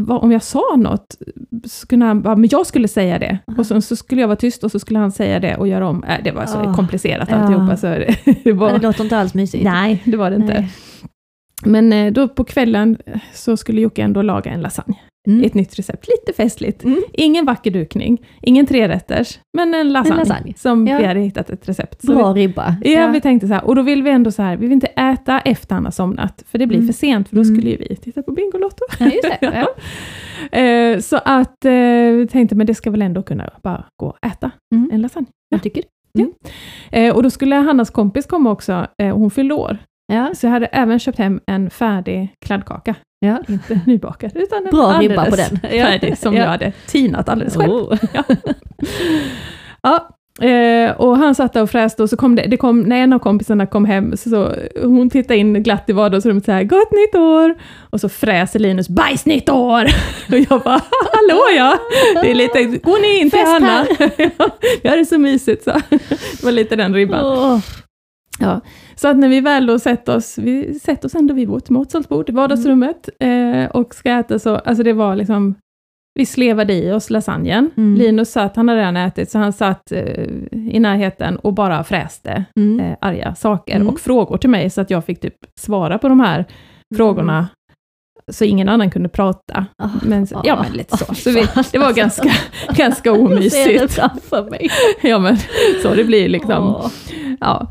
[0.00, 1.06] vad- om jag sa något,
[1.64, 3.38] så kunde han bara, men jag skulle säga det.
[3.58, 5.88] Och så, så skulle jag vara tyst och så skulle han säga det och göra
[5.88, 6.04] om.
[6.04, 6.74] Äh, det var så Ah.
[6.74, 7.36] komplicerat Ja.
[7.36, 7.76] alltihopa.
[7.76, 9.64] Så det, det var, det låter inte alls mysigt.
[9.64, 10.52] nej, det var det inte.
[10.60, 10.68] Nej.
[11.64, 14.94] Men eh, då på kvällen eh, så skulle Jocke ändå laga en lasagne.
[15.28, 15.44] Mm.
[15.44, 16.84] Ett nytt recept, lite festligt.
[16.84, 17.02] Mm.
[17.12, 20.52] Ingen vacker dukning, ingen trerätters, men en lasagne, lasagne.
[20.56, 20.98] som Ja.
[20.98, 22.02] vi hade hittat ett recept.
[22.06, 22.76] Så Bra ribba.
[22.80, 24.72] vi, ja, vi tänkte så här, och då vill vi ändå så här, vi vill
[24.72, 26.86] inte äta efter han har somnat, för det blir Mm.
[26.88, 27.54] för sent, för då Mm.
[27.56, 28.84] skulle ju vi titta på Bingolotto.
[28.98, 29.38] Ja, just det.
[30.52, 30.58] Ja.
[30.58, 31.72] Eh, så att eh,
[32.16, 34.90] vi tänkte, men det ska väl ändå kunna bara gå och äta Mm.
[34.92, 35.26] en lasagne.
[35.48, 35.82] Jag tycker
[36.92, 39.78] Eh, och då skulle Hannas kompis komma också, eh, och hon fyllde år.
[40.12, 40.30] Ja.
[40.34, 42.94] Så jag hade även köpt hem en färdig kladdkaka.
[43.20, 43.38] Ja.
[43.48, 45.58] Inte nybakad, utan en Bra ribba på den.
[45.70, 46.40] färdig, som Ja.
[46.42, 47.72] jag hade tinat alldeles själv.
[47.72, 47.98] Oh.
[49.82, 50.08] Ja,
[50.48, 53.12] eh, och han satt där och fräste och så kom det, det kom, när en
[53.12, 56.92] av kompisarna kom hem, så, så hon tittade in glatt i vardagsrummet så här, gott
[56.92, 57.54] nytt år!
[57.90, 59.84] Och så fräser Linus, bajs nytt år!
[60.32, 60.80] Och jag bara,
[61.12, 61.78] hallå ja!
[62.22, 63.86] Det är lite, gå ni in till Hanna!
[64.82, 65.72] Ja, det så mysigt så.
[65.90, 67.24] Det var lite den ribban.
[67.24, 67.58] Åh.
[68.40, 68.60] Ja,
[68.94, 72.28] så att när vi väl då sätter oss, vi sätter oss ändå vid vårt matsalsbord
[72.28, 75.54] i vardagsrummet eh, och ska äta så, alltså det var liksom,
[76.14, 77.70] vi slevade i oss lasagnen.
[77.76, 77.94] Mm.
[77.94, 82.44] Linus satt, han hade redan ätit, så han satt eh, i närheten och bara fräste
[82.56, 82.80] Mm.
[82.80, 83.88] eh, arga saker Mm.
[83.88, 86.44] och frågor till mig, så att jag fick typ svara på de här
[86.96, 87.48] frågorna,
[88.30, 89.66] så ingen annan kunde prata.
[89.78, 91.04] Ah, Men, så- ja, ah, men lite så.
[91.08, 91.64] ah, så vi, fan.
[91.72, 92.32] det var ganska,
[92.74, 93.16] ganska Jag
[93.52, 94.50] ser det omysigt.
[94.50, 94.70] mig.
[95.02, 95.36] Ja, men
[95.82, 96.66] så det blir liksom.
[96.68, 96.90] Åh.
[97.40, 97.70] Ja.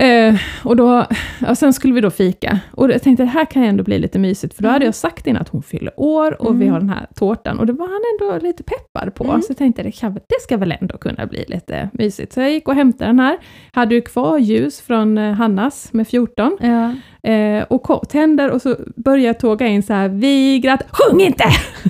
[0.00, 0.34] Eh,
[0.64, 1.06] och då,
[1.46, 2.58] ja, sen skulle vi då fika.
[2.72, 4.86] Och jag tänkte, det här kan ju ändå bli lite mysigt, för då hade Mm.
[4.86, 6.72] jag sagt innan att hon fyller år och vi Mm.
[6.72, 7.58] har den här tårtan.
[7.58, 8.00] Och det var han
[8.36, 9.24] ändå lite peppad på.
[9.24, 9.42] Mm.
[9.42, 12.32] Så jag tänkte, det, kan, det ska väl ändå kunna bli lite mysigt.
[12.32, 13.38] Så jag gick och hämtade den här.
[13.72, 16.56] Hade ju kvar ljus från eh, Hannas med 14.
[16.60, 16.94] Ja.
[17.30, 20.82] Eh, och tänder och så börjar jag tåga in så här, vi gratt...
[20.90, 21.44] Sjung inte!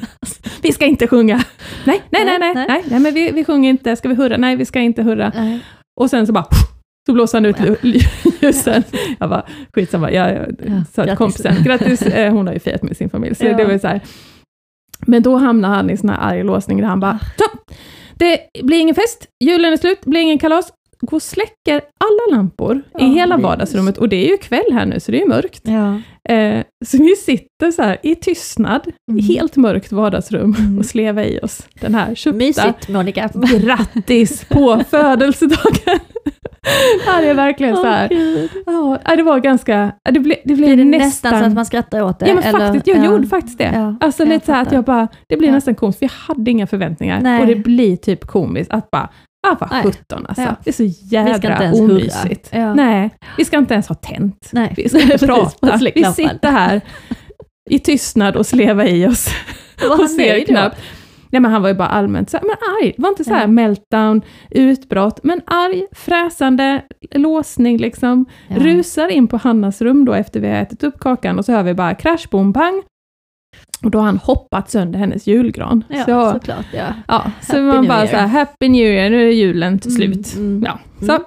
[0.63, 1.41] vi ska inte sjunga!
[1.85, 2.83] Nej, nej, nej, nej, Nej, nej, nej.
[2.91, 3.97] nej, men vi, vi sjunger inte.
[3.97, 4.37] Ska vi hurra?
[4.37, 5.33] Nej, vi ska inte hurra.
[5.35, 5.61] Nej.
[6.01, 6.47] Och sen så bara
[7.07, 7.57] Så blåser han ut
[8.43, 8.83] ljusen.
[9.19, 12.83] Jag bara, skitsamma, jag, jag Ja, sa till kompisen, grattis, eh, hon har ju firat
[12.83, 13.35] med sin familj.
[13.35, 13.57] Så Ja.
[13.57, 14.01] det var så här.
[15.07, 17.45] Men då hamnar han i sån här arg låsning där han bara, så,
[18.15, 20.73] det blir ingen fest, julen är slut, blir ingen kalas.
[21.03, 24.87] Gå och släcker alla lampor Ja, i hela vardagsrummet, och det är ju kväll här
[24.87, 25.63] nu, så det är ju mörkt.
[25.65, 26.01] Ja.
[26.35, 28.81] Eh, så vi sitter så här i tystnad,
[29.11, 29.25] Mm.
[29.25, 30.79] helt mörkt vardagsrum, Mm.
[30.79, 33.31] och slevar i oss den här köpta Mysigt Monica.
[33.61, 35.99] grattis på födelsedagen.
[37.07, 38.09] Ja, det är verkligen så här.
[38.09, 38.51] Gud.
[38.67, 41.09] Ja, det var ganska, det blev, det blev Blir det nästan...
[41.09, 42.29] nästan så att man skrattar åt det?
[42.29, 42.59] ja, men eller?
[42.59, 43.05] faktiskt, jag Ja.
[43.05, 43.71] gjorde faktiskt det.
[43.75, 46.51] Ja, alltså lite så här att jag bara, det blir nästan komiskt, för jag hade
[46.51, 47.21] inga förväntningar.
[47.21, 47.41] Nej.
[47.41, 49.09] Och det blir typ komiskt att bara,
[49.49, 50.57] ah vad sjutton alltså.
[50.65, 51.73] Det är så jädra hurra.
[51.73, 52.51] omysigt.
[52.53, 54.49] Nej, vi ska inte ens ha tänt.
[54.53, 54.75] Nej.
[54.77, 55.77] Vi ska inte prata.
[55.95, 56.81] Vi sitter här
[57.71, 59.29] i tystnad och slevar i oss.
[60.01, 60.77] Och ser knappt.
[61.31, 62.95] Nej men han var ju bara allmänt så här, men arg.
[62.99, 63.47] Var inte så här Ja.
[63.47, 66.83] meltdown, utbrott, men arg, fräsande,
[67.15, 68.25] låsning liksom.
[68.49, 68.57] Ja.
[68.59, 71.63] Rusar in på Hannas rum då efter vi har ätit upp kakan och så hör
[71.63, 72.83] vi bara crash, boom, pang.
[73.85, 75.85] Och då har han hoppat sönder hennes julgran.
[75.89, 76.67] Ja, så, såklart.
[76.75, 76.87] Ja.
[77.09, 78.07] ja, så Happy man bara Year.
[78.07, 80.37] så här, happy new year, nu är julen till Mm, slut.
[80.37, 80.65] mm.
[80.67, 81.19] Ja, så.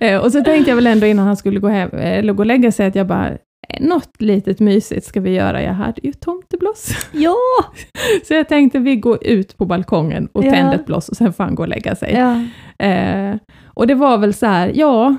[0.00, 2.46] Eh, och så tänkte jag väl ändå innan han skulle gå, hem, eller gå och
[2.46, 3.36] lägga sig att jag bara, eh,
[3.80, 5.62] något litet mysigt ska vi göra.
[5.62, 6.90] Jag hade ju tomtebloss.
[7.12, 7.34] Ja!
[8.28, 10.52] Så jag tänkte vi går ut på balkongen och Ja.
[10.52, 12.14] tänder ett bloss och sen får han gå och lägga sig.
[12.14, 12.40] ja.
[12.86, 13.36] Eh,
[13.66, 15.16] och det var väl så här, ja,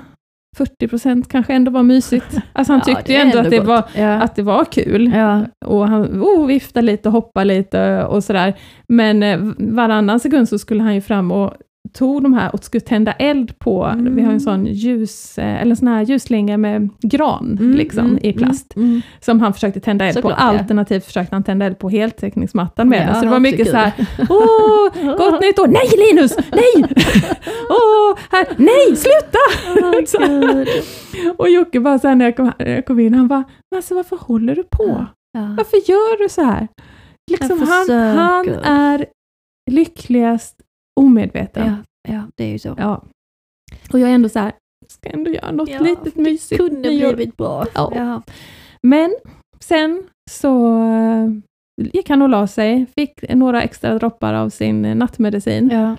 [0.56, 2.38] 40 procent kanske ändå var mysigt.
[2.52, 3.66] Alltså han tyckte ju ändå, ändå att, det gott.
[3.66, 4.12] var, Ja.
[4.20, 5.12] att det var kul.
[5.14, 5.44] ja.
[5.64, 8.54] Och han oh, viftade lite och hoppade lite och sådär.
[8.88, 11.52] Men eh, varannan sekund så skulle han ju fram och
[11.88, 14.14] tog de här och skulle tända eld på, Mm.
[14.16, 18.18] vi har en sån ljus, eh, eller sån här ljusslinga med gran Mm, liksom, mm,
[18.22, 18.76] i plast.
[18.76, 19.02] Mm, mm.
[19.20, 20.48] Som han försökte tända eld Såklart, på, ja.
[20.58, 23.14] alternativt försökte han tända eld på heltäckningsmattan med Ja, den.
[23.14, 24.26] Så det var mycket också så här, kul.
[24.30, 26.96] åh, gott nytt år, nej Linus, nej!
[27.70, 29.38] Åh, här, nej, sluta!
[30.26, 30.68] Gud.
[31.38, 34.16] och Jocke bara sen när jag kom, jag kom in, han bara, men alltså varför
[34.16, 35.06] håller du på?
[35.32, 35.54] Ja.
[35.56, 36.68] Varför gör du så här?
[37.30, 39.06] Liksom, han, han är
[39.70, 40.56] lyckligast
[41.00, 41.66] omedveten.
[41.66, 42.74] Ja, ja, det är ju så.
[42.78, 43.04] Ja.
[43.92, 44.52] Och jag är ändå så här,
[44.88, 46.60] ska ändå göra något Ja, litet mysigt.
[46.60, 47.14] Kunde nyår.
[47.14, 47.66] blivit bra.
[47.74, 47.92] Ja.
[47.94, 48.22] Ja.
[48.82, 49.14] Men
[49.60, 51.28] sen så eh,
[51.92, 55.96] gick han och la sig, fick några extra droppar av sin nattmedicin Ja.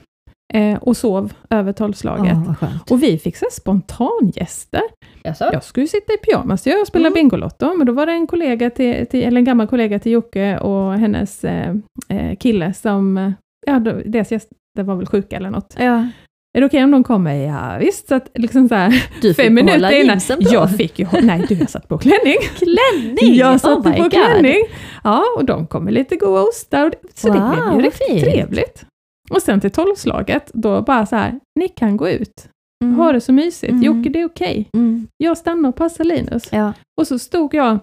[0.60, 2.38] eh, och sov över tolvslaget.
[2.60, 2.92] Skönt.
[2.92, 4.82] Och vi fick så spontangäster.
[5.24, 7.14] Jag skulle sitta i pyjamas jag och spela Mm.
[7.14, 10.58] Bingolotto, men då var det en kollega till, till, eller en gammal kollega till Jocke
[10.60, 11.76] och hennes eh,
[12.10, 13.34] eh, kille som,
[13.68, 14.32] ja, deras
[14.78, 15.76] gäster var väl sjuka eller något.
[15.78, 16.08] Ja.
[16.58, 17.34] Är det okej om de kommer?
[17.36, 18.08] Ja, visst.
[18.08, 18.90] Så att liksom så här,
[19.22, 20.20] Du fick fem minuter innan.
[20.20, 20.36] på.
[20.54, 22.38] Jag fick ju, nej du jag satt på klänning.
[22.58, 23.36] klänning!
[23.36, 24.12] Jag satte oh på God.
[24.12, 24.64] klänning.
[25.04, 26.90] Ja, och de kommer lite goa ostar.
[26.90, 28.24] det- Så det Wow, blev ju riktigt fint.
[28.24, 28.86] trevligt.
[29.30, 32.50] Och sen till tolvslaget, då bara så här, ni kan gå ut.
[32.84, 32.96] Mm.
[32.96, 33.72] Ha det så mysigt.
[33.72, 33.84] Mm.
[33.84, 34.70] Jocke, det är okej.
[34.74, 35.08] Mm.
[35.18, 36.44] Jag stannar och passar Linus.
[36.52, 36.74] Ja.
[37.02, 37.80] Och så stod jag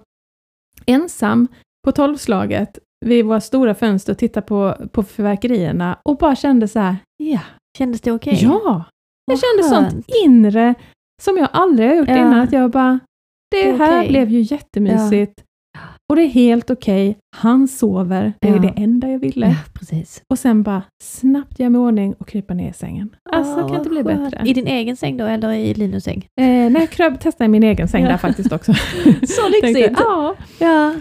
[0.87, 1.49] ensam
[1.85, 6.79] på tolvslaget vid våra stora fönster och tittade på, på fyrverkerierna och bara kände så
[6.79, 7.41] här, ja,
[7.79, 8.39] Kändes det okej?
[8.43, 8.85] ja.
[9.27, 10.75] Jag kände sånt inre
[11.23, 12.17] som jag aldrig har gjort Ja.
[12.17, 13.01] innan, att jag bara,
[13.51, 14.09] det, Det är här okej.
[14.09, 15.33] blev ju jättemysigt.
[16.13, 18.59] Och det är helt okej, han sover, det är Ja.
[18.63, 19.47] det enda jag ville.
[19.47, 20.23] Ja, precis.
[20.33, 23.17] Och sen bara snabbt göra mig ordning och krypa ner i sängen.
[23.33, 24.31] Alltså, Ah, kan inte bli skönt.
[24.31, 24.49] bättre.
[24.49, 26.19] I din egen säng då, eller i Linus säng?
[26.41, 28.11] Eh, nej, jag kröp, testade i min egen säng Ja.
[28.11, 28.75] där faktiskt också.
[29.27, 30.95] Så Tänkte, ja, Ja,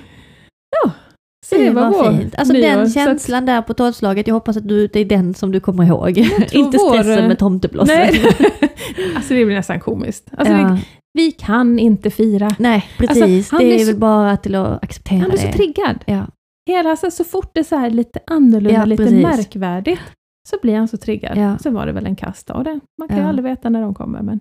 [1.43, 2.35] så det, var vår fint.
[2.35, 2.61] Alltså nyår.
[2.67, 5.59] den att- känslan där på tolvslaget, jag hoppas att du, det är den som du
[5.59, 6.17] kommer ihåg.
[6.51, 7.95] Inte vår- stressen med tomteblossen.
[7.97, 8.21] Nej.
[9.15, 10.29] alltså det blir nästan komiskt.
[10.37, 10.59] Alltså, ja.
[10.69, 10.79] det,
[11.13, 12.49] vi kan inte fira.
[12.59, 13.51] Nej, precis.
[13.51, 15.53] han det blir är så- väl bara till att acceptera Han blir så det.
[15.53, 15.95] triggad.
[16.05, 16.27] Ja.
[16.69, 19.23] Hela, så, så fort det är så här lite annorlunda, Ja, lite precis.
[19.23, 20.01] märkvärdigt,
[20.49, 21.37] så blir han så triggad.
[21.37, 21.57] Ja.
[21.57, 22.79] Sen var det väl en kastdag det.
[22.99, 23.29] Man kan ju Ja.
[23.29, 24.21] aldrig veta när de kommer.
[24.21, 24.39] Men,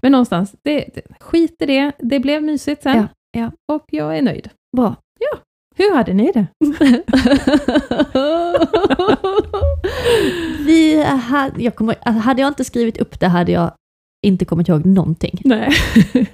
[0.00, 1.92] men någonstans, det, det, skit i det.
[1.98, 3.08] Det blev mysigt sen.
[3.32, 3.50] Ja.
[3.72, 4.48] Och jag är nöjd.
[4.76, 4.94] Bra.
[5.74, 6.46] Hur hade ni det?
[10.66, 13.72] Vi hade, jag kommer, hade jag inte skrivit upp det hade jag
[14.24, 15.40] inte kommit ihåg någonting.
[15.44, 15.68] Nej.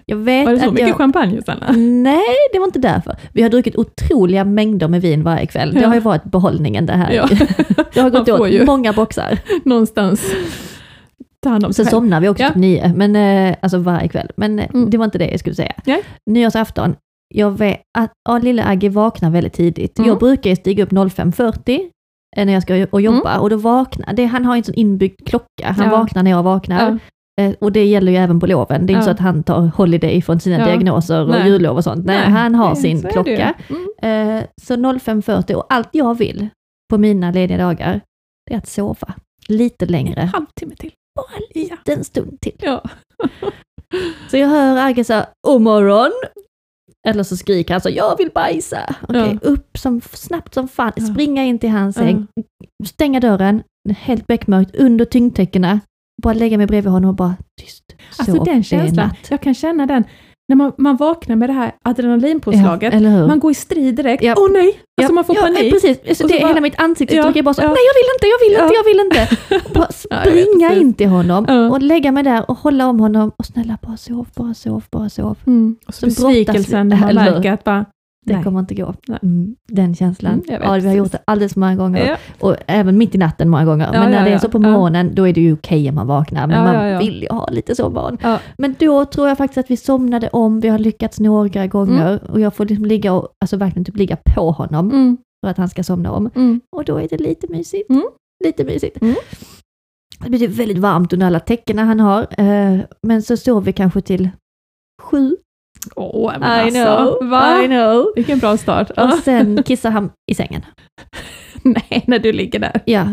[0.06, 1.72] Jag vet Var det så att mycket jag, champagne Sanna?
[2.02, 3.16] Nej, det var inte därför.
[3.32, 5.74] Vi har druckit otroliga mängder med vin varje kväll.
[5.74, 5.86] Det Ja.
[5.88, 7.12] har ju varit behållningen det här.
[7.12, 7.28] Ja.
[7.94, 8.64] Det har gått åt ju.
[8.64, 9.38] många boxar.
[9.64, 10.22] Någonstans
[11.42, 12.48] ta hand om Sen somnar vi också Ja.
[12.48, 14.30] typ nio, men, eh, alltså varje kväll.
[14.36, 14.90] Men eh, Mm.
[14.90, 15.72] det var inte det jag skulle säga.
[15.84, 16.02] Nej.
[16.26, 16.94] Nyårsafton,
[17.34, 19.98] jag vet att ja, lilla Agge vaknar väldigt tidigt.
[19.98, 20.08] Mm.
[20.08, 21.90] Jag brukar ju stiga upp 05.40
[22.36, 24.74] eh, när jag ska och jobba och då vaknar, det, han har ju en sån
[24.74, 25.90] inbyggd klocka, han Ja.
[25.90, 26.98] vaknar när jag vaknar.
[27.36, 27.44] Ja.
[27.44, 28.86] Eh, Och det gäller ju även på loven.
[28.86, 31.48] Det är inte så att han tar holiday från sina diagnoser och Nej.
[31.50, 32.06] jullov och sånt.
[32.06, 33.54] Nej, han har sin så klocka.
[34.02, 34.44] Mm.
[34.62, 36.48] Så 05.40 och allt jag vill
[36.90, 38.00] på mina lediga dagar,
[38.46, 39.14] det är att sova
[39.48, 40.20] lite längre.
[40.20, 40.92] En halvtimme till.
[41.16, 42.52] bara en liten stund till.
[44.30, 46.10] Så jag hör Agge säga, oh morgon.
[47.08, 48.94] Eller så skriker han så, jag vill bajsa.
[49.08, 51.06] Okej, upp som, snabbt som fan, Ja.
[51.06, 52.26] springa in till hans säng,
[52.86, 53.62] stänga dörren,
[53.98, 55.80] helt beckmörkt, under tyngdtäckena,
[56.22, 57.84] bara lägga mig bredvid honom och bara tyst.
[58.18, 60.04] Alltså den känslan, jag kan känna den,
[60.48, 64.28] när man, man vaknar med det här adrenalinpåslaget, Ja, man går i strid direkt, åh
[64.36, 64.48] Ja.
[64.52, 64.80] nej!
[65.00, 65.72] Alltså man får ja, panik.
[65.72, 65.98] precis.
[66.08, 68.10] Alltså, så det är bara- hela mitt ansikte Ja, trycker bara så, nej jag vill
[68.14, 68.80] inte, jag vill inte, Ja.
[68.80, 69.72] jag vill inte.
[69.74, 69.88] Bara
[70.26, 73.96] springa in till honom och lägga mig där och hålla om honom och snälla bara
[73.96, 75.36] sov, bara sov, bara sov.
[75.46, 75.76] Mm.
[75.86, 77.84] Och så Som besvikelsen när man märker att bara,
[78.28, 78.44] Det nej.
[78.44, 78.94] kommer inte gå.
[79.22, 80.32] Mm, den känslan.
[80.48, 82.06] Mm, ja, vi har gjort det alldeles för många gånger.
[82.06, 82.16] Ja.
[82.40, 83.90] Och även mitt i natten många gånger.
[83.92, 86.06] Ja, men när det är så på morgonen, då är det ju okej om man
[86.06, 86.46] vaknar.
[86.46, 87.74] Men man vill ju ha lite.
[88.22, 88.40] Ja.
[88.58, 90.60] Men då tror jag faktiskt att vi somnade om.
[90.60, 92.30] Vi har lyckats några gånger.
[92.30, 95.16] Och jag får liksom ligga och, alltså verkligen typ ligga på honom Mm.
[95.44, 96.30] för att han ska somna om.
[96.34, 96.60] Mm.
[96.76, 97.90] Och då är det lite mysigt.
[97.90, 98.04] Mm.
[98.44, 99.02] Lite mysigt.
[99.02, 99.14] Mm.
[100.20, 102.26] Det blir väldigt varmt under alla täckena han har.
[102.38, 104.30] Eh, men så sover vi kanske till
[105.02, 105.36] sju.
[105.96, 107.62] Åh, men alltså, I va?
[107.66, 108.06] know.
[108.16, 108.90] Vilken bra start.
[108.90, 110.62] Och sen kissar han i sängen.
[111.62, 112.80] Nej, när du ligger där.
[112.84, 113.06] Ja.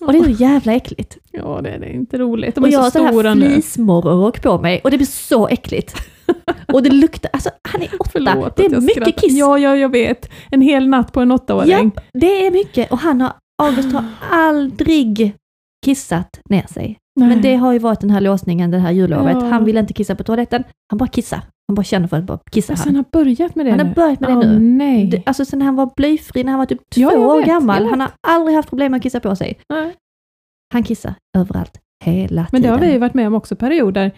[0.00, 1.16] Och det är så jävla äckligt.
[1.32, 2.54] Ja, det är, det inte roligt.
[2.54, 5.48] De och är jag så har så här fleecemorgonrock på mig och det blir så
[5.48, 5.94] äckligt.
[6.72, 9.12] och det luktar, alltså han är åtta, Förlåt det är mycket skrattar.
[9.12, 9.32] kiss.
[9.38, 10.30] Ja, ja, jag vet.
[10.50, 11.92] En hel natt på en åttaåring.
[11.94, 15.34] Ja, det är mycket och han har, August har aldrig
[15.84, 16.98] kissat ner sig.
[17.20, 17.28] Nej.
[17.28, 19.36] Men det har ju varit den här låsningen det här jullovet.
[19.40, 19.48] Ja.
[19.48, 21.40] Han vill inte kissa på toaletten, han bara kissar.
[21.68, 22.72] Han bara känner för att bara kissa.
[22.72, 23.84] Alltså, Han, han har börjat med det han nu?
[23.84, 24.58] har börjat med det nu.
[24.58, 25.06] nej.
[25.06, 27.86] Det, alltså sen han var blyfri, när han var typ två Ja, år vet, gammal.
[27.86, 29.58] Han har aldrig haft problem med att kissa på sig.
[29.68, 29.94] Nej.
[30.72, 32.80] Han kissar överallt, hela Men det tiden.
[32.80, 34.10] har vi ju varit med om också perioder,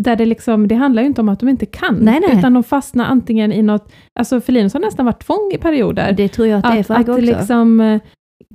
[0.00, 2.38] där det liksom, det handlar ju inte om att de inte kan, Nej, nej.
[2.38, 6.12] utan de fastnar antingen i något, alltså för Linus har nästan varit tvång i perioder.
[6.12, 7.20] Det tror jag att det är att för att Agge också.
[7.24, 8.00] liksom eh,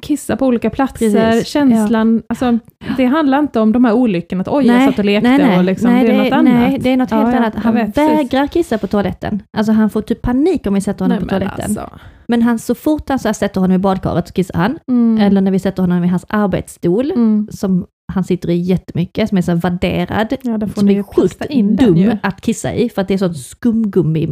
[0.01, 2.59] kissa på olika platser, Precis, känslan, alltså
[2.97, 5.37] det handlar inte om de här olyckorna, att oj, jag Nej, satt och lekte nej,
[5.37, 5.57] nej.
[5.57, 6.53] och liksom, nej, det är något annat.
[6.53, 7.53] Nej, det är något Ja, helt ja, annat.
[7.55, 8.11] jag Han vet, precis.
[8.33, 9.43] vägrar kissa på toaletten.
[9.57, 11.63] Alltså han får typ panik om vi sätter honom på men toaletten.
[11.77, 11.89] alltså.
[12.27, 14.79] Men han, så fort han så sätter honom i badkaret så kissar han.
[14.91, 15.17] Mm.
[15.27, 17.47] Eller när vi sätter honom i hans arbetsstol, Mm.
[17.51, 20.35] som han sitter i jättemycket, som är så vadderad.
[20.41, 22.17] Ja, Som är ju sjukt dum ju.
[22.23, 24.29] att kissa i, för att det är sånt skumgummi.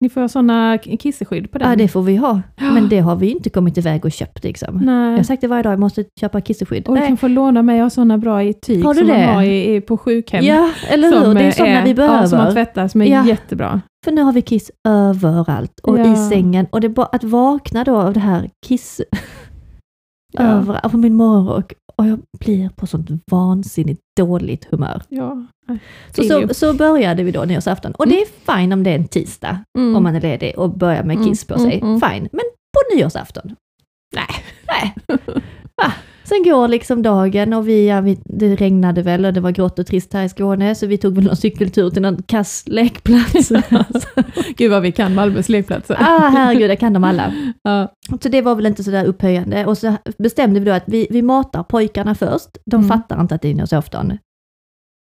[0.00, 1.70] Ni får ha sådana kisseskydd på den.
[1.70, 2.40] Ja, det får vi ha.
[2.56, 4.74] Men det har vi inte kommit iväg och köpt liksom.
[4.76, 5.16] Jag Nej.
[5.16, 6.88] har sagt det varje dag, jag måste köpa kisseskydd.
[6.88, 9.08] Och du kan få låna mig, jag har sådana bra i tyg Har du som
[9.08, 9.24] man det?
[9.26, 10.44] har i, i, på sjukhem.
[10.44, 11.34] Ja, eller hur?
[11.34, 12.52] Det är sådana vi Ja, som man behöver.
[12.52, 13.24] tvättar, som är Ja.
[13.26, 13.80] jättebra.
[14.04, 16.12] För nu har vi kiss överallt och Ja.
[16.12, 16.66] i sängen.
[16.70, 19.00] Och det är bara att vakna då av det här kiss
[20.38, 20.42] Ja.
[20.44, 21.72] överallt på min morgonrock.
[21.96, 25.02] Och jag blir på sånt vansinnigt dåligt humör.
[25.08, 25.46] Ja.
[26.12, 27.92] Så, så, så började vi då nyårsafton.
[27.92, 28.26] Och det är
[28.56, 29.96] fine om det är en tisdag, Mm.
[29.96, 31.80] om man är ledig och börjar med Mm, kiss på mm, sig.
[31.80, 32.00] mm.
[32.00, 32.28] Fine.
[32.32, 32.40] Men
[32.72, 33.56] på nyårsafton?
[34.16, 34.26] Nej.
[34.68, 34.94] Nej.
[35.82, 35.92] Ah,
[36.24, 39.78] Sen går liksom dagen och vi, ja, vi, det regnade väl och det var grått
[39.78, 43.48] och trist här i Skåne, så vi tog väl någon cykeltur till någon kass lekplats.
[44.56, 45.96] Gud vad vi kan Malmös lekplatser.
[46.00, 47.32] ah, herregud, det kan de alla.
[47.62, 47.92] Ja.
[48.22, 49.66] Så det var väl inte sådär upphöjande.
[49.66, 52.48] Och så bestämde vi då att vi, vi matar pojkarna först.
[52.66, 52.88] De Mm.
[52.88, 54.18] fattar inte att det är nyårsafton.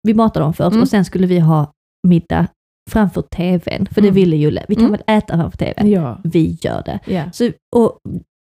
[0.07, 0.81] Vi matar dem först Mm.
[0.81, 1.71] och sen skulle vi ha
[2.07, 2.47] middag
[2.89, 3.87] framför tvn.
[3.91, 4.15] För det Mm.
[4.15, 4.65] ville Julle.
[4.67, 4.91] Vi kan Mm.
[5.07, 5.89] väl äta framför tvn?
[5.91, 6.19] Ja.
[6.23, 6.99] Vi gör det.
[7.05, 7.23] Ja.
[7.31, 7.97] Så, och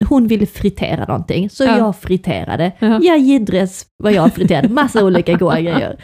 [0.09, 1.78] hon ville fritera någonting, så Ja.
[1.78, 2.72] jag friterade.
[2.78, 2.99] Ja.
[3.03, 4.68] Ja, jiddres vad jag friterade.
[4.68, 5.96] Massa olika goda grejer.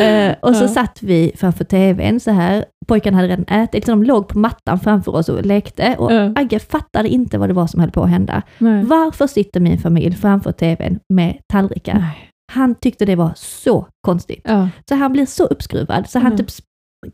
[0.00, 0.68] Eh, och så Ja.
[0.68, 2.64] satt vi framför tvn så här.
[2.86, 5.96] Pojkarna hade redan ätit, så de låg på mattan framför oss och lekte.
[5.98, 6.32] Och Ja.
[6.36, 8.42] Agge fattade inte vad det var som höll på att hända.
[8.58, 8.84] Nej.
[8.84, 11.94] Varför sitter min familj framför tvn med tallrikar?
[11.94, 12.28] Nej.
[12.52, 14.40] Han tyckte det var så konstigt.
[14.44, 14.68] Ja.
[14.88, 16.38] Så han blir så uppskruvad så han Mm.
[16.38, 16.50] typ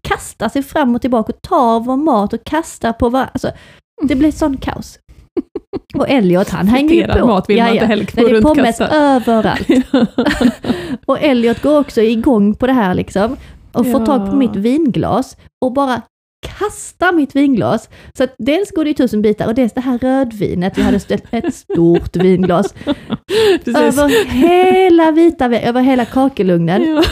[0.03, 3.31] kastar sig fram och tillbaka och tar vår mat och kastar på varandra.
[3.35, 3.51] Alltså,
[4.03, 4.99] det blir sån kaos.
[5.95, 7.27] Och Elliot han hänger ju på.
[7.27, 9.69] mat vill man inte heller gå det är pommes överallt.
[11.07, 13.37] Och Elliot går också igång på det här liksom.
[13.73, 14.07] Och får Ja.
[14.07, 16.03] tag på mitt vinglas och bara
[16.59, 17.89] kastar mitt vinglas.
[18.17, 21.01] Så att dels går det i tusen bitar och dels det här rödvinet, vi hade
[21.01, 22.75] ställt ett stort vinglas
[23.67, 26.85] över hela vita över hela kakelugnen.
[26.85, 27.03] Ja.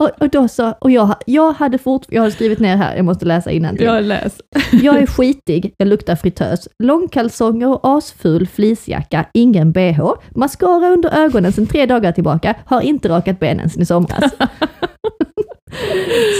[0.00, 3.04] Och, och, då så, och jag, jag hade fort, jag har skrivit ner här, jag
[3.04, 3.86] måste läsa innantill.
[3.86, 4.40] Jag läs.
[4.82, 11.52] Jag är skitig, jag luktar fritös, långkalsonger och asful fleecejacka, ingen bh, mascara under ögonen
[11.52, 14.32] sedan tre dagar tillbaka, har inte rakat benen sedan i somras.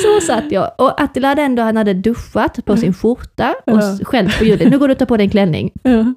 [0.05, 0.71] Så satt jag.
[0.79, 3.99] Och Attila hade ändå, han hade duschat på sin skjorta och Ja.
[4.05, 4.71] själv på ljudet.
[4.71, 5.71] Nu går du att ta på dig en klänning.
[5.83, 6.15] Ja.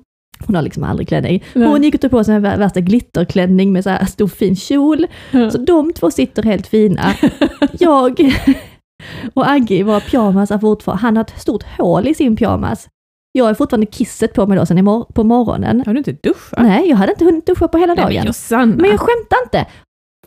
[0.48, 1.44] Hon har liksom aldrig klänning.
[1.54, 1.68] Nej.
[1.68, 4.56] Hon gick och tog på sig en vär- värsta glitterklänning med så här stor fin
[4.56, 5.06] kjol.
[5.32, 5.52] Ja.
[5.52, 7.14] Så de två sitter helt fina.
[7.80, 8.20] Jag
[9.34, 11.02] och Agge i våra pyjamasar fortfarande.
[11.02, 12.88] Han har ett stort hål i sin pyjamas.
[13.32, 15.84] Jag har fortfarande kisset på mig då sen i mor- på morgonen.
[15.86, 16.60] Har du inte duschat?
[16.62, 18.16] Nej, jag hade inte hunnit duscha på hela Nej, dagen.
[18.16, 18.76] men Jossanna.
[18.76, 19.66] Men jag skämtar inte.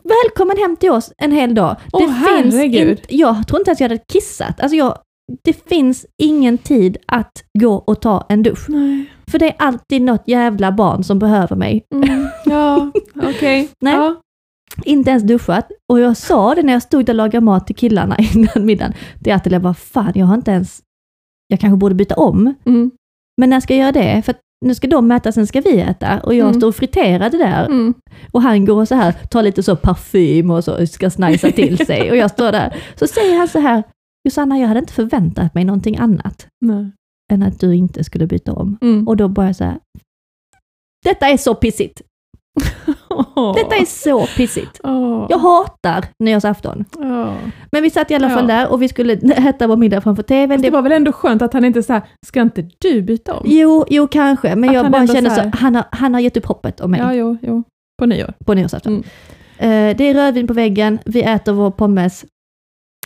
[0.03, 1.75] välkommen hem till oss en hel dag.
[1.93, 2.89] Åh, det finns herregud.
[2.89, 4.61] inte, jag tror inte att jag hade kissat.
[4.61, 4.97] Alltså jag,
[5.43, 8.65] det finns ingen tid att gå och ta en dusch.
[8.69, 9.05] Nej.
[9.31, 11.83] För det är alltid något jävla barn som behöver mig.
[11.95, 12.27] Mm.
[12.45, 12.91] Ja,
[13.23, 13.69] okej.
[13.81, 13.93] Nej.
[13.95, 14.15] Ja.
[14.83, 15.71] Inte ens duschat.
[15.91, 18.93] Och jag sa det när jag stod och lagade mat till killarna innan middagen.
[19.19, 20.81] Det är att jag bara, fan jag har inte ens,
[21.47, 22.53] jag kanske borde byta om.
[22.65, 22.91] Mm.
[23.41, 24.21] Men när ska jag göra det?
[24.21, 26.19] För att nu ska de äta, sen ska vi äta.
[26.19, 26.59] Och jag Mm.
[26.61, 27.65] står och friterar det där.
[27.65, 27.93] Mm.
[28.31, 31.77] Och han går och så här, tar lite så parfym och så ska snajsa till
[31.85, 32.11] sig.
[32.11, 32.75] Och jag står där.
[32.95, 33.83] Så säger han så här,
[34.23, 36.91] Josanna jag hade inte förväntat mig någonting annat Nej.
[37.33, 38.77] Än att du inte skulle byta om.
[38.81, 39.07] Mm.
[39.07, 39.79] Och då bara så här,
[41.05, 42.01] detta är så pissigt.
[43.55, 44.79] Detta är så pissigt.
[44.83, 45.25] Åh.
[45.29, 46.85] Jag hatar nyårsafton.
[46.97, 47.33] Åh.
[47.71, 49.13] Men vi satt i alla fall där och vi skulle
[49.49, 50.61] äta vår middag framför tvn.
[50.61, 53.43] Det var väl ändå skönt att han inte sa, ska inte du byta om?
[53.45, 56.37] Jo, jo kanske, men Att jag bara känner så så, han har, han har gett
[56.37, 57.63] upp hoppet om mig Ja, jo, jo.
[57.99, 58.33] På nyår.
[58.45, 58.93] på nyårsafton.
[58.93, 59.91] Mm.
[59.91, 62.25] Eh, det är rödvin på väggen, vi äter vår pommes,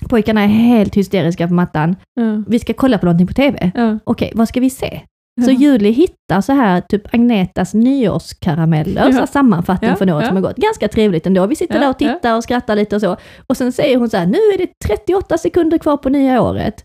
[0.09, 1.95] pojkarna är helt hysteriska på mattan.
[2.13, 2.43] Ja.
[2.47, 3.71] Vi ska kolla på någonting på TV.
[3.75, 3.99] Ja.
[4.03, 5.01] Okej, vad ska vi se?
[5.45, 5.51] Så.
[5.51, 9.11] Julie hittar så här typ Agnetas nyårskarameller, Ja.
[9.13, 10.27] så här sammanfattning Ja, från året ja.
[10.27, 10.55] som har gått.
[10.57, 11.45] Ganska trevligt ändå.
[11.45, 13.17] Vi sitter Ja, där och tittar och skrattar lite och så.
[13.47, 16.75] Och sen säger hon så här, nu är det 38 sekunder kvar på nya året.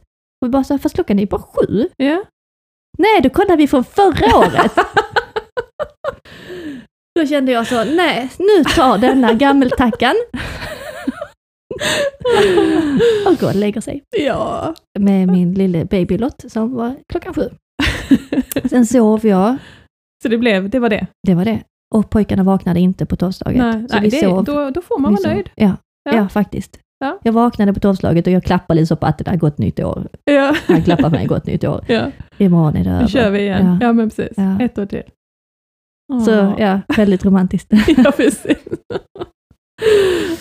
[0.41, 1.89] Och vi bara så här, fast klockan är ju bara sju.
[2.99, 4.73] Nej, då kollar vi från förra året.
[7.21, 10.15] Då kände jag så, nej, nu tar denna gammeltackan
[13.27, 14.75] och går och lägger sig ja.
[14.99, 17.49] med min lille babylott som var klockan sju.
[18.71, 19.57] Sen sov jag,
[20.23, 21.07] Så det blev, det var det?
[21.27, 21.63] det var det.
[21.95, 23.59] Och pojkarna vaknade inte på tolvslaget.
[23.59, 24.45] Nej, så nej vi det, sov.
[24.45, 25.33] då, då får man vara sov.
[25.33, 25.51] nöjd.
[25.55, 25.77] Ja,
[26.11, 26.17] Ja.
[26.17, 26.29] ja.
[26.29, 26.79] faktiskt.
[26.99, 27.19] Ja.
[27.23, 29.81] Jag vaknade på tolvslaget och jag klappade lite så på att det där gott nytt
[29.81, 30.09] år.
[30.25, 30.57] Ja.
[30.67, 31.85] Han klappar mig gott nytt år.
[31.89, 32.11] ja.
[32.39, 33.03] Imorgon är det över.
[33.03, 33.79] Nu kör vi igen.
[33.81, 33.93] Ja, Ja.
[33.93, 34.33] men precis.
[34.37, 34.61] Ja.
[34.61, 35.03] Ett år till.
[36.13, 36.25] Åh.
[36.25, 37.73] Så ja, väldigt romantiskt.
[37.97, 38.57] ja, precis.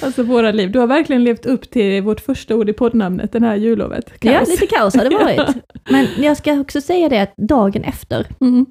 [0.02, 0.72] Alltså våra liv.
[0.72, 4.12] Du har verkligen levt upp till vårt första ord i poddnamnet, den här jullovet.
[4.22, 4.50] Ja, Kaos.
[4.50, 5.56] lite kaos har det varit.
[5.90, 8.66] Men jag ska också säga det att dagen efter Mm.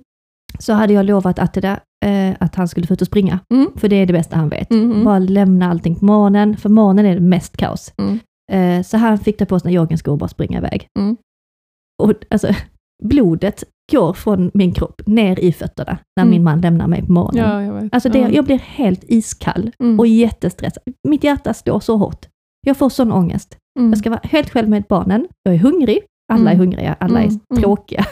[0.59, 3.39] så hade jag lovat Attila eh, att han skulle få ut och springa.
[3.55, 3.71] Mm.
[3.77, 4.71] För det är det bästa han vet.
[4.71, 5.05] Mm.
[5.05, 7.93] Bara lämna allting på morgonen, för morgonen är det mest kaos.
[7.99, 8.19] Mm.
[8.53, 10.87] Eh, så han fick ta på sina joggingskor och bara springa iväg.
[10.99, 11.17] Mm.
[12.03, 12.49] Och alltså,
[13.05, 16.31] blodet går från min kropp ner i fötterna när Mm.
[16.31, 17.51] min man lämnar mig på morgonen.
[17.51, 17.95] Ja, jag vet.
[17.95, 18.29] Alltså det, ja.
[18.31, 20.01] jag blir helt iskall Mm.
[20.01, 20.83] och jättestressad.
[21.09, 22.27] Mitt hjärta slår så hårt.
[22.67, 23.57] Jag får sån ångest.
[23.79, 23.91] Mm.
[23.91, 25.29] Jag ska vara helt själv med barnen.
[25.43, 25.99] Jag är hungrig.
[26.33, 26.59] Alla är Mm.
[26.59, 26.97] hungriga.
[27.01, 27.63] Alla Mm, är mm.
[27.63, 28.05] tråkiga.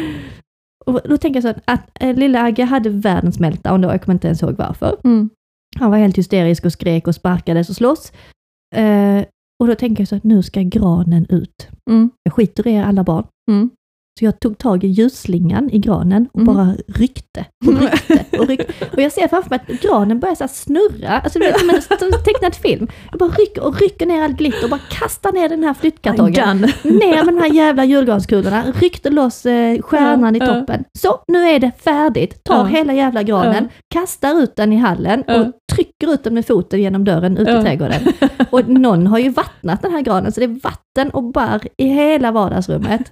[0.86, 3.88] och då tänker jag så att äh, lilla Agge hade världens meltdown då.
[3.88, 4.96] Jag kommer inte ens ihåg varför.
[5.04, 5.30] Mm.
[5.78, 8.12] Han var helt hysterisk och skrek och sparkades och slåss.
[8.76, 9.24] Eh,
[9.62, 11.68] och då tänker jag så att nu ska granen ut.
[11.90, 12.10] Mm.
[12.22, 13.24] Jag skiter i er alla barn.
[13.50, 13.70] Mm.
[14.20, 16.54] Så jag tog tag i ljusslingan i granen och Mm.
[16.54, 18.72] bara ryckte och ryckte och ryckte.
[18.92, 21.58] Och jag ser framför mig att granen börjar så snurra, alltså det är
[21.98, 22.88] som en tecknad film.
[23.10, 26.58] Jag bara rycker och rycker ner allt glitter och bara kastar ner den här flyttkartongen.
[26.82, 30.84] Ner med de här jävla julgranskulorna, ryckte loss eh, stjärnan i toppen.
[30.98, 32.44] Så, nu är det färdigt.
[32.44, 35.52] Tar hela jävla granen, kastar ut den i hallen och
[35.84, 38.00] trycker ut den med foten genom dörren ut i trädgården.
[38.50, 41.86] Och någon har ju vattnat den här granen, så det är vatten och barr i
[41.88, 43.10] hela vardagsrummet.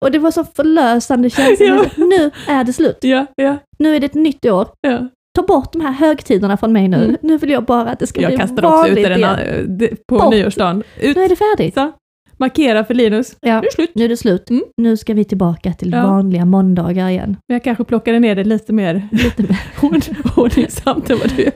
[0.00, 1.66] Och det var så förlösande känsla.
[1.66, 1.84] Ja.
[1.96, 2.98] Nu är det slut.
[3.00, 4.68] Ja, ja, Nu är det ett nytt år.
[4.80, 5.08] ja.
[5.34, 7.04] Ta bort de här högtiderna från mig nu.
[7.04, 7.16] Mm.
[7.22, 9.78] Nu vill jag bara att det ska Jag bli kastar också ut vanligt den igen.
[9.78, 10.30] de- på Bort.
[10.30, 10.82] nyårsdagen.
[11.00, 11.74] Ut, Nu är det färdigt.
[11.74, 11.92] så.
[12.38, 13.36] Markera för Linus.
[13.40, 13.52] Ja.
[13.52, 13.90] Nu är det slut.
[13.94, 14.50] Nu är det slut.
[14.50, 14.62] Mm.
[14.76, 16.02] Nu ska vi tillbaka till Ja.
[16.02, 17.36] vanliga måndagar igen.
[17.48, 19.58] Men jag kanske plockade ner det lite mer Lite mer.
[19.82, 21.50] ord- ordningsamt än vad du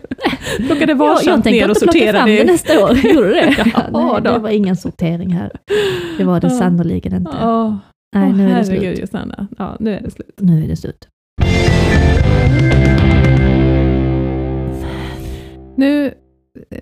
[0.66, 2.36] plockade Jag, varsamt jag tänkte ner och inte plocka fram sorterade.
[2.36, 2.92] det nästa år.
[3.14, 3.54] Gjorde du det?
[3.74, 4.32] Ja, Nej, då.
[4.32, 5.50] det var ingen sortering här.
[6.18, 6.58] Det var det Ja.
[6.58, 7.30] sannoliken inte.
[7.42, 7.76] Åh,
[8.16, 8.98] Nej, nu är det herregud slut.
[8.98, 9.48] Josanna.
[9.58, 10.34] Ja, nu är det slut.
[10.40, 11.08] Nu är det slut.
[15.76, 16.14] Nu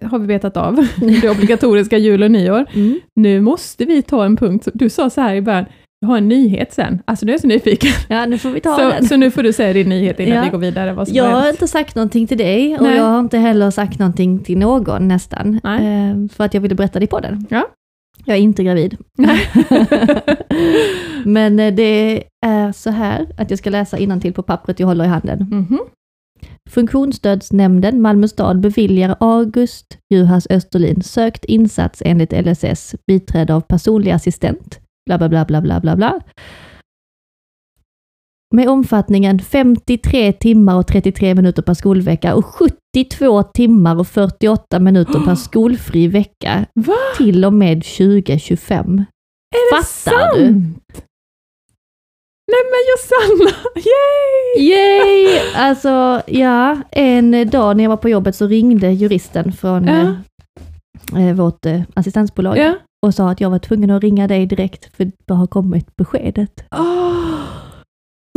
[0.02, 0.74] har vi vetat av
[1.22, 2.66] det obligatoriska jul och nyår.
[2.74, 3.00] Mm.
[3.16, 4.68] Nu måste vi ta en punkt.
[4.74, 5.64] Du sa så här i början,
[6.00, 7.02] jag har en nyhet sen.
[7.04, 7.90] Alltså nu är jag så nyfiken.
[8.08, 9.08] Ja, nu får vi ta Så, den.
[9.08, 10.42] så nu får du säga din nyhet innan Ja.
[10.44, 10.92] vi går vidare.
[10.92, 12.96] Vad som Jag har inte sagt någonting till dig och Nej.
[12.96, 15.60] jag har inte heller sagt någonting till någon nästan.
[15.64, 16.08] Nej.
[16.10, 17.46] Eh, för att jag ville berätta det på den.
[17.50, 17.68] Ja.
[18.24, 18.96] Jag är inte gravid.
[21.24, 25.04] Men eh, det är så här att jag ska läsa till på pappret jag håller
[25.04, 25.38] i handen.
[25.50, 25.78] Mhm.
[26.70, 34.80] Funktionsstödsnämnden Malmö stad beviljar August Juhas Österlin sökt insats enligt LSS, biträde av personlig assistent,
[35.06, 36.20] bla bla bla bla bla bla bla.
[38.54, 45.20] Med omfattningen 53 timmar och 33 minuter per skolvecka och 72 timmar och 48 minuter
[45.24, 46.94] per skolfri vecka Va?
[47.18, 48.98] till och med 2025.
[48.98, 50.36] Är det Fattar sant?
[50.36, 51.02] du?
[52.50, 54.68] Nej men Josanna, yay!
[54.68, 55.40] Yay!
[55.54, 60.14] Alltså, ja, en dag när jag var på jobbet så ringde juristen från Ja.
[61.20, 62.74] eh, vårt eh, assistensbolag Ja.
[63.06, 66.64] och sa att jag var tvungen att ringa dig direkt för det har kommit beskedet.
[66.76, 67.34] Åh,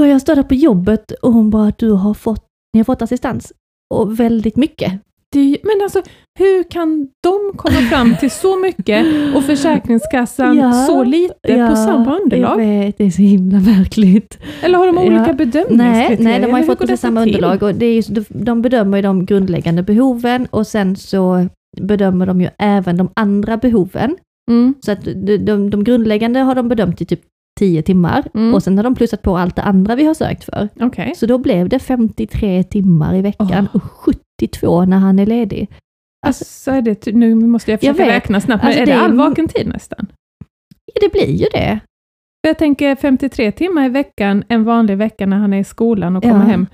[0.02, 3.02] Och jag står där på jobbet och hon bara, du har fått, ni har fått
[3.02, 3.54] assistans.
[3.94, 5.02] Och väldigt mycket.
[5.32, 6.02] Det, men alltså,
[6.40, 9.06] hur kan de komma fram till så mycket
[9.36, 10.74] och Försäkringskassan Ja.
[10.74, 12.52] så lite på samma underlag?
[12.52, 14.38] Jag vet, det är så himla märkligt.
[14.62, 15.02] Eller har de Ja.
[15.02, 16.08] olika bedömningskriterier?
[16.10, 17.36] Nej, nej, de har ju fått precis samma till?
[17.36, 21.48] underlag och det är ju, de- bedömer ju de grundläggande behoven och sen så
[21.82, 24.16] bedömer de ju även de andra behoven.
[24.52, 24.74] Mm.
[24.82, 27.22] Så att de, de, de grundläggande har de bedömt i typ
[27.60, 28.54] 10 timmar Mm.
[28.54, 30.70] och sen har de plussat på allt det andra vi har sökt för.
[30.80, 31.14] Okej.
[31.18, 33.82] Så då blev det 53 timmar i veckan Åh.
[33.82, 33.84] och
[34.42, 35.70] 72 när han är ledig.
[36.28, 38.16] Alltså, Alltså, är det, nu måste jag Jag försöka vet.
[38.24, 40.08] räkna snabbt, men Alltså, är det det all vaken tid nästan?
[40.94, 41.80] ja, det blir ju det.
[42.48, 46.24] Jag tänker 53 timmar i veckan, en vanlig vecka när han är i skolan och
[46.24, 46.42] kommer Ja.
[46.42, 46.68] hem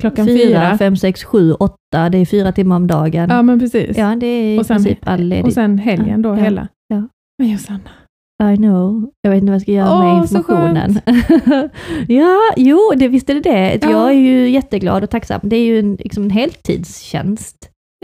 [0.00, 3.28] klockan Fyra, fem, sex, sju, åtta, det är fyra timmar om dagen.
[3.30, 3.96] Ja, men precis.
[3.98, 5.44] Ja, det är Och sen- all ledig.
[5.46, 6.68] och sen helgen då, Ja, hela.
[6.88, 7.08] ja.
[7.38, 7.90] Men Josanna,
[8.42, 9.10] I know.
[9.22, 11.00] Jag vet inte vad jag ska göra Åh, med informationen.
[12.08, 13.78] ja, jo, det visste det det.
[13.82, 13.90] Ja.
[13.90, 15.40] Jag är ju jätteglad och tacksam.
[15.42, 17.56] Det är ju en, liksom en heltidstjänst.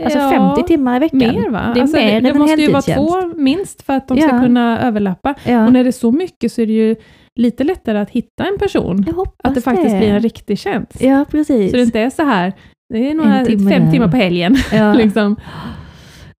[0.03, 1.17] Alltså Ja, 50 timmar i veckan.
[1.19, 1.71] Mer va?
[1.73, 4.07] Det är alltså, mer det, än det en måste ju vara två minst för att
[4.07, 4.41] de ska Ja.
[4.41, 5.35] kunna överlappa.
[5.43, 6.95] Ja, Och när det är så mycket så är det ju
[7.39, 9.05] lite lättare att hitta en person.
[9.43, 11.01] Att det faktiskt blir en riktig tjänst.
[11.01, 11.71] Ja, precis.
[11.71, 12.53] Så det inte är så här,
[12.93, 13.91] det är några timme fem där.
[13.91, 14.57] timmar på helgen.
[14.97, 15.35] liksom.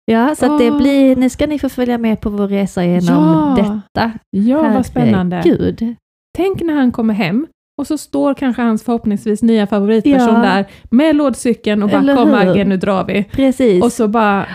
[0.07, 3.25] Ja, så att det blir, nu ska ni få följa med på vår resa genom
[3.57, 3.63] Ja.
[3.63, 4.13] detta.
[4.31, 5.41] Ja, vad spännande.
[5.45, 5.95] Gud.
[6.37, 7.47] Tänk när han kommer hem
[7.81, 10.41] och så står kanske hans förhoppningsvis nya favoritperson Ja.
[10.41, 12.35] där med lådcykeln och bara Eller kom?
[12.35, 13.25] Agge, nu drar vi.
[13.25, 13.85] Precis.
[13.85, 14.47] Och så bara,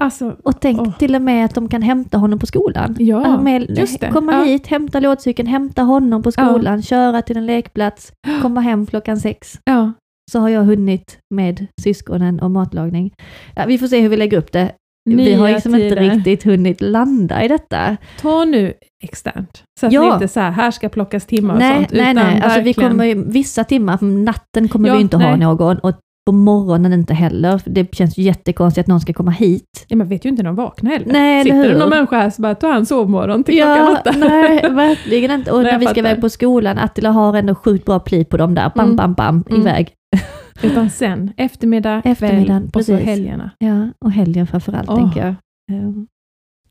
[0.00, 0.98] alltså, Och tänk Åh.
[0.98, 2.96] till och med att de kan hämta honom på skolan.
[2.98, 3.22] ja.
[3.24, 4.08] Ja, med, just det.
[4.08, 4.42] Komma Ja.
[4.42, 8.12] hit, hämta lådcykeln, hämta honom på skolan, köra till en lekplats,
[8.42, 9.58] komma hem klockan sex.
[9.64, 9.92] Ja.
[10.30, 13.12] Så har jag hunnit med syskonen och matlagning.
[13.56, 14.72] Ja, vi får se hur vi lägger upp det.
[15.10, 16.10] vi Nya har liksom inte tider.
[16.10, 17.96] riktigt hunnit landa i detta.
[18.20, 18.72] Ta nu
[19.04, 19.62] externt.
[19.80, 20.02] Så att Ja.
[20.08, 21.92] det inte så här, här ska plockas timmar och nej, sånt.
[21.92, 22.40] nej, utan nej.
[22.42, 25.38] Alltså, vi kommer ju, vissa timmar, natten kommer Ja, vi inte ha nej.
[25.38, 25.92] någon och
[26.26, 27.60] på morgonen inte heller.
[27.64, 29.84] Det känns ju jättekonstigt att någon ska komma hit.
[29.88, 31.06] Ja, man vet ju inte när de vaknar heller.
[31.12, 34.12] Nej, Sitter det någon människa här så bara, tar han sovmorgon till klockan Ja, åtta?
[34.18, 35.52] nej, verkligen inte.
[35.52, 38.36] Och Nej, när vi ska iväg på skolan, Attila har ändå sjukt bra pli på
[38.36, 38.72] dem där.
[38.74, 38.96] Bam, Mm.
[38.96, 39.60] bam, bam, Mm.
[39.60, 39.92] iväg.
[40.62, 43.50] Utan sen, eftermiddag, Eftermiddagen, kväll och så helgerna.
[43.58, 44.96] Ja, och helgen framförallt Åh.
[44.96, 45.34] tänker jag.
[45.78, 46.06] Um,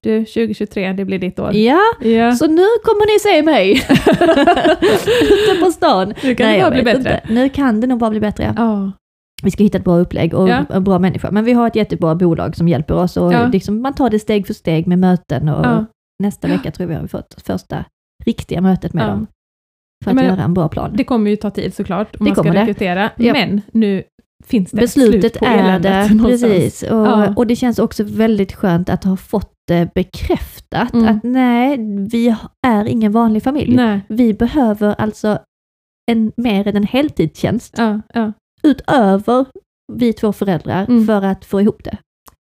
[0.03, 1.55] Du, 2023, det blir ditt år.
[1.55, 2.31] Ja, Ja.
[2.35, 3.71] så nu kommer ni se mig
[5.21, 6.13] ute på stan.
[6.23, 7.21] Nu kan Nej, det bara bli bättre.
[7.23, 7.33] Inte.
[7.33, 8.53] Nu kan det nog bara bli bättre.
[8.57, 8.91] Ja.
[9.43, 10.65] Vi ska hitta ett bra upplägg och Ja.
[10.69, 11.31] en bra människa.
[11.31, 13.47] Men vi har ett jättebra bolag som hjälper oss och Ja.
[13.47, 15.85] liksom, man tar det steg för steg med möten och
[16.23, 17.85] nästa vecka tror jag vi har fått första
[18.25, 19.27] riktiga mötet med dem.
[20.03, 20.91] För att Men- göra en bra plan.
[20.95, 23.11] Det kommer ju ta tid såklart, om Det man ska rekrytera.
[23.17, 23.33] Ja.
[23.33, 24.03] Men nu
[24.45, 26.41] finns det Beslutet slut på är någonstans.
[26.41, 26.83] precis.
[26.83, 27.33] Och, Ja.
[27.35, 30.93] och det känns också väldigt skönt att ha fått det bekräftat.
[30.93, 31.07] Mm.
[31.07, 31.77] Att nej,
[32.11, 32.35] vi
[32.67, 33.75] är ingen vanlig familj.
[33.75, 34.01] Nej.
[34.09, 35.39] Vi behöver alltså
[36.11, 37.75] en, mer än en heltidstjänst
[38.13, 38.33] ja.
[38.63, 39.45] utöver
[39.93, 41.05] vi två föräldrar Mm.
[41.05, 41.97] för att få ihop det.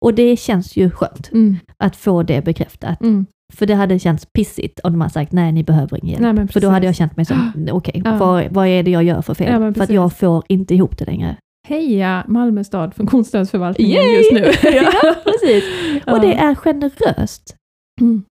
[0.05, 1.57] Och det känns ju skönt Mm.
[1.83, 3.01] att få det bekräftat.
[3.01, 3.25] Mm.
[3.53, 6.35] För det hade känts pissigt om de hade sagt nej, ni behöver ingen hjälp.
[6.37, 8.17] Nej, för då hade jag känt mig som, okej, Ja.
[8.17, 9.61] vad, vad är det jag gör för fel?
[9.61, 11.35] Ja, för att jag får inte ihop det längre.
[11.67, 14.15] Heja Malmö stad funktionsstödsförvaltningen Yay!
[14.17, 14.69] just nu.
[14.71, 14.91] ja,
[15.23, 15.63] precis.
[16.05, 16.13] Ja.
[16.13, 17.55] Och det är generöst.
[18.01, 18.23] Mm.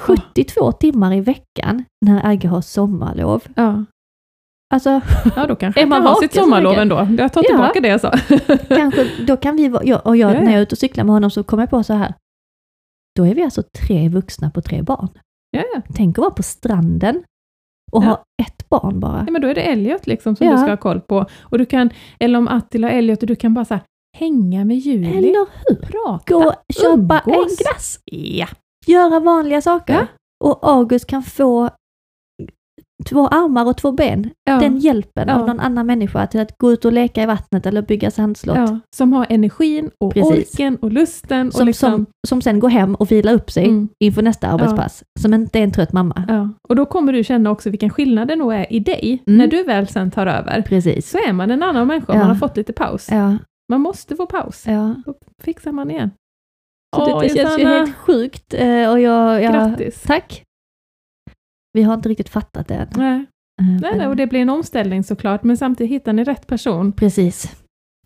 [0.00, 3.42] 72 timmar i veckan när Agge har sommarlov.
[3.56, 3.84] Ja.
[4.74, 5.00] Alltså,
[5.36, 7.08] ja, då kanske man man kan ha vaken sitt sommarlov ändå.
[7.18, 7.48] Jag tar Ja.
[7.48, 8.10] tillbaka det jag sa.
[8.68, 10.40] kanske, då kan vi jag, och jag, Ja, ja.
[10.40, 12.14] när jag är ute och cyklar med honom så kommer jag på så här,
[13.16, 15.08] då är vi alltså tre vuxna på tre barn.
[15.50, 15.80] Ja, ja.
[15.94, 17.24] Tänk att vara på stranden
[17.92, 18.08] och Ja.
[18.08, 19.22] ha ett barn bara.
[19.26, 20.52] Ja, men då är det Elliot liksom som Ja.
[20.52, 21.26] du ska ha koll på.
[21.40, 21.90] Och du kan,
[22.20, 23.82] eller om Attila och Elliot, och du kan bara så här,
[24.18, 25.28] hänga med Julie, Eller
[25.68, 25.74] hur?
[25.76, 27.58] prata, Gå köpa en umgås.
[27.58, 28.46] glass, Ja.
[28.86, 29.94] göra vanliga saker.
[29.94, 30.06] Ja.
[30.44, 31.70] Och August kan få
[33.04, 34.30] två armar och två ben.
[34.44, 34.58] Ja.
[34.58, 35.34] Den hjälpen Ja.
[35.34, 38.56] av någon annan människa till att gå ut och leka i vattnet eller bygga sandslott.
[38.56, 40.50] Ja, som har energin och Precis.
[40.54, 41.46] orken och lusten.
[41.46, 43.88] och Som, liksom, som, som sen går hem och vilar upp sig Mm.
[44.04, 45.04] inför nästa arbetspass.
[45.20, 46.50] Som inte är en trött mamma.
[46.68, 49.38] Och då kommer du känna också vilken skillnad det nog är i dig, Mm.
[49.38, 50.62] när du väl sen tar över.
[50.62, 51.10] Precis.
[51.10, 52.24] Så är man en annan människa om Ja.
[52.24, 53.08] man har fått lite paus.
[53.72, 54.64] Man måste få paus.
[54.66, 54.94] ja.
[55.06, 56.10] Då fixar man igen.
[56.96, 58.54] Så Åh, det, det känns ju helt sjukt.
[58.54, 60.02] eh, Och jag, jag, Grattis.
[60.02, 60.42] Tack.
[61.72, 62.88] Vi har inte riktigt fattat det än.
[62.96, 63.26] Nej,
[63.60, 66.92] Eh, nej, nej, och det blir en omställning såklart, men samtidigt hittar ni rätt person.
[66.92, 67.56] Precis.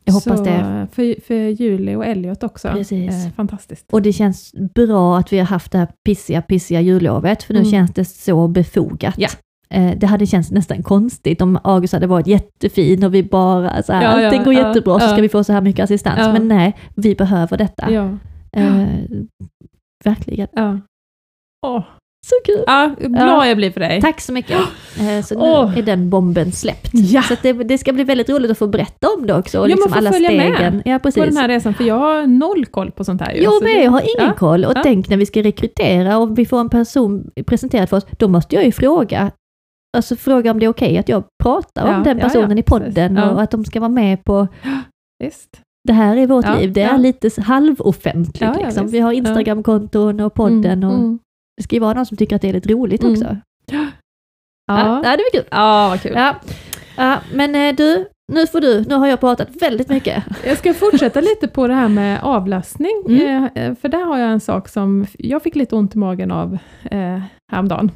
[0.04, 0.86] Jag hoppas så, det.
[0.92, 2.68] För, för Julie och Elliot också.
[2.68, 3.26] Precis.
[3.26, 3.92] Eh, fantastiskt.
[3.92, 7.60] Och det känns bra att vi har haft det här pissiga, pissiga jullovet, för nu
[7.60, 7.70] Mm.
[7.70, 9.14] känns det så befogat.
[9.18, 9.28] Ja.
[9.70, 13.92] Eh, det hade känts nästan konstigt om August hade varit jättefin och vi bara så
[13.92, 15.10] här, Ja, ja, allting går ja, jättebra så ja.
[15.12, 16.18] ska vi få så här mycket assistans.
[16.18, 16.32] Ja.
[16.32, 17.90] Men nej, vi behöver detta.
[17.90, 18.10] Ja.
[18.52, 18.86] Eh,
[20.04, 20.48] verkligen.
[20.52, 20.80] Ja.
[21.66, 21.84] Åh.
[22.28, 22.64] Så kul!
[22.66, 23.46] Ja, glad Ja.
[23.46, 24.00] jag blir för dig.
[24.00, 24.58] Tack så mycket.
[25.00, 25.78] Eh, så nu Åh.
[25.78, 26.90] är den bomben släppt.
[26.92, 27.22] Ja.
[27.22, 29.60] Så det, det ska bli väldigt roligt att få berätta om det också.
[29.60, 30.82] Och Ja, man liksom får alla följa med stegen.
[30.84, 31.20] Ja, precis.
[31.22, 33.34] På den här resan, för jag har noll koll på sånt här.
[33.36, 34.34] Jo, Så men jag har ingen ja.
[34.38, 34.64] koll.
[34.64, 34.80] Och Ja.
[34.82, 38.54] tänk när vi ska rekrytera och vi får en person presenterad för oss, då måste
[38.54, 39.30] jag ju fråga,
[39.96, 43.42] alltså fråga om det är okej att jag pratar om den personen i podden och
[43.42, 44.48] att de ska vara med på
[45.24, 45.60] Visst.
[45.88, 46.72] det här är vårt Ja, liv.
[46.72, 46.96] Det är ja.
[46.96, 48.40] lite halvoffentligt.
[48.40, 48.88] Ja, liksom.
[48.88, 51.18] Vi har Instagramkonton och podden och Mm.
[51.56, 53.12] Det ska ju vara någon som tycker att det är lite roligt Mm.
[53.12, 53.36] också.
[54.68, 55.00] Ja.
[55.04, 55.44] Ja, det är kul.
[55.50, 56.12] ja, vad kul.
[56.14, 56.34] Ja.
[56.96, 60.24] Ja, men eh, du, nu får du, nu har jag pratat väldigt mycket.
[60.44, 63.48] Jag ska fortsätta lite på det här med avlastning, Mm.
[63.54, 66.58] eh, för där har jag en sak som jag fick lite ont i magen av
[66.90, 67.20] eh,
[67.52, 67.90] häromdagen.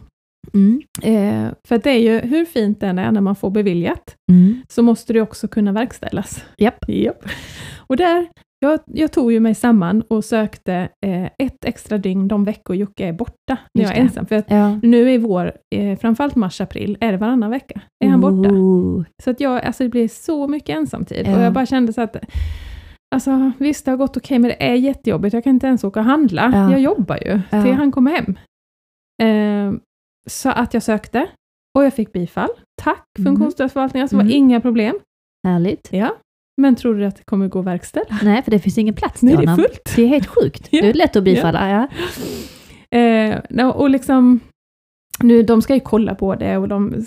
[0.54, 0.82] Mm.
[1.02, 4.62] Eh, för det är ju, hur fint det än är när man får beviljat, Mm.
[4.68, 6.44] så måste det också kunna verkställas.
[6.58, 6.88] Japp.
[6.88, 7.24] Japp.
[7.78, 8.26] Och där,
[8.62, 13.06] jag, jag tog ju mig samman och sökte eh, ett extra dygn de veckor Jocke
[13.06, 14.26] är borta, när jag är ensam.
[14.26, 14.78] För att Ja.
[14.82, 17.80] nu i vår, eh, framförallt mars-april, är det varannan vecka.
[18.04, 18.50] Är han borta.
[18.50, 19.04] Ooh.
[19.22, 21.26] Så att jag, alltså det blir så mycket ensamtid.
[21.26, 21.36] Ja.
[21.36, 22.16] Och jag bara kände så att,
[23.14, 25.34] alltså visst det har gått okej, men det är jättejobbigt.
[25.34, 26.50] Jag kan inte ens åka och handla.
[26.54, 26.70] Ja.
[26.70, 27.62] Jag jobbar ju Ja.
[27.62, 28.38] till han kommer hem.
[29.22, 29.80] Eh,
[30.30, 31.26] så att jag sökte
[31.78, 32.48] och jag fick bifall.
[32.82, 33.24] Tack Mhm.
[33.26, 34.26] funktionsstödsförvaltningen, alltså Mm.
[34.26, 34.98] var inga problem.
[35.46, 35.88] Härligt.
[35.92, 36.16] Ja.
[36.60, 38.18] Men tror du att det kommer gå att verkställa?
[38.22, 39.92] Nej, för det finns ingen plats Nej, det är fullt.
[39.96, 40.68] Det är helt sjukt.
[40.70, 40.82] Ja.
[40.82, 41.70] Det är lätt att bifalla.
[41.70, 41.88] Ja.
[42.98, 44.40] Eh, no, och liksom,
[45.22, 47.04] nu, de ska ju kolla på det och de,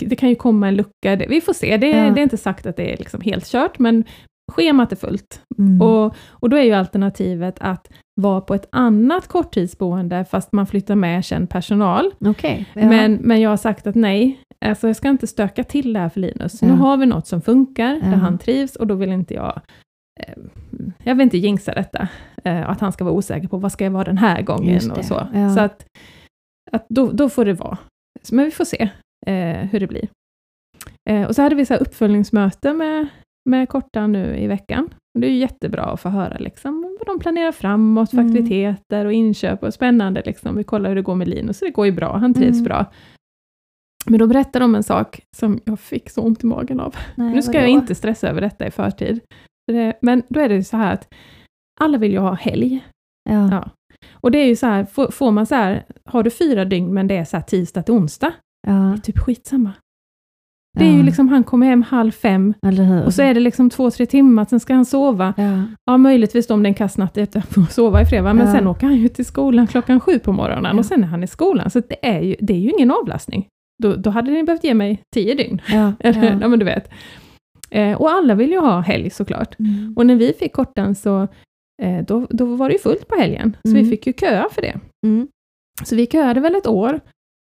[0.00, 1.16] det kan ju komma en lucka.
[1.28, 2.10] Vi får se, det, är- Ja.
[2.10, 4.04] det är inte sagt att det är liksom helt kört, men
[4.52, 5.42] schemat är fullt.
[5.58, 5.82] Mm.
[5.82, 7.88] Och, och då är ju alternativet att
[8.20, 12.12] vara på ett annat korttidsboende, fast man flyttar med känd personal.
[12.20, 12.66] Okej.
[12.74, 12.88] Ja.
[12.88, 16.08] Men, men jag har sagt att nej, alltså jag ska inte stöka till det här
[16.08, 16.62] för Linus.
[16.62, 16.68] Ja.
[16.68, 18.00] Nu har vi något som funkar, Ja.
[18.10, 19.60] där han trivs, och då vill inte jag
[20.20, 20.34] eh,
[21.04, 22.08] jag vill inte jinxa detta,
[22.44, 25.04] eh, att han ska vara osäker på vad ska jag vara den här gången och
[25.04, 25.26] så.
[25.54, 25.86] Så att,
[26.72, 27.78] att då, då får det vara.
[28.32, 28.88] Men vi får se
[29.26, 30.08] eh, hur det blir.
[31.10, 33.08] Eh, och så hade vi så uppföljningsmöte med,
[33.46, 34.88] med Korta nu i veckan.
[35.14, 38.26] Och det är ju jättebra att få höra liksom, vad de planerar framåt för Mm.
[38.32, 40.22] aktiviteter och inköp och spännande.
[40.26, 40.56] Liksom.
[40.56, 42.64] Vi kollar hur det går med Linus, det går ju bra, han trivs Mm.
[42.64, 42.86] bra.
[44.06, 46.94] Men då berättade de en sak som jag fick så ont i magen av.
[47.14, 47.62] Nej, Nu ska vadå?
[47.64, 49.20] jag inte stressa över detta i förtid.
[49.72, 51.08] Det- Men då är det ju så här att
[51.80, 52.84] alla vill ju ha helg.
[53.30, 53.48] Ja.
[53.50, 53.70] Ja.
[54.12, 57.06] Och det är ju så här, får, man så här, har du fyra dygn men
[57.06, 58.32] det är så här tisdag till onsdag,
[58.66, 58.96] Ja.
[59.02, 59.72] typ skitsamma.
[60.78, 61.02] Det är ju Ja.
[61.04, 62.54] liksom, han kommer hem halv fem
[63.06, 65.34] och så är det liksom två, tre timmar, sen ska han sova.
[65.36, 65.62] Ja.
[65.84, 68.52] Ja, möjligtvis om det är en kass natt att sova i fredag, men Ja.
[68.52, 71.26] sen åker han ju till skolan klockan sju på morgonen och sen är han i
[71.26, 71.70] skolan.
[71.70, 73.46] Så det är ju, det är ju ingen avlastning.
[73.82, 75.60] Då, då hade ni behövt ge mig tio dygn.
[75.68, 75.92] Ja.
[76.00, 76.38] Eller, ja.
[76.40, 76.48] Ja.
[76.48, 76.90] men du vet.
[77.70, 79.58] Eh, och alla vill ju ha helg såklart.
[79.58, 79.94] Mm.
[79.96, 81.22] Och när vi fick korten så
[81.82, 83.82] eh, då, då var det ju fullt på helgen, så Mm.
[83.84, 84.78] vi fick ju köa för det.
[85.06, 85.28] Mm.
[85.84, 87.00] Så vi köade väl ett år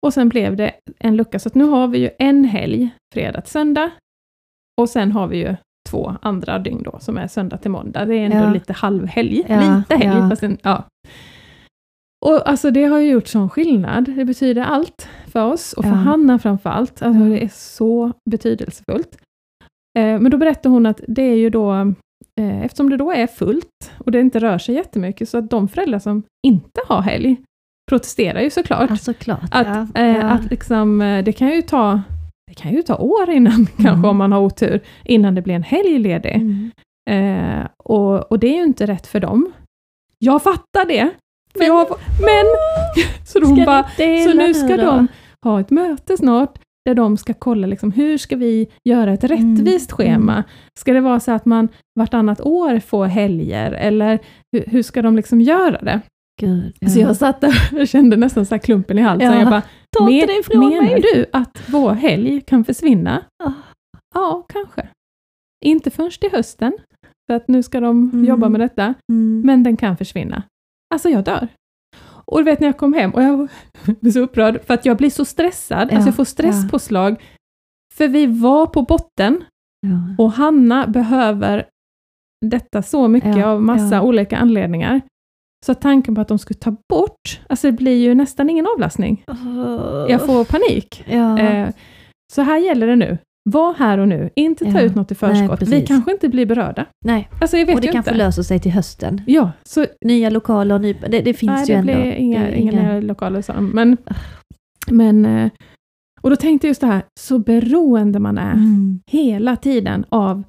[0.05, 3.41] och sen blev det en lucka, så att nu har vi ju en helg, fredag
[3.41, 3.91] till söndag,
[4.81, 5.55] och sen har vi ju
[5.89, 8.05] två andra dygn då, som är söndag till måndag.
[8.05, 8.53] Det är ändå Ja.
[8.53, 10.29] lite halvhelg, Ja, lite helg, ja.
[10.29, 10.83] fast en, ja.
[12.25, 14.05] Och alltså det har ju gjort sån skillnad.
[14.15, 15.95] Det betyder allt för oss, och för Ja.
[15.97, 17.01] Hanna framför allt.
[17.01, 19.17] Alltså det är så betydelsefullt.
[19.97, 21.73] Eh, men då berättar hon att det är ju då,
[22.39, 25.67] eh, eftersom det då är fullt, och det inte rör sig jättemycket, så att de
[25.67, 27.35] föräldrar som inte har helg,
[27.89, 28.89] protesterar ju såklart.
[28.89, 29.49] Ja, såklart.
[29.51, 30.01] Att, ja.
[30.01, 30.21] eh, ja.
[30.21, 32.01] att liksom, eh, det kan ju ta
[32.47, 35.63] det kan ju ta år innan, kanske om man har otur, innan det blir en
[35.63, 36.35] helg ledig.
[36.35, 36.71] Mm.
[37.09, 39.53] Eh, och, och det är ju inte rätt för dem.
[40.19, 41.09] Jag fattar det.
[41.53, 41.87] För men, jag,
[42.19, 42.45] men
[43.25, 43.83] så, de bara,
[44.23, 45.07] så nu ska de
[45.43, 49.91] ha ett möte snart, där de ska kolla liksom, hur ska vi göra ett rättvist
[49.91, 50.43] Mm, schema.
[50.79, 51.67] Ska det vara så att man
[51.99, 54.19] vartannat år får helger, eller
[54.51, 56.01] hur, hur ska de liksom göra det?
[56.41, 56.89] Gud, ja.
[56.89, 59.31] Så jag satt där och kände nästan så här klumpen i halsen.
[59.33, 59.39] Ja.
[59.39, 59.61] Jag bara,
[59.97, 61.01] Ta men, det ifrån menar mig!
[61.13, 63.23] du att vår helg kan försvinna?
[63.43, 63.51] Ah.
[64.15, 64.87] Ja, kanske.
[65.65, 66.73] Inte först till hösten,
[67.29, 68.25] för att nu ska de Mm.
[68.25, 69.41] jobba med detta, Mm.
[69.45, 70.43] men den kan försvinna.
[70.93, 71.47] Alltså jag dör.
[72.27, 73.47] Och du vet när jag kom hem, och jag
[74.01, 77.23] blev så upprörd, för att jag blir så stressad, Ja, alltså jag får stresspåslag,
[77.93, 79.43] för vi var på botten,
[79.87, 80.23] Ja.
[80.23, 81.65] och Hanna behöver
[82.45, 84.01] detta så mycket Ja, av massa ja.
[84.01, 85.01] olika anledningar.
[85.65, 89.23] Så tanken på att de skulle ta bort, alltså det blir ju nästan ingen avlastning.
[90.09, 91.03] Jag får panik.
[91.09, 91.39] Ja.
[91.39, 91.69] Eh,
[92.33, 93.17] så här gäller det nu.
[93.49, 94.81] Var här och nu, inte ta Ja.
[94.81, 95.61] ut något i Nej, förskott.
[95.61, 95.87] vi precis.
[95.87, 96.85] kanske inte blir berörda.
[97.05, 99.21] Nej, Alltså jag vet och det kanske löser sig till hösten.
[99.27, 101.93] Ja, så Nya lokaler, ny, det, det finns nej, ju det ändå.
[101.93, 103.69] blir inga, Det är inga inga- nya lokaler de.
[103.69, 103.97] Men,
[104.91, 105.49] men, eh,
[106.21, 108.99] Och då tänkte jag just det här, så beroende man är Mm.
[109.11, 110.43] hela tiden av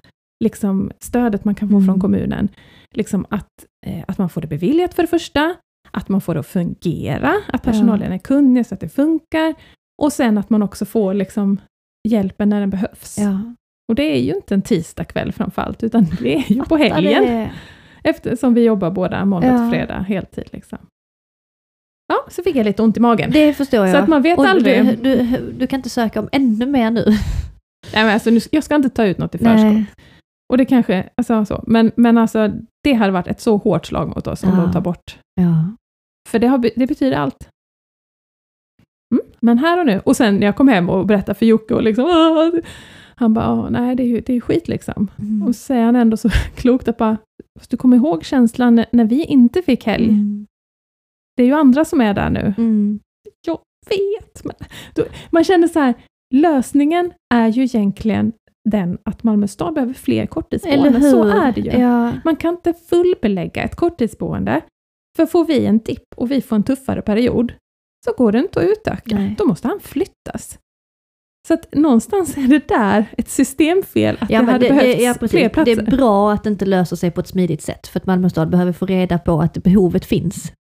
[0.45, 1.87] liksom, stödet man kan få Mm.
[1.87, 2.49] från kommunen.
[2.97, 3.49] Liksom att,
[3.87, 5.55] eh, att man får det beviljat för det första,
[5.91, 9.55] att man får det att fungera, att personalen är kunnig så att det funkar,
[10.03, 11.61] och sen att man också får liksom,
[12.09, 13.19] hjälpen när den behövs.
[13.19, 13.41] Ja.
[13.89, 17.51] Och det är ju inte en tisdagkväll framförallt, utan det är ju på helgen, det-
[18.05, 19.59] eftersom vi jobbar båda måndag Ja.
[19.59, 20.45] till fredag heltid.
[20.53, 20.79] Liksom.
[22.09, 23.31] Ja, så fick jag lite ont i magen.
[23.31, 23.97] Det förstår jag.
[23.97, 24.85] Så att man vet och aldrig.
[24.87, 27.05] Du, du, du kan inte söka om ännu mer nu.
[27.95, 29.97] Nej, men alltså, jag ska inte ta ut något i förskott.
[30.53, 32.53] Och det kanske, alltså så, men, men alltså
[32.87, 34.57] det hade varit ett så hårt slag mot oss om Ja.
[34.57, 35.19] de tar bort.
[35.41, 35.77] Ja.
[36.29, 37.49] För det, har, det betyder allt.
[39.15, 40.01] Mm, men här och nu.
[40.05, 42.51] Och sen när jag kom hem och berättade för Jocke och liksom, "Åh",
[43.17, 45.09] han bara, "Åh, nej det är ju det är skit liksom.
[45.19, 45.43] Mm.
[45.49, 47.17] Och säger han ändå så klokt att bara,
[47.59, 50.09] "Fast du kommer ihåg känslan när, när vi inte fick helg?
[50.09, 50.47] Mm.
[51.37, 52.55] Det är ju andra som är där nu.
[52.59, 53.01] Mm.
[53.47, 53.59] Jag
[53.89, 54.55] vet, men
[54.95, 55.95] då, man känner så här,
[56.35, 58.33] lösningen är ju egentligen
[58.71, 61.03] den att Malmö stad behöver fler korttidsboenden.
[61.03, 61.71] Så är det ju.
[61.71, 62.13] Ja.
[62.25, 64.61] Man kan inte fullbelägga ett korttidsboende,
[65.17, 67.53] för får vi en dipp och vi får en tuffare period,
[68.05, 69.17] så går det inte att utöka.
[69.17, 69.35] Nej.
[69.39, 70.59] Då måste han flyttas.
[71.49, 75.15] Så att någonstans är det där ett systemfel, att Ja, det hade det, behövts ja,
[75.15, 75.31] precis.
[75.31, 75.77] fler platser.
[75.77, 78.31] det är bra att det inte löser sig på ett smidigt sätt, för att Malmö
[78.31, 80.53] stad behöver få reda på att behovet finns.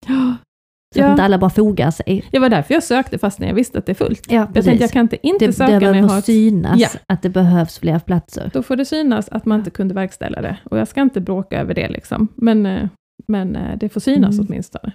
[0.96, 1.06] Så Ja.
[1.06, 2.24] att inte alla bara fogar sig.
[2.32, 4.26] Det var därför jag sökte fast när jag visste att det är fullt.
[4.28, 6.24] Ja, Jag tänkte jag kan inte inte det, söka det när jag behöver har ett
[6.24, 6.88] synas Ja.
[7.08, 8.50] att det behövs fler platser.
[8.52, 10.56] Då får det synas att man inte kunde verkställa det.
[10.64, 12.28] Och jag ska inte bråka över det liksom.
[12.36, 12.88] Men, eh,
[13.28, 14.46] men eh, det får synas Mm.
[14.48, 14.92] åtminstone.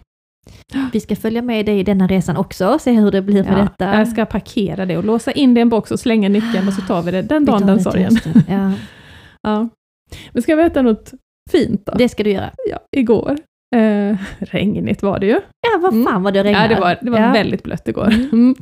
[0.93, 3.64] Vi ska följa med dig i denna resan också, se hur det blir med Ja,
[3.64, 3.97] detta.
[3.97, 6.74] jag ska parkera det och låsa in det i en box och slänga nyckeln och
[6.74, 8.18] så tar vi det den Vi dagen, den det sorgen.
[8.47, 8.72] Ja,
[9.43, 9.70] Ja.
[10.32, 11.12] Men ska jag berätta något
[11.52, 11.93] fint då?
[11.97, 12.52] det ska du göra.
[12.70, 13.38] Ja, igår.
[13.76, 15.40] Eh, regnigt var det ju.
[15.62, 16.06] Ja, vad Mm.
[16.06, 16.62] fan vad det regnar.
[16.62, 17.32] Ja, det var, det var Ja.
[17.32, 18.08] väldigt blött igår.
[18.08, 18.30] Mm.
[18.32, 18.56] Mm.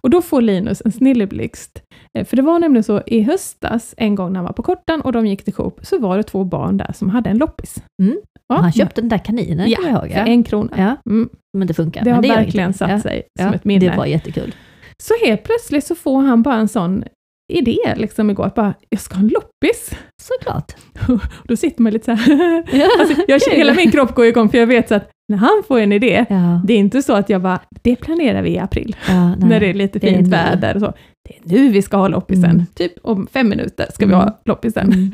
[0.00, 1.82] Och då får Linus en snilleblixt.
[2.18, 5.00] Eh, För det var nämligen så i höstas, en gång när han var på kortan
[5.00, 7.76] och de gick till Coop, så var det två barn där som hade en loppis.
[8.02, 8.16] Mm.
[8.48, 10.10] Ja, Han köpte den där kaninen, Ja, jag ihåg.
[10.12, 10.26] för Ja.
[10.26, 10.96] en krona.
[11.06, 11.28] Mm.
[11.52, 12.04] som inte funkar.
[12.04, 13.90] Det har men gör verkligen satt sig som ett minne.
[13.90, 14.54] Det var jättekul.
[15.02, 17.04] Så helt plötsligt så får han bara en sån
[17.52, 19.90] idé liksom igår, att bara, jag ska ha en loppis.
[20.22, 20.72] Såklart.
[21.44, 22.64] Då sitter man lite så här.
[22.76, 22.88] Ja.
[23.00, 25.80] alltså, jag, hela min kropp går igång för jag vet så att när han får
[25.80, 26.60] en idé, Ja.
[26.64, 29.66] det är inte så att jag bara, det planerar vi i april, Ja, när det
[29.66, 30.30] är lite det är fint nu.
[30.30, 30.92] väder och så.
[31.28, 32.44] Det är nu vi ska ha loppisen.
[32.50, 32.66] Mm.
[32.74, 34.24] Typ om fem minuter ska vi Mm.
[34.24, 34.92] ha loppisen.
[34.92, 35.10] Mm.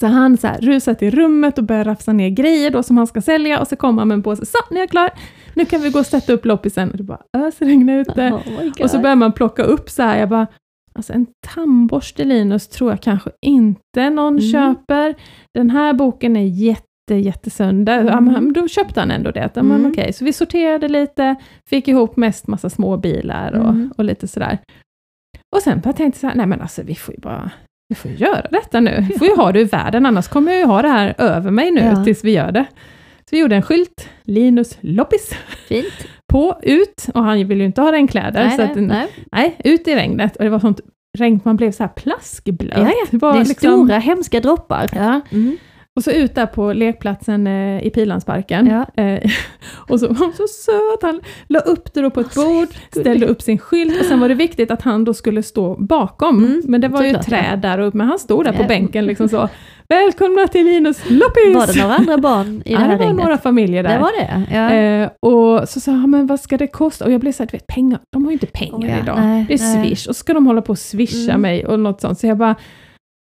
[0.00, 3.06] Så han så här, rusar till rummet och börjar rafsa ner grejer då som han
[3.06, 4.46] ska sälja och så kommer han med en påse.
[4.46, 5.10] Så, nu är jag klar.
[5.54, 6.90] Nu kan vi gå och sätta upp loppisen.
[6.90, 8.28] Och det bara ösregnar ute.
[8.30, 8.82] Oh.
[8.84, 10.46] Och så börjar man plocka upp så här, jag bara,
[10.96, 14.50] alltså en tandborste Linus tror jag kanske inte någon Mm.
[14.52, 15.14] köper.
[15.54, 18.04] Den här boken är jätte, jättesönder.
[18.04, 18.24] Ja, Mm.
[18.24, 19.50] men då köpte han ändå det.
[19.54, 19.90] Ja, men Mm.
[19.90, 20.12] okej.
[20.12, 21.36] Så vi sorterade lite,
[21.70, 23.92] fick ihop mest massa små bilar och, Mm.
[23.96, 24.58] och lite sådär.
[25.56, 27.50] Och sen bara tänkte jag så här, nej men alltså vi får ju bara
[27.88, 29.06] vi får ju göra detta nu.
[29.08, 31.50] Vi får ju ha det i världen, annars kommer jag ju ha det här över
[31.50, 32.04] mig nu Ja.
[32.04, 32.64] tills vi gör det.
[33.18, 35.34] Så vi gjorde en skylt, Linus loppis,
[35.68, 36.08] Fint.
[36.32, 38.44] På, ut, och han vill ju inte ha regnkläder.
[38.44, 39.08] Nej, så nej, att nej.
[39.32, 40.36] Nej, ut i regnet.
[40.36, 40.80] Och det var sånt
[41.18, 42.78] regn, man blev så här plaskblöt.
[42.78, 43.06] Ja, ja.
[43.10, 44.88] Det var Det är liksom, stora hemska droppar.
[44.92, 45.20] Ja.
[45.30, 45.56] Mm.
[45.96, 48.66] Och så ut där på lekplatsen eh, i Pilansparken.
[48.66, 49.02] Ja.
[49.02, 49.30] Eh,
[49.88, 53.42] och så, han så söt, han la upp det då på ett bord, ställde upp
[53.42, 56.44] sin skylt och sen var det viktigt att han då skulle stå bakom.
[56.44, 59.28] Mm, men det var ju träd där uppe, men han stod där på bänken liksom
[59.28, 59.48] så.
[59.88, 61.54] Välkomna till Linus loppis!
[61.54, 63.92] Var det några andra barn i ja, det här det var några familjer där.
[63.92, 64.42] Det var det?
[64.56, 64.70] Ja.
[64.72, 67.04] Eh, och så sa han, men vad ska det kosta?
[67.04, 68.98] Och jag blev så här, du vet pengar, de har ju inte pengar Oh ja,
[69.02, 69.18] idag.
[69.20, 69.86] nej, det är nej.
[69.86, 71.40] swish, och så ska de hålla på och swisha Mm.
[71.42, 72.18] mig och något sånt.
[72.18, 72.54] Så jag bara,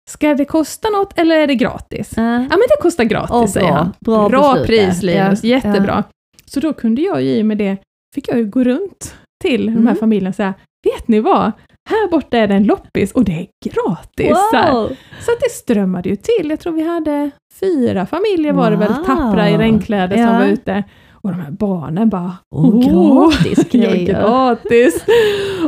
[0.10, 2.14] ska det kosta något eller är det gratis?
[2.16, 2.24] Ja.
[2.24, 3.76] Ja men det kostar gratis, säger bra.
[3.76, 3.94] han.
[4.00, 5.04] Bra beslut pris.
[5.04, 6.04] Linus, Ja, jättebra.
[6.46, 7.78] Så då kunde jag ju i och med det,
[8.16, 9.96] fick jag ju gå runt till de här Mm.
[9.96, 10.54] familjerna och säga,
[10.84, 11.52] vet ni vad?
[11.90, 14.38] Här borta är det en loppis och det är gratis.
[14.54, 14.90] Wow.
[15.22, 16.50] så det strömmade ju till.
[16.50, 20.40] Jag tror vi hade fyra familjer var det väl, tappra i regnkläder som Ja.
[20.40, 20.84] var ute.
[21.22, 24.06] Och de här barnen bara, Åh, gratis ja, grejer.
[24.22, 25.06] gratis.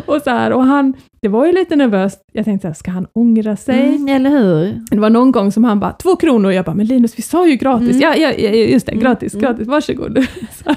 [0.05, 2.19] och så här, och han, det var ju lite nervöst.
[2.33, 3.95] Jag tänkte, så här, ska han ångra sig?
[3.95, 4.79] Mm, eller hur?
[4.91, 7.21] Det var någon gång som han bara, två kronor, och jag bara, men Linus vi
[7.21, 7.89] sa ju gratis.
[7.89, 8.01] Mm.
[8.01, 9.43] Ja, ja, ja, just det, Mm, gratis, mm.
[9.45, 10.17] gratis, varsågod.
[10.63, 10.75] Så.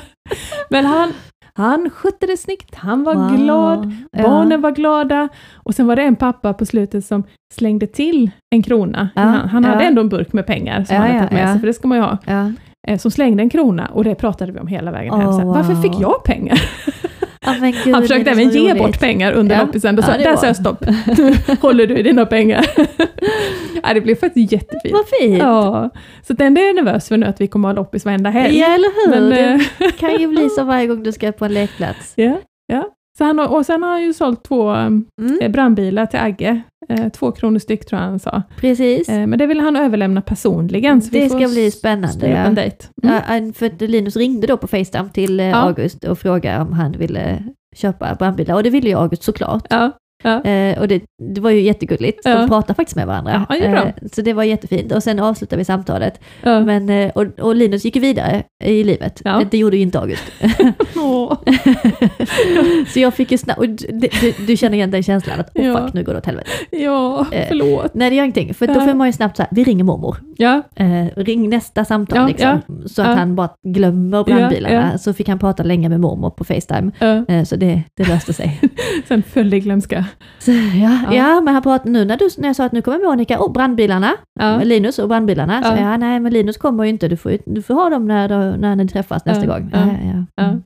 [0.70, 1.12] Men han,
[1.56, 3.36] han skötte det snyggt, han var Wow.
[3.36, 4.22] glad, Ja.
[4.22, 5.28] barnen var glada.
[5.54, 7.22] Och sen var det en pappa på slutet som
[7.54, 9.08] slängde till en krona.
[9.14, 9.88] Ja, Han, han hade ja.
[9.88, 11.52] ändå en burk med pengar som Ja, han hade ja, tagit med ja.
[11.52, 12.18] sig, för det ska man ju ha.
[12.26, 12.52] Ja.
[12.88, 15.28] Eh, Som slängde en krona och det pratade vi om hela vägen hem.
[15.28, 15.82] Åh, Så här, Varför wow.
[15.82, 16.58] fick jag pengar?
[17.44, 18.78] Ja, men gud, Han försökte det är även ge roligt.
[18.82, 19.62] bort pengar under Ja.
[19.62, 19.96] loppisen.
[19.96, 20.84] Då Ja, sa, det där sa jag stopp.
[21.62, 22.66] Håller du i dina pengar?
[23.82, 24.94] ja, det blev faktiskt jättefint.
[24.94, 25.38] Vad fint!
[25.38, 25.90] Ja,
[26.22, 28.58] så den är jag nervös för nu att vi kommer ha loppis varenda helg.
[28.58, 29.20] Ja, eller hur?
[29.30, 32.12] Men, eh, det kan ju bli så varje gång du ska på en lekplats.
[32.16, 32.36] ja,
[32.66, 32.88] ja,
[33.18, 35.04] Så han och sen har han ju sålt två Mm.
[35.40, 36.62] eh, brandbilar till Agge.
[36.88, 38.42] Eh, två kronor styck tror jag han sa.
[38.56, 39.08] Precis.
[39.08, 41.02] Eh, men det vill han överlämna personligen.
[41.02, 42.36] Så Det ska bli spännande, ja.
[42.36, 42.76] en dejt.
[43.02, 43.14] Mm.
[43.14, 45.54] Ja, för Linus ringde då på Facetime till eh, Ja.
[45.56, 47.44] August och frågade om han ville
[47.76, 48.54] köpa brandbilar.
[48.54, 49.66] Och det ville ju August såklart.
[49.70, 49.90] Ja.
[50.24, 51.02] Eh, och det,
[51.34, 52.20] det var ju jättegulligt.
[52.24, 52.38] Ja.
[52.38, 53.46] De pratade faktiskt med varandra.
[53.48, 54.92] Ja, Eh, så det var jättefint.
[54.92, 56.20] Och sen avslutade vi samtalet.
[56.42, 56.60] Ja.
[56.60, 59.22] Men, eh, och, och Linus gick ju vidare i livet.
[59.24, 59.42] Ja.
[59.50, 60.24] Det gjorde ju inte August.
[62.92, 65.78] Så jag fick ju snabbt, du, du, du känner igen den känslan att Ja.
[65.78, 66.50] fuck, nu går det åt helvete.
[66.70, 67.94] ja, Eh, förlåt.
[67.94, 68.80] Nej det gör ingenting, för då Ja.
[68.80, 70.16] får man ju snabbt så här, vi ringer mormor.
[70.36, 72.60] Ja, Eh, ring nästa samtal Ja, liksom.
[72.86, 73.14] Så att ja.
[73.14, 74.74] han bara glömmer brandbilarna.
[74.74, 74.98] Ja, ja.
[74.98, 76.90] Så fick han prata länge med mormor på Facetime.
[76.98, 77.24] ja.
[77.28, 78.60] Eh, så det, det löste sig.
[79.08, 80.04] sen föll det i glömska.
[80.38, 81.14] Så, ja, Ja.
[81.14, 81.40] ja.
[81.40, 84.12] men han pratade nu när, du, när jag sa att nu kommer Monica och brandbilarna.
[84.40, 84.60] Ja.
[84.64, 85.62] Linus och brandbilarna.
[85.62, 85.80] Så Ja.
[85.80, 88.56] ja, nej men Linus kommer ju inte, du får, du får ha dem när, då-
[88.56, 89.70] när ni träffas nästa Ja, gång.
[89.72, 90.24] ja, ja.
[90.44, 90.56] ja.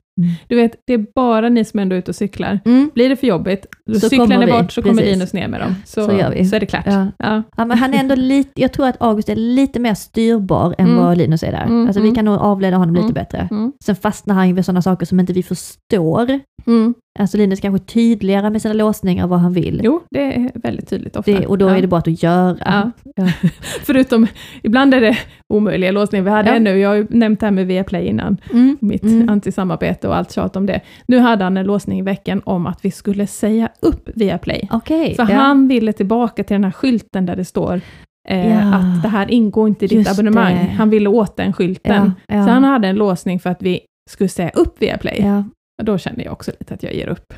[0.47, 2.59] Du vet, det är bara ni som ändå är ute och cyklar.
[2.65, 2.89] Mm.
[2.93, 5.03] Blir det för jobbigt, Så cyklar ni bort så kommer.
[5.03, 5.75] Linus ner med dem.
[5.85, 6.45] Så, Så gör vi.
[6.45, 6.83] så är det klart.
[6.85, 7.07] Ja.
[7.17, 7.43] Ja.
[7.57, 10.85] Ja, men han är ändå lite, jag tror att August är lite mer styrbar än
[10.87, 10.97] Mm.
[11.05, 11.63] vad Linus är där.
[11.63, 12.15] Mm, Alltså vi mm.
[12.15, 13.13] kan nog avleda honom lite Mm.
[13.13, 13.47] bättre.
[13.51, 13.71] Mm.
[13.85, 16.39] Sen fastnar han ju vid sådana saker som inte vi förstår.
[16.67, 16.93] Mm.
[17.19, 19.81] Alltså Linus kanske är tydligare med sina låsningar vad han vill.
[19.83, 21.31] Jo, det är väldigt tydligt ofta.
[21.31, 21.77] Det, och då ja.
[21.77, 22.91] är det bara att göra.
[23.61, 23.67] Ja.
[23.79, 23.79] Ja.
[23.85, 24.27] Förutom,
[24.63, 25.17] ibland är det
[25.53, 26.23] omöjliga låsningar.
[26.23, 26.55] Vi hade Ja.
[26.55, 28.77] en nu, jag har ju nämnt det här med Viaplay innan, Mm.
[28.81, 29.29] mitt Mm.
[29.29, 30.81] antisamarbete och allt tjat om det.
[31.07, 34.67] Nu hade han en låsning i veckan om att vi skulle säga upp Viaplay.
[34.71, 35.15] Okej.
[35.15, 35.35] För ja.
[35.35, 37.81] han ville tillbaka till den här skylten där det står
[38.29, 38.75] eh, Ja.
[38.75, 40.53] att det här ingår inte i ditt Just abonnemang.
[40.55, 40.71] det.
[40.77, 42.11] Han ville åt den skylten.
[42.27, 42.43] Ja, ja.
[42.45, 43.79] Så han hade en låsning för att vi
[44.09, 45.19] skulle säga upp Viaplay.
[45.23, 45.43] Ja,
[45.79, 47.33] Och då kände jag också lite att jag ger upp.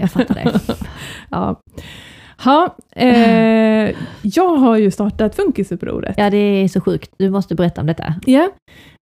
[0.00, 0.60] jag fattar det.
[1.30, 1.60] Ja.
[2.44, 6.14] Ha, eh, jag har ju startat Funkisupproret.
[6.18, 7.10] Ja, det är så sjukt.
[7.16, 8.14] Du måste berätta om detta.
[8.26, 8.48] Ja.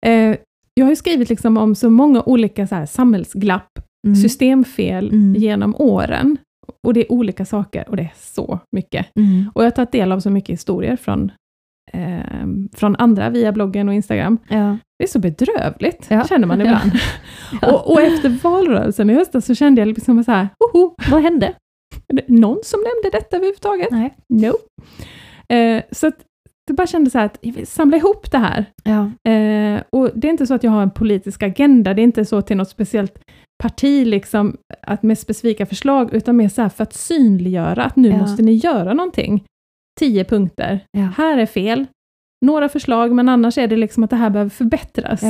[0.07, 0.37] Eh,
[0.75, 3.69] jag har ju skrivit liksom om så många olika så här samhällsglapp,
[4.07, 4.17] Mm.
[4.17, 5.35] systemfel Mm.
[5.35, 6.37] genom åren.
[6.87, 9.07] Och det är olika saker och det är så mycket.
[9.19, 9.51] Mm.
[9.55, 11.33] Och jag har tagit del av så mycket historier från,
[11.93, 14.39] eh, från andra via bloggen och Instagram.
[14.49, 14.77] Ja.
[14.99, 16.25] Det är så bedrövligt, Ja.
[16.29, 16.93] känner man ibland.
[17.63, 17.73] Ja.
[17.73, 21.53] och, och efter valrörelsen i höstas så kände jag liksom så här, Oho, Vad hände?
[22.27, 23.89] Någon som nämnde detta överhuvudtaget?
[23.91, 24.15] Nej.
[24.29, 24.53] No.
[25.55, 26.17] Eh, så att
[26.67, 28.65] det bara kändes så att jag vill samla ihop det här.
[28.85, 29.31] Ja.
[29.33, 32.25] Eh, och det är inte så att jag har en politisk agenda, det är inte
[32.25, 33.19] så till något speciellt
[33.63, 38.17] parti, liksom, att med specifika förslag, utan mer så för att synliggöra att nu Ja.
[38.17, 39.45] måste ni göra någonting.
[40.01, 40.81] Tio punkter.
[40.91, 41.09] Ja.
[41.17, 41.87] Här är fel.
[42.47, 45.23] Några förslag, men annars är det liksom att det här behöver förbättras.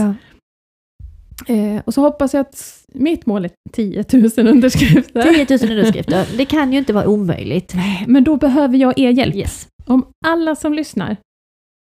[1.46, 4.04] Eh, och så hoppas jag att mitt mål är 10
[4.36, 5.22] 000 underskrifter.
[5.46, 6.26] 10 000 underskrifter.
[6.38, 7.74] Det kan ju inte vara omöjligt.
[8.06, 9.34] Men då behöver jag er hjälp.
[9.36, 9.68] Yes.
[9.86, 11.16] Om alla som lyssnar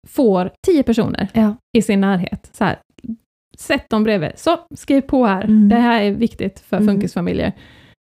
[0.08, 1.56] får 10 personer Ja.
[1.78, 2.78] i sin närhet, så här,
[3.58, 4.32] sätt dem bredvid.
[4.36, 5.44] Så, skriv på här.
[5.44, 5.70] Mm.
[5.70, 6.88] Det här är viktigt för Mm.
[6.88, 7.54] funkisfamiljer.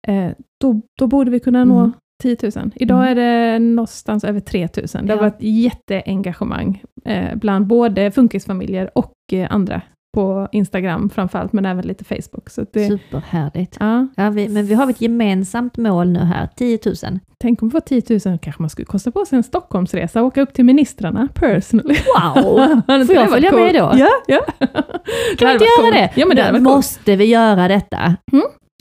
[0.09, 0.31] Eh,
[0.61, 1.93] då, då borde vi kunna nå Mm.
[2.23, 2.71] 10 000.
[2.75, 3.09] Idag Mm.
[3.11, 4.87] är det någonstans över 3 000.
[4.93, 5.17] Det har Ja.
[5.17, 9.83] varit jätteengagemang eh, bland både funkisfamiljer och eh, andra
[10.15, 12.51] på Instagram framförallt, men även lite Facebook.
[12.51, 13.77] Så det, Superhärligt.
[13.81, 16.95] ja, Ja, vi, men vi har ett gemensamt mål nu här, 10 000.
[17.41, 20.27] tänk om vi får 10 000, kanske man skulle kosta på sig en Stockholmsresa och
[20.27, 21.95] åka upp till ministrarna personally.
[22.35, 22.81] Wow!
[23.07, 23.63] Får jag följa coolt?
[23.63, 23.93] med då?
[23.99, 24.41] Ja, ja.
[25.39, 26.11] Kan vi inte göra det?
[26.15, 26.63] Ja, men det coolt.
[26.63, 28.17] måste vi göra detta.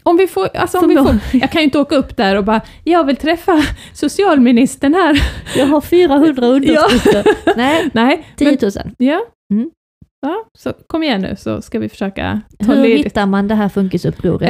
[0.04, 2.44] Om vi får, alltså om vi får, jag kan ju inte åka upp där och
[2.44, 3.64] bara, jag vill träffa
[3.94, 5.24] socialministern här.
[5.56, 7.26] Jag har 400 underskrifter.
[7.58, 8.72] Nej, Nej, 10 men, 000.
[8.98, 9.20] ja.
[9.54, 9.70] Mm.
[10.22, 10.36] Ja.
[10.58, 13.06] Så kom igen nu så ska vi försöka ta Hur ledigt.
[13.06, 14.50] hittar man det här funkisupproret?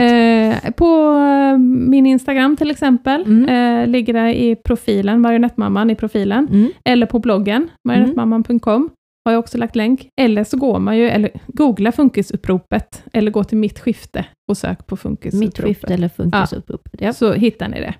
[0.65, 0.86] Eh, på
[1.17, 3.82] eh, min Instagram till exempel, Mm.
[3.82, 6.72] eh, ligger det i profilen, marionettmamman i profilen, Mm.
[6.86, 8.89] eller på bloggen, marionettmamman.com,
[9.26, 10.07] har jag också lagt länk.
[10.22, 14.88] Eller så går man ju, eller googla funkisuppropet, eller gå till mitt skifte och sök
[14.88, 15.64] på Mitt funkisuppropet.
[15.65, 17.02] skifte eller funkisuppropet.
[17.02, 17.14] Ja.
[17.14, 17.93] Så hittar ni det.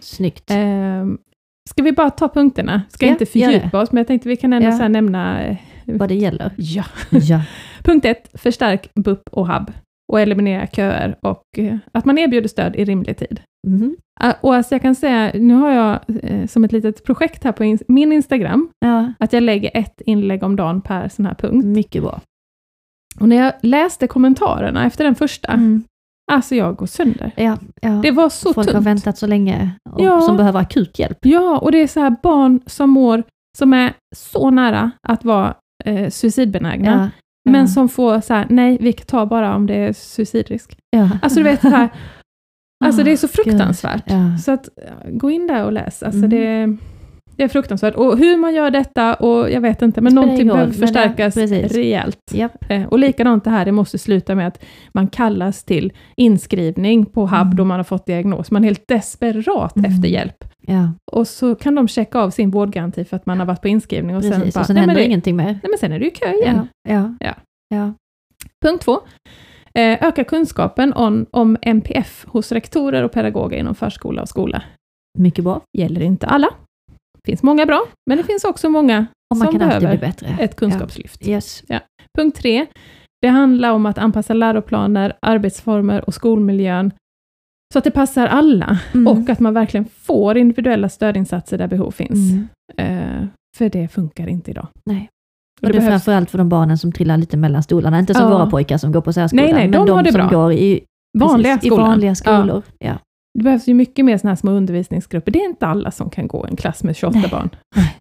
[0.00, 0.50] Snyggt.
[0.50, 1.18] Ehm,
[1.70, 2.82] ska vi bara ta punkterna?
[2.88, 4.88] Ska Ja, inte fördjupa oss, men jag tänkte vi kan ändå Ja.
[4.88, 5.40] nämna...
[5.86, 6.50] Vad det gäller.
[6.56, 6.84] Ja.
[7.10, 7.40] Ja.
[7.82, 9.72] Punkt ett, förstärk BUP och HUB
[10.12, 13.40] och eliminera köer och eh, att man erbjuder stöd i rimlig tid.
[14.20, 17.52] Ah, Och alltså jag kan säga, nu har jag eh, som ett litet projekt här
[17.52, 21.34] på in- min Instagram, ja, att jag lägger ett inlägg om dagen per sån här
[21.34, 21.64] punkt.
[21.64, 22.20] mycket bra.
[23.20, 25.82] Och när jag läste kommentarerna efter den första, Mm.
[26.32, 27.30] alltså jag går sönder.
[27.36, 27.90] Ja, ja.
[27.90, 28.86] Det var så Folk har tungt.
[28.86, 30.20] väntat så länge och Ja.
[30.20, 31.18] som behöver akut hjälp.
[31.22, 33.22] Ja, och det är så här barn som mår,
[33.58, 37.10] som är så nära att vara eh, suicidbenägna,
[37.44, 37.50] Ja.
[37.50, 37.66] men ja.
[37.66, 40.76] som får så här, nej, vi tar bara om det är suicidrisk.
[40.90, 41.10] Ja.
[41.22, 41.88] Alltså du vet det här,
[42.84, 44.04] alltså det är så Ah, fruktansvärt.
[44.44, 44.68] Så att,
[45.08, 46.02] gå in där och läs.
[46.02, 46.30] Alltså Mm.
[46.30, 46.76] det,
[47.36, 47.94] det är fruktansvärt.
[47.94, 51.34] Och hur man gör detta, och jag vet inte, men Spelar någonting behöver det- förstärkas
[51.34, 51.72] precis.
[51.72, 52.18] rejält.
[52.32, 52.70] Japp.
[52.70, 57.26] Eh, Och likadant det här, det måste sluta med att man kallas till inskrivning på
[57.26, 57.56] HUB Mm.
[57.56, 58.50] då man har fått diagnos.
[58.50, 59.90] Man är helt desperat Mm.
[59.90, 60.44] efter hjälp.
[60.66, 63.68] Ja, Och så kan de checka av sin vårdgaranti för att man har varit på
[63.68, 64.54] inskrivning och sen precis.
[64.54, 65.44] bara, och sen händer det, ingenting mer.
[65.44, 66.68] nej men sen är det ju kö igen.
[66.88, 67.34] Ja, ja, Ja.
[67.76, 67.92] ja.
[68.64, 69.00] Punkt två.
[69.74, 74.62] Eh, öka kunskapen om, om MPF hos rektorer och pedagoger inom förskola och skola.
[75.18, 75.60] Mycket bra.
[75.78, 76.48] Gäller inte alla.
[77.24, 81.28] Det finns många bra, men det finns också många som behöver ett kunskapslyft.
[81.28, 81.62] Yes.
[82.18, 82.66] Punkt tre.
[83.22, 86.90] Det handlar om att anpassa läroplaner, arbetsformer och skolmiljön
[87.72, 89.06] så att det passar alla Mm.
[89.06, 92.32] och att man verkligen får individuella stödinsatser där behov finns.
[92.32, 92.48] Mm.
[92.76, 93.26] Eh,
[93.56, 94.68] för det funkar inte idag.
[94.86, 95.08] Nej.
[95.60, 97.98] Och Och det det är behövs, framförallt för de barnen som trillar lite mellan stolarna.
[97.98, 98.38] Inte som Ja.
[98.38, 100.38] våra pojkar som går på särskolan, Nej, nej, men de de, har det som bra.
[100.40, 100.84] går i
[101.18, 102.14] vanliga precis, i vanliga Ja.
[102.14, 102.62] skolor.
[102.78, 102.98] Ja.
[103.38, 105.32] Det behövs ju mycket mer såna här små undervisningsgrupper.
[105.32, 107.30] Det är inte alla som kan gå en klass med 28 Nej.
[107.30, 107.50] barn.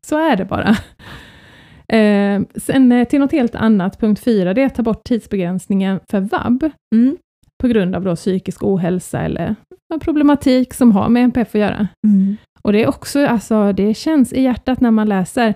[0.01, 0.75] Så är det bara.
[1.87, 5.99] Eh, sen eh, till något helt annat, punkt fyra, det är att ta bort tidsbegränsningen
[6.11, 7.17] för vab Mm.
[7.61, 9.55] på grund av då psykisk ohälsa eller
[10.01, 11.87] problematik som har med NPF att göra.
[12.07, 12.37] Mm.
[12.61, 15.53] Och det är också, alltså det känns i hjärtat när man läser,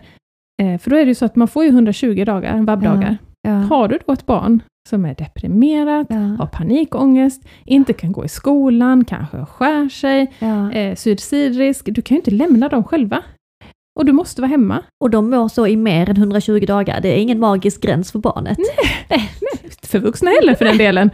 [0.61, 3.17] eh, för då är det ju så att man får ju 120 dagar, vab-dagar.
[3.19, 3.27] Ja.
[3.69, 6.15] Har du då ett barn som är deprimerat, Ja.
[6.15, 10.71] har panikångest, inte kan gå i skolan, kanske skär sig, Ja.
[10.71, 13.23] eh, suicidrisk, du kan ju inte lämna dem själva.
[13.99, 14.83] Och du måste vara hemma.
[15.03, 17.01] Och de mår så i mer än 120 dagar.
[17.01, 18.57] Det är ingen magisk gräns för barnet.
[19.83, 21.09] För vuxna heller för den delen.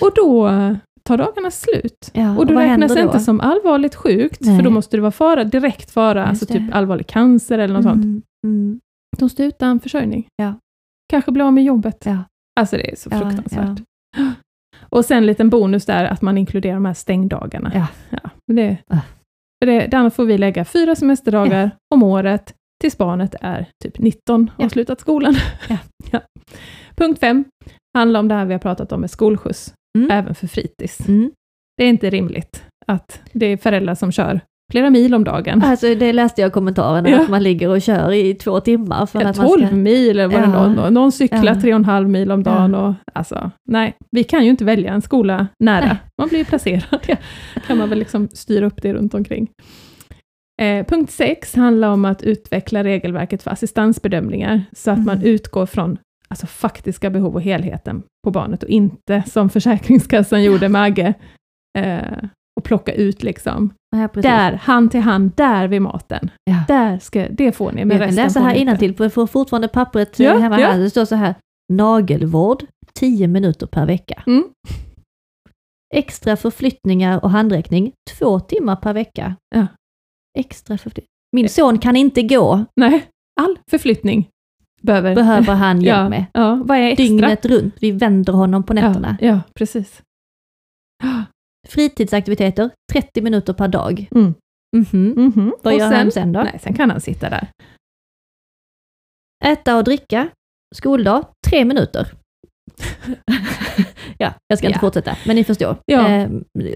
[0.00, 0.72] Och då eh,
[1.02, 2.10] tar dagarna slut.
[2.12, 4.56] Ja, Och du vad räknas inte som allvarligt sjukt, Nej.
[4.56, 6.52] för då måste du vara fara, direkt fara, Just alltså det.
[6.60, 8.04] typ allvarlig cancer eller något sånt.
[8.04, 8.22] Mm.
[8.46, 8.80] Mm.
[9.18, 10.26] De står utan försörjning.
[10.36, 10.54] Ja.
[11.12, 12.02] Kanske blir av med jobbet.
[12.06, 12.18] Ja.
[12.60, 13.82] Alltså det är så Ja, fruktansvärt.
[14.88, 17.72] Och sen en liten bonus där, att man inkluderar de här stängdagarna.
[17.74, 17.86] Ja.
[18.10, 18.96] Ja, det, Ah.
[19.62, 24.50] för det, där får vi lägga fyra semesterdagar om året tills barnet är typ 19
[24.54, 24.64] och Ja.
[24.64, 25.34] har slutat skolan.
[25.68, 25.78] Ja.
[26.12, 26.20] Ja.
[26.96, 27.44] Punkt fem
[27.98, 30.10] handlar om det här vi har pratat om med skolskjuts, Mm.
[30.10, 31.08] även för fritids.
[31.08, 31.30] Mm.
[31.76, 34.40] Det är inte rimligt att det är föräldrar som kör
[34.72, 35.62] flera mil om dagen.
[35.62, 37.20] Alltså det läste jag i kommentarerna, Ja.
[37.22, 39.76] att man ligger och kör i två timmar för Ja, att man 12 ska...
[39.76, 40.68] mil eller vad det Ja.
[40.68, 41.54] någon, någon cyklar Ja.
[41.54, 42.74] 3,5 mil om dagen.
[42.74, 45.84] Och, alltså, nej, vi kan ju inte välja en skola nära.
[45.86, 45.96] Nej.
[46.18, 47.00] Man blir placerad.
[47.66, 49.48] kan man väl liksom styra upp det runt omkring.
[50.62, 55.28] Eh, punkt 6 handlar om att utveckla regelverket för assistansbedömningar, så att man Mm.
[55.28, 60.82] utgår från alltså, faktiska behov och helheten på barnet, och inte som Försäkringskassan gjorde med
[60.82, 61.14] Agge,
[61.78, 62.18] eh,
[62.60, 66.30] och plocka ut liksom, Ja, där, hand till hand, där vid maten.
[66.44, 66.64] Ja.
[66.68, 69.68] Där ska, det får ni, men jag kan läsa här innantill för jag får fortfarande
[69.68, 70.78] pappret Ja, ja, hemma här.
[70.78, 71.34] Det står så här,
[71.72, 72.64] nagelvård
[72.94, 74.22] 10 minuter per vecka.
[74.26, 74.44] Mm.
[75.94, 79.36] Extra förflyttningar och handräckning 2 timmar per vecka.
[80.38, 81.06] Extra förflyttning.
[81.36, 83.06] Min son kan inte gå, Nej,
[83.40, 84.28] all förflyttning
[84.82, 86.26] behöver, behöver han hjälp ja, med.
[86.64, 87.04] Vad är extra?
[87.04, 89.16] Dygnet runt, vi vänder honom på nätterna.
[89.20, 90.02] Ja, ja precis.
[91.68, 94.08] Fritidsaktiviteter 30 minuter per dag.
[94.14, 94.34] Mm.
[94.76, 95.08] Mhm.
[95.16, 95.54] Mhm.
[95.62, 96.42] Vad Och gör sen, han sen då?
[96.42, 97.48] Nej, sen kan han sitta där.
[99.44, 100.28] Äta och dricka,
[100.74, 102.08] skoldag, tre minuter.
[104.18, 104.80] ja, jag ska inte Ja.
[104.80, 105.76] fortsätta, men ni förstår.
[105.86, 106.08] Ja.
[106.08, 106.30] Eh,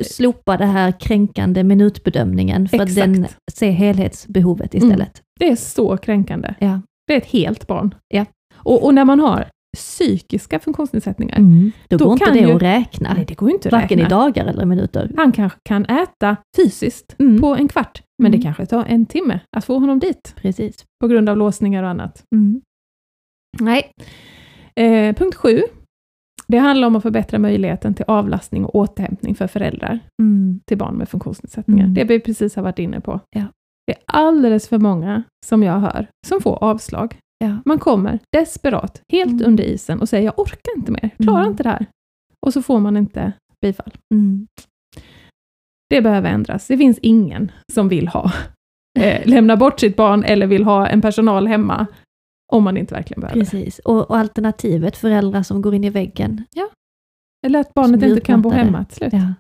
[0.05, 3.07] slopa det här kränkande minutbedömningen för att Exakt.
[3.07, 5.23] den ser helhetsbehovet istället.
[5.41, 6.55] Det är så kränkande.
[6.61, 6.81] Ja.
[7.07, 7.95] Det är ett helt barn.
[8.09, 8.27] Ja.
[8.55, 11.39] Och, och när man har psykiska funktionsnedsättningar,
[11.89, 14.07] Då, Då går inte det ju- att räkna, nej, det går inte att varken räkna.
[14.07, 15.13] i dagar eller minuter.
[15.17, 17.41] Han kanske kan äta fysiskt Mm.
[17.41, 18.41] på en kvart, men Mm.
[18.41, 20.85] det kanske tar en timme att få honom dit, Precis.
[21.01, 22.23] på grund av låsningar och annat.
[22.35, 22.61] Mm.
[23.61, 23.91] Nej.
[24.81, 25.63] Eh, punkt sju.
[26.49, 30.61] Det handlar om att förbättra möjligheten till avlastning och återhämtning för föräldrar Mm.
[30.67, 31.85] till barn med funktionsnedsättningar.
[31.85, 31.95] Mm.
[31.95, 33.21] Det vi precis har varit inne på.
[33.31, 33.45] Ja.
[33.87, 37.17] Det är alldeles för många som jag hör som får avslag.
[37.39, 37.59] Ja.
[37.65, 39.47] Man kommer desperat, helt Mm.
[39.47, 41.51] under isen och säger jag orkar inte mer, klarar Mm.
[41.51, 41.87] inte det här.
[42.47, 43.33] Och så får man inte
[43.63, 43.93] bifall.
[44.15, 44.47] Mm.
[45.91, 46.67] Det behöver ändras.
[46.67, 48.33] Det finns ingen som vill ha
[48.99, 51.87] eh, lämna bort sitt barn eller vill ha en personal hemma
[52.53, 53.41] om man inte verkligen behöver.
[53.41, 53.79] Precis.
[53.79, 56.45] Och, och alternativet, föräldrar som går in i väggen.
[57.47, 59.13] Eller att barnet inte kan bo hemma till slut.
[59.13, 59.35] Ja.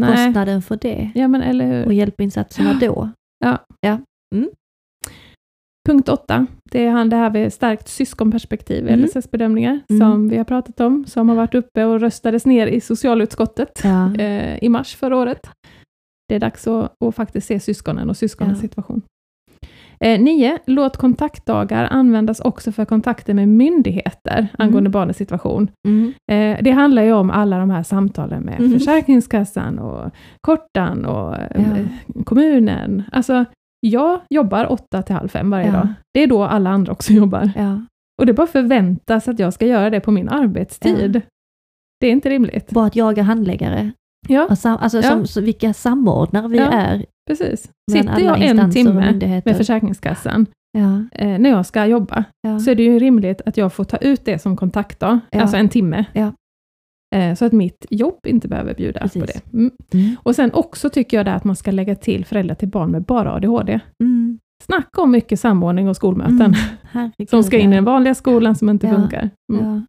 [0.00, 0.26] Nej.
[0.26, 1.86] Kostnaden för det Ja, men eller hur.
[1.86, 3.10] och hjälpinsatserna då.
[5.88, 6.46] Punkt åtta, det är han
[6.78, 9.00] det här med starkt syskonperspektiv Mm.
[9.00, 10.00] LSS-bedömningar, Mm.
[10.00, 14.14] som vi har pratat om, som har varit uppe och röstades ner i socialutskottet Ja.
[14.18, 15.40] eh, i mars förra året.
[16.28, 18.68] Det är dags att, att faktiskt se syskonen och syskonens Ja.
[18.68, 19.02] situation.
[20.00, 25.70] Eh, nio, låt kontaktdagar användas också för kontakter med myndigheter angående barnets situation.
[25.88, 26.12] Mm.
[26.32, 28.72] Eh, det handlar ju om alla de här samtalen med Mhm.
[28.72, 32.22] Försäkringskassan och Kortan och eh, Ja.
[32.24, 33.02] kommunen.
[33.12, 33.44] Alltså,
[33.86, 35.72] jag jobbar åtta till halv fem varje Ja.
[35.72, 35.88] dag.
[36.14, 37.50] Det är då alla andra också jobbar.
[37.56, 37.80] Ja.
[38.20, 41.20] Och det bara förväntas att jag ska göra det på min arbetstid.
[42.00, 42.70] Det är inte rimligt.
[42.70, 43.90] Bara att jaga handläggare.
[44.28, 45.02] Ja, alltså Ja.
[45.02, 46.70] som, så vilka samordnare vi Ja.
[46.72, 47.04] är.
[47.28, 47.70] precis.
[47.92, 50.46] Sitter jag en timme med Försäkringskassan
[50.78, 51.04] Ja.
[51.12, 52.58] eh, när jag ska jobba, Ja.
[52.58, 55.40] så är det ju rimligt att jag får ta ut det som kontaktdag, Ja.
[55.40, 56.04] alltså en timme.
[57.12, 57.18] Ja.
[57.18, 59.42] Eh, så att mitt jobb inte behöver bjuda på Precis.
[59.42, 59.52] det.
[59.58, 59.70] Mm.
[59.94, 60.16] Mm.
[60.22, 63.02] Och sen också tycker jag det att man ska lägga till föräldrar till barn med
[63.02, 63.80] bara ADHD.
[64.02, 64.38] Mm.
[64.64, 66.54] Snacka om mycket samordning och skolmöten
[66.94, 67.10] Mm.
[67.30, 67.92] Som ska in i den ja.
[67.92, 68.94] vanliga skolan som inte Ja.
[68.94, 69.30] funkar.
[69.52, 69.64] Mm.
[69.66, 69.80] Ja.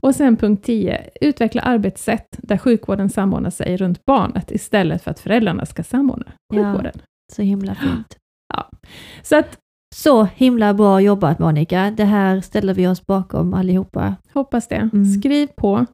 [0.00, 5.20] Och sen punkt 10, utveckla arbetssätt där sjukvården samordnar sig runt barnet istället för att
[5.20, 6.62] föräldrarna ska samordna Ja.
[6.64, 6.92] sjukvården.
[7.32, 8.16] Så himla fint.
[9.22, 9.58] Så att,
[9.94, 11.90] Så himla bra jobbat Monica.
[11.96, 14.14] Det här ställer vi oss bakom allihopa.
[14.34, 14.88] hoppas det.
[14.92, 15.04] Mm.
[15.04, 15.86] Skriv på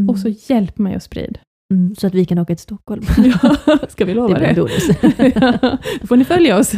[0.00, 0.08] Mm.
[0.10, 1.40] och så hjälp mig att sprida.
[1.74, 1.94] Mm.
[1.98, 3.02] Så att vi kan åka till Stockholm.
[3.42, 3.56] Ja,
[3.88, 4.54] ska vi lova det blir det?
[4.54, 4.88] bonus.
[6.00, 6.72] Då får ni följa oss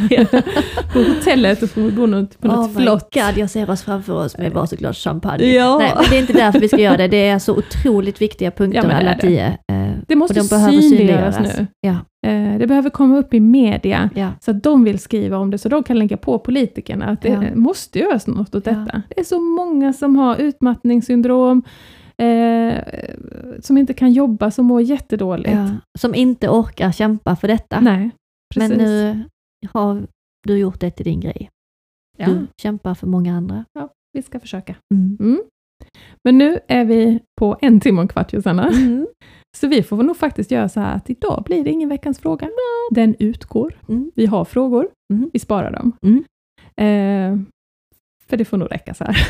[0.92, 3.14] på hotellet och får bo något, på något oh my flott.
[3.14, 5.44] God, jag ser oss framför oss med varsitt glas champagne.
[5.54, 5.78] Ja.
[5.78, 7.08] Nej, men det är inte därför vi ska göra det.
[7.08, 9.46] Det är så otroligt viktiga punkter Ja, alla tio.
[9.46, 11.58] Eh, Det måste Och de behöver synliggöras synliggöras.
[11.58, 11.66] nu.
[11.80, 11.96] Ja.
[12.30, 14.28] Eh, Det behöver komma upp i media, Ja.
[14.40, 17.28] så att de vill skriva om det, så de kan lägga på politikerna att det
[17.28, 17.42] Ja.
[17.54, 18.72] måste göras något åt Ja.
[18.72, 19.02] detta.
[19.08, 21.62] Det är så många som har utmattningssyndrom,
[22.18, 22.78] eh,
[23.60, 25.50] som inte kan jobba, som mår jättedåligt.
[25.54, 25.70] Ja.
[25.98, 27.80] Som inte orkar kämpa för detta.
[27.80, 28.10] Nej,
[28.56, 28.78] men precis.
[28.78, 29.24] nu
[29.72, 30.06] har
[30.46, 31.50] du gjort det till din grej.
[32.18, 33.64] ja, Du kämpar för många andra.
[34.12, 34.74] vi ska försöka.
[34.94, 35.16] Mm.
[35.20, 35.42] Mm.
[36.24, 38.68] Men nu är vi på en timme och en kvart, Josanna.
[38.68, 39.06] Mm.
[39.56, 42.48] Så vi får nog faktiskt göra så här att idag blir det ingen veckans fråga.
[42.90, 43.78] Den utgår.
[43.88, 44.10] Mm.
[44.14, 45.30] Vi har frågor, Mm.
[45.32, 45.92] vi sparar dem.
[46.02, 46.24] Mm.
[46.76, 47.46] Eh,
[48.26, 49.16] för det får nog räcka så här.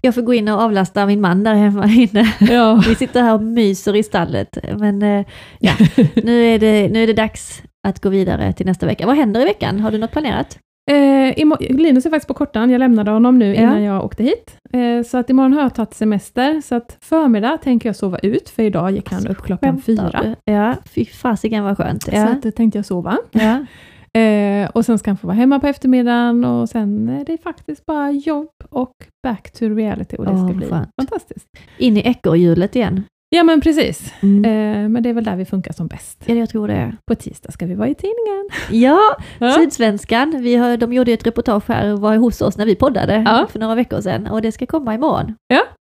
[0.00, 2.32] Jag får gå in och avlasta min man där hemma inne.
[2.40, 2.82] Ja.
[2.88, 4.58] Vi sitter här och myser i stallet.
[4.78, 5.26] Men eh,
[5.58, 5.72] ja,
[6.24, 9.06] nu är, det, nu är det dags att gå vidare till nästa vecka.
[9.06, 9.80] Vad händer i veckan?
[9.80, 10.58] Har du något planerat?
[10.90, 13.62] Eh, Linus är faktiskt på kortan, jag lämnade honom nu Ja.
[13.62, 14.56] innan jag åkte hit.
[14.72, 18.48] Eh, så att imorgon har jag tagit semester, så att förmiddag tänker jag sova ut,
[18.48, 20.20] för idag gick han upp klockan fyra.
[20.44, 20.52] du?
[20.52, 22.02] Ja, fy fasiken vad skönt.
[22.02, 22.28] Så Ja.
[22.28, 23.16] att det tänkte jag sova.
[23.30, 23.66] Ja.
[24.18, 27.86] Eh, och sen ska han få vara hemma på eftermiddagen och sen är det faktiskt
[27.86, 28.92] bara jobb och
[29.22, 30.88] back to reality och det Åh, ska bli skönt.
[31.00, 31.46] fantastiskt.
[31.78, 33.02] In i ekorrhjulet igen.
[33.36, 34.44] Ja men precis, Mm.
[34.44, 36.22] eh, men det är väl där vi funkar som bäst.
[36.26, 36.96] Ja, jag tror det.
[37.10, 38.48] På tisdag ska vi vara i tidningen.
[38.70, 39.52] Ja, Ja.
[39.52, 40.36] Sydsvenskan.
[40.42, 43.46] Vi har, de gjorde ett reportage här och var hos oss när vi poddade Ja.
[43.50, 45.34] för några veckor sedan och det ska komma imorgon.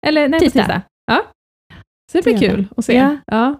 [0.06, 0.60] Eller nej, Tisdag.
[0.62, 0.82] tisdag.
[1.06, 1.22] Ja.
[2.12, 3.16] Så det blir kul att se Ja.
[3.26, 3.54] Ja.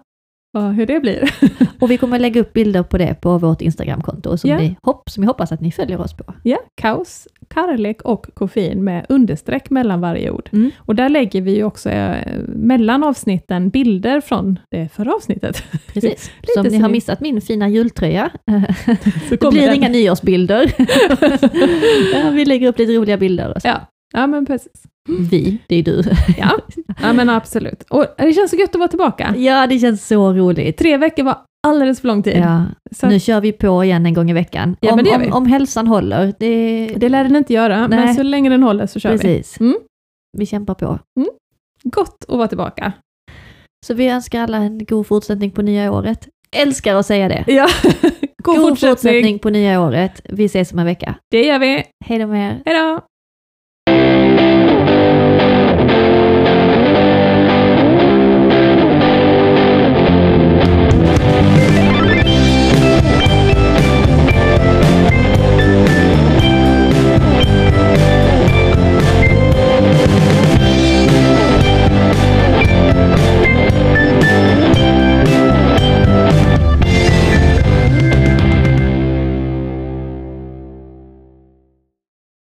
[0.55, 1.29] Ja, hur det blir.
[1.79, 4.57] Och vi kommer lägga upp bilder på det på vårt Instagramkonto som, Ja.
[4.57, 6.23] vi, hopp, som jag hoppas att ni följer oss på.
[6.43, 10.49] Ja, kaos, kärlek och koffein med understreck mellan varje ord.
[10.53, 10.71] Mm.
[10.77, 15.63] Och där lägger vi också eh, mellan avsnitten bilder från det förra avsnittet.
[15.93, 16.31] Precis.
[16.53, 18.29] Så om ni har missat min fina jultröja,
[19.29, 19.75] det blir den.
[19.75, 20.73] inga nyårsbilder.
[22.13, 23.53] ja, vi lägger upp lite roliga bilder.
[23.55, 23.67] Och så.
[23.67, 23.81] Ja.
[24.13, 24.83] ja, men precis.
[25.09, 26.01] Vi, det är du.
[26.37, 26.51] Ja.
[27.01, 27.83] ja, men absolut.
[27.89, 29.33] Och det känns så gött att vara tillbaka.
[29.37, 30.77] Ja, det känns så roligt.
[30.77, 32.37] Tre veckor var alldeles för lång tid.
[32.37, 34.75] Ja, Så nu kör vi på igen en gång i veckan.
[34.81, 35.25] Ja, om, men det gör vi.
[35.27, 36.33] om, om hälsan håller.
[36.39, 38.15] Det, Det lär den inte göra, men Nej.
[38.15, 39.17] så länge den håller så kör vi.
[39.17, 39.59] precis.
[39.59, 39.75] Mm.
[40.37, 40.99] Vi kämpar på.
[41.83, 42.93] Gott att vara tillbaka.
[43.85, 46.27] Så vi önskar alla en god fortsättning på nya året.
[46.55, 47.43] Älskar att säga det.
[47.53, 47.67] Ja,
[48.43, 48.91] god, God fortsättning.
[48.95, 50.21] fortsättning på nya året.
[50.29, 51.15] Vi ses om en vecka.
[51.31, 51.83] Det gör vi.
[52.05, 52.61] Hej då med er.
[52.65, 53.01] Hej då!